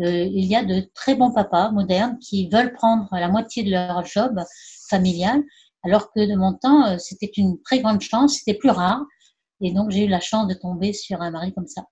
euh, 0.00 0.24
il 0.24 0.44
y 0.44 0.54
a 0.54 0.64
de 0.64 0.88
très 0.94 1.16
bons 1.16 1.32
papas 1.32 1.72
modernes 1.72 2.18
qui 2.18 2.48
veulent 2.48 2.72
prendre 2.72 3.08
la 3.12 3.28
moitié 3.28 3.64
de 3.64 3.70
leur 3.70 4.04
job 4.06 4.40
familial 4.88 5.42
alors 5.84 6.12
que 6.12 6.28
de 6.28 6.36
mon 6.36 6.54
temps, 6.54 6.86
euh, 6.86 6.96
c'était 6.98 7.30
une 7.36 7.60
très 7.62 7.80
grande 7.80 8.00
chance, 8.00 8.38
c'était 8.38 8.58
plus 8.58 8.70
rare. 8.70 9.04
Et 9.60 9.72
donc, 9.72 9.90
j'ai 9.90 10.04
eu 10.04 10.08
la 10.08 10.20
chance 10.20 10.46
de 10.46 10.54
tomber 10.54 10.92
sur 10.92 11.20
un 11.20 11.30
mari 11.30 11.52
comme 11.52 11.66
ça. 11.66 11.82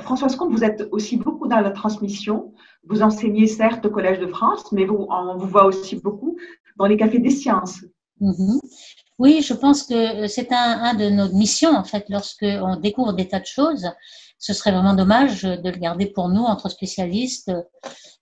Françoise 0.00 0.36
Comte, 0.36 0.52
vous 0.52 0.64
êtes 0.64 0.88
aussi 0.92 1.16
beaucoup 1.16 1.48
dans 1.48 1.60
la 1.60 1.70
transmission. 1.70 2.54
Vous 2.84 3.02
enseignez 3.02 3.46
certes 3.46 3.84
au 3.84 3.90
Collège 3.90 4.18
de 4.18 4.26
France, 4.26 4.72
mais 4.72 4.84
vous, 4.84 5.06
on 5.10 5.36
vous 5.36 5.48
voit 5.48 5.66
aussi 5.66 5.96
beaucoup 5.96 6.36
les 6.86 6.96
cafés 6.96 7.18
des 7.18 7.30
sciences. 7.30 7.80
Mhm. 8.20 8.60
Oui, 9.18 9.42
je 9.42 9.54
pense 9.54 9.84
que 9.84 10.26
c'est 10.26 10.52
un, 10.52 10.94
de 10.94 11.08
nos 11.10 11.28
missions, 11.32 11.74
en 11.76 11.84
fait, 11.84 12.04
lorsqu'on 12.08 12.76
découvre 12.76 13.12
des 13.12 13.28
tas 13.28 13.40
de 13.40 13.46
choses. 13.46 13.88
Ce 14.38 14.52
serait 14.52 14.72
vraiment 14.72 14.94
dommage 14.94 15.42
de 15.42 15.70
le 15.70 15.78
garder 15.78 16.06
pour 16.06 16.28
nous, 16.28 16.42
entre 16.42 16.68
spécialistes, 16.68 17.52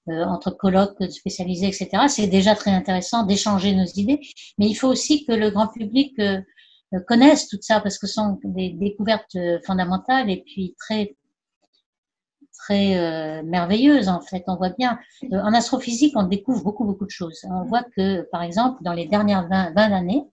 euh, 0.08 0.24
entre 0.24 0.50
colloques 0.50 1.10
spécialisés, 1.10 1.68
etc. 1.68 1.88
C'est 2.08 2.26
déjà 2.26 2.54
très 2.54 2.70
intéressant 2.70 3.24
d'échanger 3.24 3.74
nos 3.74 3.84
idées, 3.84 4.20
mais 4.58 4.66
il 4.68 4.74
faut 4.74 4.88
aussi 4.88 5.24
que 5.24 5.32
le 5.32 5.50
grand 5.50 5.68
public 5.68 6.18
euh, 6.18 6.40
connaisse 7.06 7.48
tout 7.48 7.58
ça 7.60 7.80
parce 7.80 7.98
que 7.98 8.06
ce 8.06 8.14
sont 8.14 8.38
des 8.44 8.70
découvertes 8.70 9.38
fondamentales 9.64 10.28
et 10.28 10.42
puis 10.44 10.74
très 10.78 11.16
très 12.62 12.96
euh, 12.96 13.42
merveilleuses 13.44 14.08
en 14.08 14.20
fait. 14.20 14.44
On 14.46 14.56
voit 14.56 14.70
bien 14.70 14.98
en 15.32 15.52
astrophysique, 15.54 16.14
on 16.16 16.24
découvre 16.24 16.62
beaucoup 16.62 16.84
beaucoup 16.84 17.06
de 17.06 17.10
choses. 17.10 17.40
On 17.50 17.64
voit 17.64 17.84
que 17.96 18.22
par 18.30 18.42
exemple 18.42 18.82
dans 18.82 18.92
les 18.92 19.06
dernières 19.06 19.48
20, 19.48 19.72
20 19.74 19.92
années, 19.92 20.24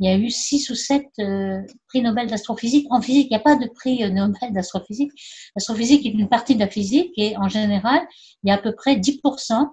il 0.00 0.08
y 0.08 0.12
a 0.12 0.16
eu 0.16 0.30
six 0.30 0.70
ou 0.70 0.74
sept 0.74 1.06
euh, 1.18 1.60
prix 1.88 2.02
Nobel 2.02 2.28
d'astrophysique. 2.28 2.86
En 2.90 3.00
physique, 3.00 3.26
il 3.30 3.34
n'y 3.34 3.36
a 3.36 3.40
pas 3.40 3.56
de 3.56 3.66
prix 3.66 4.04
euh, 4.04 4.10
Nobel 4.10 4.52
d'astrophysique. 4.52 5.10
L'astrophysique 5.56 6.06
est 6.06 6.10
une 6.10 6.28
partie 6.28 6.54
de 6.54 6.60
la 6.60 6.68
physique 6.68 7.12
et 7.16 7.36
en 7.36 7.48
général, 7.48 8.00
il 8.42 8.48
y 8.48 8.52
a 8.52 8.54
à 8.54 8.58
peu 8.58 8.74
près 8.74 8.96
10% 8.96 9.68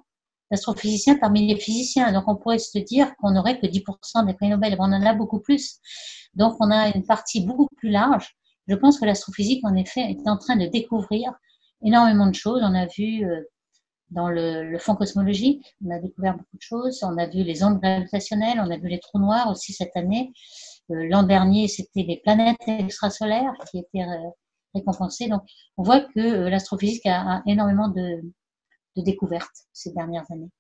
d'astrophysiciens 0.51 1.17
parmi 1.17 1.47
les 1.47 1.59
physiciens. 1.59 2.11
Donc, 2.11 2.23
on 2.27 2.35
pourrait 2.35 2.57
se 2.59 2.77
dire 2.79 3.15
qu'on 3.17 3.31
n'aurait 3.31 3.59
que 3.59 3.67
10% 3.67 4.25
des 4.25 4.33
prix 4.33 4.49
Nobel. 4.49 4.75
On 4.79 4.85
en 4.85 5.05
a 5.05 5.13
beaucoup 5.13 5.39
plus. 5.39 5.77
Donc, 6.33 6.55
on 6.59 6.71
a 6.71 6.89
une 6.89 7.05
partie 7.05 7.45
beaucoup 7.45 7.67
plus 7.77 7.89
large. 7.89 8.35
Je 8.67 8.75
pense 8.75 8.99
que 8.99 9.05
l'astrophysique, 9.05 9.63
en 9.63 9.75
effet, 9.75 10.01
est 10.01 10.27
en 10.27 10.37
train 10.37 10.55
de 10.55 10.65
découvrir 10.65 11.33
énormément 11.83 12.27
de 12.27 12.35
choses. 12.35 12.61
On 12.63 12.73
a 12.73 12.85
vu 12.85 13.25
euh, 13.25 13.41
dans 14.11 14.29
le, 14.29 14.77
fond 14.77 14.95
cosmologique. 14.95 15.75
On 15.85 15.91
a 15.91 15.99
découvert 15.99 16.33
beaucoup 16.33 16.57
de 16.57 16.61
choses. 16.61 17.03
On 17.03 17.17
a 17.17 17.27
vu 17.27 17.43
les 17.43 17.63
ondes 17.63 17.79
gravitationnelles, 17.81 18.59
on 18.59 18.71
a 18.71 18.77
vu 18.77 18.87
les 18.87 18.99
trous 18.99 19.19
noirs 19.19 19.49
aussi 19.49 19.73
cette 19.73 19.95
année. 19.95 20.31
Euh, 20.91 21.07
l'an 21.09 21.23
dernier, 21.23 21.67
c'était 21.67 22.03
les 22.03 22.21
planètes 22.23 22.57
extrasolaires 22.67 23.53
qui 23.69 23.79
étaient 23.79 24.03
euh, 24.03 24.29
récompensées. 24.73 25.27
Donc, 25.27 25.41
on 25.77 25.83
voit 25.83 26.01
que 26.01 26.47
l'astrophysique 26.47 27.05
a, 27.05 27.41
énormément 27.45 27.89
de, 27.89 28.21
de 28.95 29.01
découvertes 29.01 29.65
ces 29.73 29.91
dernières 29.93 30.29
années. 30.31 30.51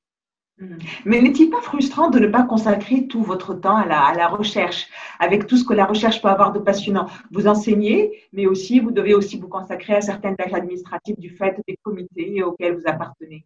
Hmm. 0.57 0.77
Mais 1.03 1.21
n'est-il 1.21 1.49
pas 1.49 1.61
frustrant 1.61 2.09
de 2.09 2.17
ne 2.17 2.27
pas 2.27 2.43
consacrer 2.43 3.07
tout 3.07 3.21
votre 3.21 3.53
temps 3.55 3.75
à 3.75 3.85
la, 3.85 4.27
recherche, 4.29 4.87
avec 5.19 5.47
tout 5.47 5.57
ce 5.57 5.65
que 5.65 5.73
la 5.73 5.85
recherche 5.85 6.21
peut 6.21 6.29
avoir 6.29 6.53
de 6.53 6.59
passionnant? 6.59 7.07
Vous 7.31 7.47
enseignez, 7.47 8.23
mais 8.31 8.45
aussi 8.45 8.79
vous 8.79 8.91
devez 8.91 9.13
aussi 9.13 9.37
vous 9.37 9.49
consacrer 9.49 9.95
à 9.95 10.01
certaines 10.01 10.37
tâches 10.37 10.53
administratives 10.53 11.19
du 11.19 11.29
fait 11.29 11.59
des 11.67 11.77
comités 11.83 12.41
auxquels 12.41 12.75
vous 12.75 12.87
appartenez. 12.87 13.45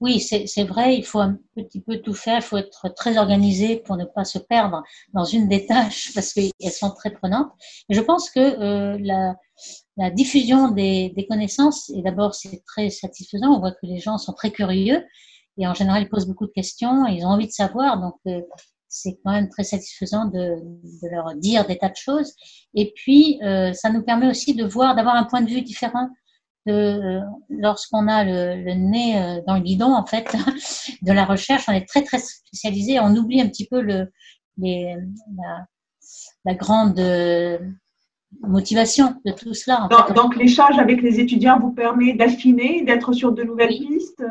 Oui, 0.00 0.18
c'est 0.18 0.64
vrai, 0.64 0.96
il 0.96 1.04
faut 1.04 1.20
un 1.20 1.38
petit 1.54 1.80
peu 1.80 1.98
tout 1.98 2.14
faire, 2.14 2.38
il 2.38 2.42
faut 2.42 2.56
être 2.56 2.92
très 2.94 3.18
organisé 3.18 3.76
pour 3.76 3.96
ne 3.96 4.04
pas 4.04 4.24
se 4.24 4.40
perdre 4.40 4.82
dans 5.14 5.24
une 5.24 5.48
des 5.48 5.64
tâches 5.66 6.12
parce 6.12 6.32
qu'elles 6.32 6.72
sont 6.72 6.90
très 6.90 7.10
prenantes. 7.10 7.52
Et 7.88 7.94
je 7.94 8.00
pense 8.00 8.28
que 8.28 8.40
euh, 8.40 8.98
la, 9.00 9.36
la, 9.96 10.10
diffusion 10.10 10.72
des, 10.72 11.10
des 11.10 11.26
connaissances, 11.28 11.90
et 11.90 12.02
d'abord 12.02 12.34
c'est 12.34 12.64
très 12.66 12.90
satisfaisant, 12.90 13.54
on 13.54 13.60
voit 13.60 13.70
que 13.70 13.86
les 13.86 13.98
gens 13.98 14.18
sont 14.18 14.32
très 14.32 14.50
curieux 14.50 15.04
et 15.58 15.66
en 15.66 15.74
général, 15.74 16.02
ils 16.02 16.08
posent 16.08 16.26
beaucoup 16.26 16.46
de 16.46 16.52
questions, 16.52 17.06
ils 17.06 17.24
ont 17.24 17.30
envie 17.30 17.46
de 17.46 17.52
savoir, 17.52 18.00
donc 18.00 18.14
euh, 18.26 18.40
c'est 18.92 19.18
quand 19.24 19.32
même 19.32 19.48
très 19.48 19.64
satisfaisant 19.64 20.26
de, 20.26 20.56
de, 21.02 21.08
leur 21.10 21.34
dire 21.34 21.66
des 21.66 21.78
tas 21.78 21.88
de 21.88 21.96
choses. 21.96 22.34
Et 22.74 22.92
puis, 22.94 23.40
euh, 23.42 23.72
ça 23.72 23.90
nous 23.90 24.02
permet 24.02 24.28
aussi 24.28 24.54
de 24.54 24.64
voir, 24.64 24.94
d'avoir 24.94 25.16
un 25.16 25.24
point 25.24 25.40
de 25.40 25.48
vue 25.48 25.62
différent 25.62 26.10
de 26.66 26.72
euh, 26.72 27.20
lorsqu'on 27.48 28.06
a 28.06 28.22
le, 28.22 28.62
le, 28.62 28.74
nez 28.74 29.18
euh, 29.18 29.40
dans 29.46 29.54
le 29.54 29.62
guidon, 29.62 29.94
en 29.94 30.04
fait, 30.04 30.36
de 31.02 31.12
la 31.12 31.24
recherche. 31.24 31.64
On 31.68 31.72
est 31.72 31.88
très 31.88 32.02
très 32.02 32.18
spécialisé, 32.18 33.00
on 33.00 33.16
oublie 33.16 33.40
un 33.40 33.48
petit 33.48 33.66
peu 33.66 33.80
le, 33.80 34.12
les, 34.58 34.94
la, 35.38 35.66
la 36.44 36.54
grande 36.54 37.00
motivation 38.42 39.16
de 39.24 39.32
tout 39.32 39.54
cela. 39.54 39.84
En 39.84 39.88
donc, 39.88 40.12
donc 40.14 40.36
l'échange 40.36 40.78
avec 40.78 41.00
les 41.00 41.18
étudiants 41.18 41.58
vous 41.58 41.72
permet 41.72 42.12
d'affiner, 42.12 42.82
d'être 42.82 43.14
sur 43.14 43.32
de 43.32 43.42
nouvelles 43.42 43.70
oui. 43.70 43.86
pistes 43.86 44.22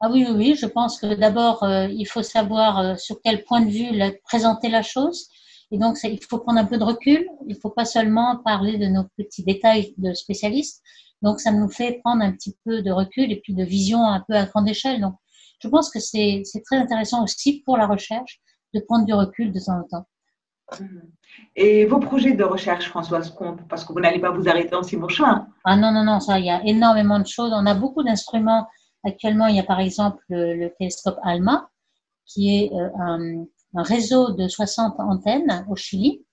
ah 0.00 0.08
oui, 0.10 0.24
oui, 0.28 0.34
oui, 0.36 0.54
je 0.54 0.66
pense 0.66 1.00
que 1.00 1.14
d'abord, 1.14 1.64
euh, 1.64 1.88
il 1.88 2.04
faut 2.06 2.22
savoir 2.22 2.78
euh, 2.78 2.96
sur 2.96 3.20
quel 3.22 3.44
point 3.44 3.60
de 3.62 3.70
vue 3.70 3.90
la, 3.90 4.12
présenter 4.24 4.68
la 4.68 4.82
chose. 4.82 5.28
Et 5.72 5.78
donc, 5.78 5.98
il 6.04 6.22
faut 6.24 6.38
prendre 6.38 6.60
un 6.60 6.64
peu 6.64 6.78
de 6.78 6.84
recul. 6.84 7.26
Il 7.46 7.54
ne 7.54 7.60
faut 7.60 7.70
pas 7.70 7.84
seulement 7.84 8.36
parler 8.44 8.78
de 8.78 8.86
nos 8.86 9.04
petits 9.16 9.42
détails 9.42 9.94
de 9.98 10.14
spécialistes. 10.14 10.82
Donc, 11.20 11.40
ça 11.40 11.50
nous 11.50 11.68
fait 11.68 12.00
prendre 12.04 12.22
un 12.22 12.32
petit 12.32 12.56
peu 12.64 12.80
de 12.80 12.90
recul 12.92 13.32
et 13.32 13.40
puis 13.40 13.54
de 13.54 13.64
vision 13.64 14.06
un 14.06 14.24
peu 14.26 14.34
à 14.34 14.46
grande 14.46 14.68
échelle. 14.68 15.00
Donc, 15.00 15.14
je 15.60 15.68
pense 15.68 15.90
que 15.90 15.98
c'est 15.98 16.44
très 16.64 16.76
intéressant 16.76 17.24
aussi 17.24 17.62
pour 17.66 17.76
la 17.76 17.86
recherche 17.86 18.40
de 18.74 18.80
prendre 18.80 19.04
du 19.04 19.12
recul 19.12 19.52
de 19.52 19.58
temps 19.58 19.80
en 19.80 19.84
temps. 19.84 20.06
Et 21.56 21.86
vos 21.86 21.98
projets 21.98 22.32
de 22.32 22.44
recherche, 22.44 22.88
Françoise 22.88 23.30
Comte, 23.30 23.66
parce 23.68 23.84
que 23.84 23.92
vous 23.92 24.00
n'allez 24.00 24.20
pas 24.20 24.30
vous 24.30 24.48
arrêter 24.48 24.74
en 24.74 24.82
si 24.82 24.96
bon 24.96 25.08
chemin. 25.08 25.48
Ah 25.64 25.76
non, 25.76 25.90
non, 25.90 26.04
non, 26.04 26.20
ça, 26.20 26.38
il 26.38 26.46
y 26.46 26.50
a 26.50 26.62
énormément 26.64 27.18
de 27.18 27.26
choses. 27.26 27.52
On 27.52 27.66
a 27.66 27.74
beaucoup 27.74 28.02
d'instruments 28.02 28.68
Actuellement, 29.04 29.46
il 29.46 29.56
y 29.56 29.60
a 29.60 29.64
par 29.64 29.80
exemple 29.80 30.22
le, 30.28 30.54
le 30.54 30.72
télescope 30.78 31.18
ALMA, 31.22 31.70
qui 32.28 32.56
est 32.56 32.72
euh, 32.72 32.88
un, 33.74 33.82
réseau 33.82 34.32
de 34.32 34.48
60 34.48 34.98
antennes 34.98 35.66
au 35.68 35.76
Chili, 35.76 36.24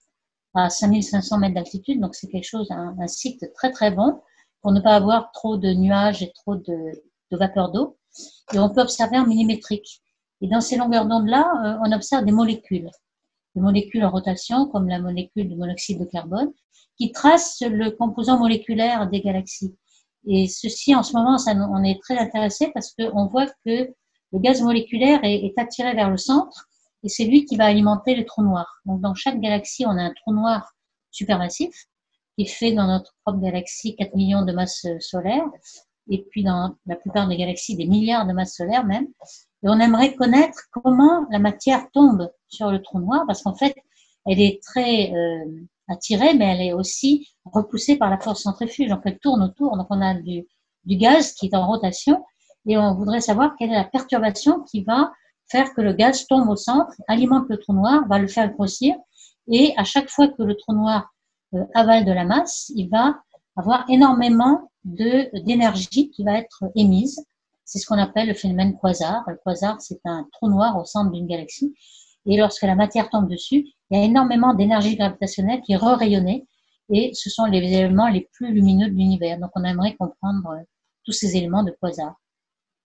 à 0.53 0.69
5500 0.69 1.39
mètres 1.39 1.55
d'altitude. 1.55 1.99
Donc, 1.99 2.15
c'est 2.15 2.27
quelque 2.27 2.47
chose, 2.47 2.69
un, 2.71 3.07
site 3.07 3.51
très, 3.53 3.71
très 3.71 3.91
bon 3.91 4.21
pour 4.61 4.71
ne 4.71 4.79
pas 4.79 4.95
avoir 4.95 5.31
trop 5.31 5.57
de 5.57 5.73
nuages 5.73 6.21
et 6.23 6.31
trop 6.33 6.55
de, 6.55 7.03
de 7.31 7.37
vapeur 7.37 7.71
d'eau. 7.71 7.97
Et 8.53 8.59
on 8.59 8.69
peut 8.69 8.81
observer 8.81 9.17
en 9.17 9.25
millimétrique. 9.25 10.01
Et 10.41 10.47
dans 10.47 10.61
ces 10.61 10.77
longueurs 10.77 11.05
d'onde-là, 11.05 11.51
euh, 11.65 11.77
on 11.85 11.91
observe 11.91 12.25
des 12.25 12.31
molécules, 12.31 12.89
des 13.55 13.61
molécules 13.61 14.03
en 14.03 14.11
rotation, 14.11 14.67
comme 14.67 14.87
la 14.87 14.99
molécule 14.99 15.49
du 15.49 15.55
monoxyde 15.55 15.99
de 15.99 16.05
carbone, 16.05 16.51
qui 16.97 17.11
tracent 17.11 17.61
le 17.61 17.91
composant 17.91 18.37
moléculaire 18.39 19.09
des 19.09 19.21
galaxies. 19.21 19.75
Et 20.27 20.47
ceci, 20.47 20.95
en 20.95 21.03
ce 21.03 21.13
moment, 21.13 21.37
on 21.71 21.83
est 21.83 22.01
très 22.01 22.17
intéressé 22.17 22.71
parce 22.73 22.93
qu'on 22.93 23.27
voit 23.27 23.47
que 23.65 23.93
le 24.31 24.39
gaz 24.39 24.61
moléculaire 24.61 25.19
est, 25.23 25.45
est, 25.45 25.57
attiré 25.57 25.93
vers 25.93 26.09
le 26.09 26.17
centre 26.17 26.67
et 27.03 27.09
c'est 27.09 27.25
lui 27.25 27.45
qui 27.45 27.55
va 27.55 27.65
alimenter 27.65 28.15
les 28.15 28.25
trous 28.25 28.43
noirs. 28.43 28.81
Donc, 28.85 29.01
dans 29.01 29.13
chaque 29.13 29.39
galaxie, 29.39 29.85
on 29.85 29.91
a 29.91 30.01
un 30.01 30.13
trou 30.13 30.33
noir 30.33 30.73
supermassif 31.11 31.73
qui 32.37 32.45
fait 32.45 32.73
dans 32.73 32.87
notre 32.87 33.13
propre 33.23 33.39
galaxie 33.39 33.95
4 33.95 34.15
millions 34.15 34.43
de 34.43 34.51
masses 34.51 34.87
solaires 34.99 35.47
et 36.09 36.23
puis 36.29 36.43
dans 36.43 36.75
la 36.85 36.95
plupart 36.95 37.27
des 37.27 37.37
galaxies 37.37 37.75
des 37.75 37.87
milliards 37.87 38.27
de 38.27 38.33
masses 38.33 38.55
solaires 38.55 38.85
même. 38.85 39.07
Et 39.63 39.69
on 39.69 39.79
aimerait 39.79 40.15
connaître 40.15 40.59
comment 40.71 41.25
la 41.31 41.39
matière 41.39 41.89
tombe 41.91 42.29
sur 42.47 42.71
le 42.71 42.81
trou 42.81 42.99
noir 42.99 43.23
parce 43.27 43.41
qu'en 43.43 43.55
fait, 43.55 43.75
elle 44.25 44.41
est 44.41 44.61
très 44.61 45.11
euh, 45.13 45.45
attirée, 45.87 46.33
mais 46.33 46.45
elle 46.45 46.61
est 46.61 46.73
aussi 46.73 47.27
repoussée 47.45 47.97
par 47.97 48.09
la 48.09 48.19
force 48.19 48.43
centrifuge. 48.43 48.89
Donc 48.89 49.01
elle 49.05 49.19
tourne 49.19 49.43
autour. 49.43 49.77
Donc 49.77 49.87
on 49.89 50.01
a 50.01 50.13
du, 50.15 50.45
du 50.85 50.97
gaz 50.97 51.33
qui 51.33 51.47
est 51.47 51.55
en 51.55 51.67
rotation 51.67 52.23
et 52.65 52.77
on 52.77 52.95
voudrait 52.95 53.21
savoir 53.21 53.55
quelle 53.57 53.71
est 53.71 53.75
la 53.75 53.83
perturbation 53.83 54.61
qui 54.61 54.83
va 54.83 55.11
faire 55.47 55.73
que 55.73 55.81
le 55.81 55.93
gaz 55.93 56.25
tombe 56.25 56.49
au 56.49 56.55
centre, 56.55 56.93
alimente 57.07 57.45
le 57.49 57.57
trou 57.57 57.73
noir, 57.73 58.07
va 58.07 58.17
le 58.17 58.27
faire 58.27 58.51
grossir 58.51 58.95
et 59.47 59.73
à 59.77 59.83
chaque 59.83 60.09
fois 60.09 60.27
que 60.27 60.41
le 60.41 60.55
trou 60.55 60.73
noir 60.73 61.13
euh, 61.53 61.63
avale 61.73 62.05
de 62.05 62.11
la 62.11 62.23
masse, 62.23 62.71
il 62.75 62.89
va 62.89 63.15
avoir 63.55 63.85
énormément 63.89 64.71
d'énergie 64.83 66.09
qui 66.09 66.23
va 66.23 66.37
être 66.37 66.65
émise. 66.75 67.23
C'est 67.63 67.79
ce 67.79 67.87
qu'on 67.87 67.97
appelle 67.97 68.27
le 68.27 68.33
phénomène 68.33 68.77
quasar. 68.77 69.23
Le 69.27 69.39
quasar, 69.43 69.79
c'est 69.81 69.99
un 70.05 70.27
trou 70.33 70.49
noir 70.49 70.77
au 70.77 70.85
centre 70.85 71.11
d'une 71.11 71.25
galaxie. 71.25 71.73
Et 72.25 72.37
lorsque 72.37 72.63
la 72.63 72.75
matière 72.75 73.09
tombe 73.09 73.29
dessus, 73.29 73.65
il 73.89 73.97
y 73.97 74.01
a 74.01 74.03
énormément 74.03 74.53
d'énergie 74.53 74.95
gravitationnelle 74.95 75.61
qui 75.61 75.73
est 75.73 75.77
re-rayonnée. 75.77 76.47
Et 76.89 77.11
ce 77.13 77.29
sont 77.29 77.45
les 77.45 77.57
éléments 77.59 78.09
les 78.09 78.29
plus 78.33 78.53
lumineux 78.53 78.87
de 78.87 78.95
l'univers. 78.95 79.39
Donc, 79.39 79.51
on 79.55 79.63
aimerait 79.63 79.95
comprendre 79.95 80.49
euh, 80.49 80.63
tous 81.03 81.13
ces 81.13 81.35
éléments 81.35 81.63
de 81.63 81.75
quasar. 81.81 82.15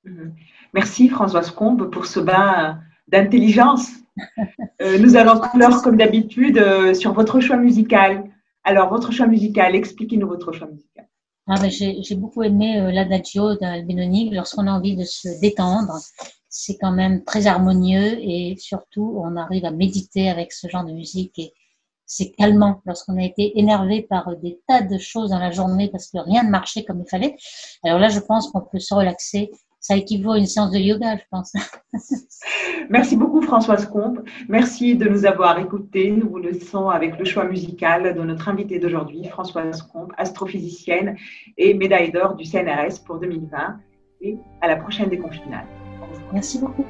Mhm. 0.05 0.34
Merci 0.72 1.09
Françoise 1.09 1.51
Combe 1.51 1.90
pour 1.90 2.07
ce 2.07 2.20
bain 2.20 2.80
d'intelligence. 3.09 3.88
Euh, 4.82 4.98
nous 4.98 5.16
allons 5.16 5.40
clore 5.40 5.82
comme 5.82 5.96
d'habitude 5.96 6.59
euh, 6.59 6.94
sur 6.94 7.12
votre 7.12 7.40
choix 7.40 7.57
musical. 7.57 8.24
Alors, 8.64 8.90
votre 8.90 9.12
choix 9.12 9.26
musical, 9.26 9.74
expliquez-nous 9.74 10.26
votre 10.26 10.53
choix 10.53 10.66
musical. 10.66 11.09
Ah 11.46 11.57
ben, 11.61 11.70
J'ai 11.70 12.14
beaucoup 12.16 12.42
aimé 12.42 12.80
euh, 12.80 12.90
l'adagio 12.90 13.57
d'Albenoni 13.57 14.30
lorsqu'on 14.30 14.66
a 14.66 14.72
envie 14.72 14.96
de 14.96 15.05
se 15.05 15.40
détendre. 15.40 15.98
C'est 16.51 16.76
quand 16.76 16.92
même 16.92 17.24
très 17.24 17.46
harmonieux 17.46 18.18
et 18.20 18.57
surtout, 18.59 19.20
on 19.24 19.36
arrive 19.36 19.64
à 19.64 19.70
méditer 19.70 20.28
avec 20.28 20.53
ce 20.53 20.68
genre 20.68 20.84
de 20.84 20.92
musique 20.92 21.38
et 21.38 21.55
c'est 22.07 22.32
calmant 22.32 22.82
lorsqu'on 22.84 23.16
a 23.18 23.24
été 23.24 23.59
énervé 23.59 24.03
par 24.03 24.36
des 24.36 24.61
tas 24.66 24.82
de 24.82 24.98
choses 24.98 25.30
dans 25.30 25.38
la 25.38 25.53
journée 25.53 25.88
parce 25.88 26.11
que 26.11 26.18
rien 26.18 26.42
ne 26.42 26.51
marchait 26.51 26.84
comme 26.84 27.01
il 27.01 27.09
fallait. 27.09 27.36
Alors 27.84 28.01
là, 28.01 28.09
je 28.09 28.18
pense 28.18 28.51
qu'on 28.51 28.62
peut 28.62 28.80
se 28.80 28.92
relaxer 28.92 29.53
ça 29.80 29.96
équivaut 29.96 30.32
à 30.32 30.38
une 30.38 30.46
séance 30.46 30.70
de 30.70 30.78
yoga, 30.78 31.16
je 31.16 31.22
pense. 31.30 31.53
Merci 32.90 33.16
beaucoup 33.16 33.40
Françoise 33.40 33.86
Combe. 33.86 34.22
Merci 34.48 34.94
de 34.94 35.09
nous 35.09 35.24
avoir 35.24 35.59
écoutés. 35.59 36.11
Nous 36.11 36.28
vous 36.28 36.38
laissons 36.38 36.90
avec 36.90 37.18
le 37.18 37.24
choix 37.24 37.44
musical 37.44 38.14
de 38.14 38.20
notre 38.20 38.48
invitée 38.48 38.78
d'aujourd'hui, 38.78 39.24
Françoise 39.24 39.82
Combe, 39.82 40.12
astrophysicienne 40.18 41.16
et 41.57 41.72
médaille 41.74 42.12
d'or 42.12 42.34
du 42.34 42.44
CNRS 42.44 43.03
pour 43.07 43.18
2020. 43.18 43.78
Et 44.22 44.36
à 44.61 44.68
la 44.68 44.76
prochaine 44.76 45.09
déconfinale. 45.09 45.64
Merci 46.32 46.59
beaucoup. 46.59 46.86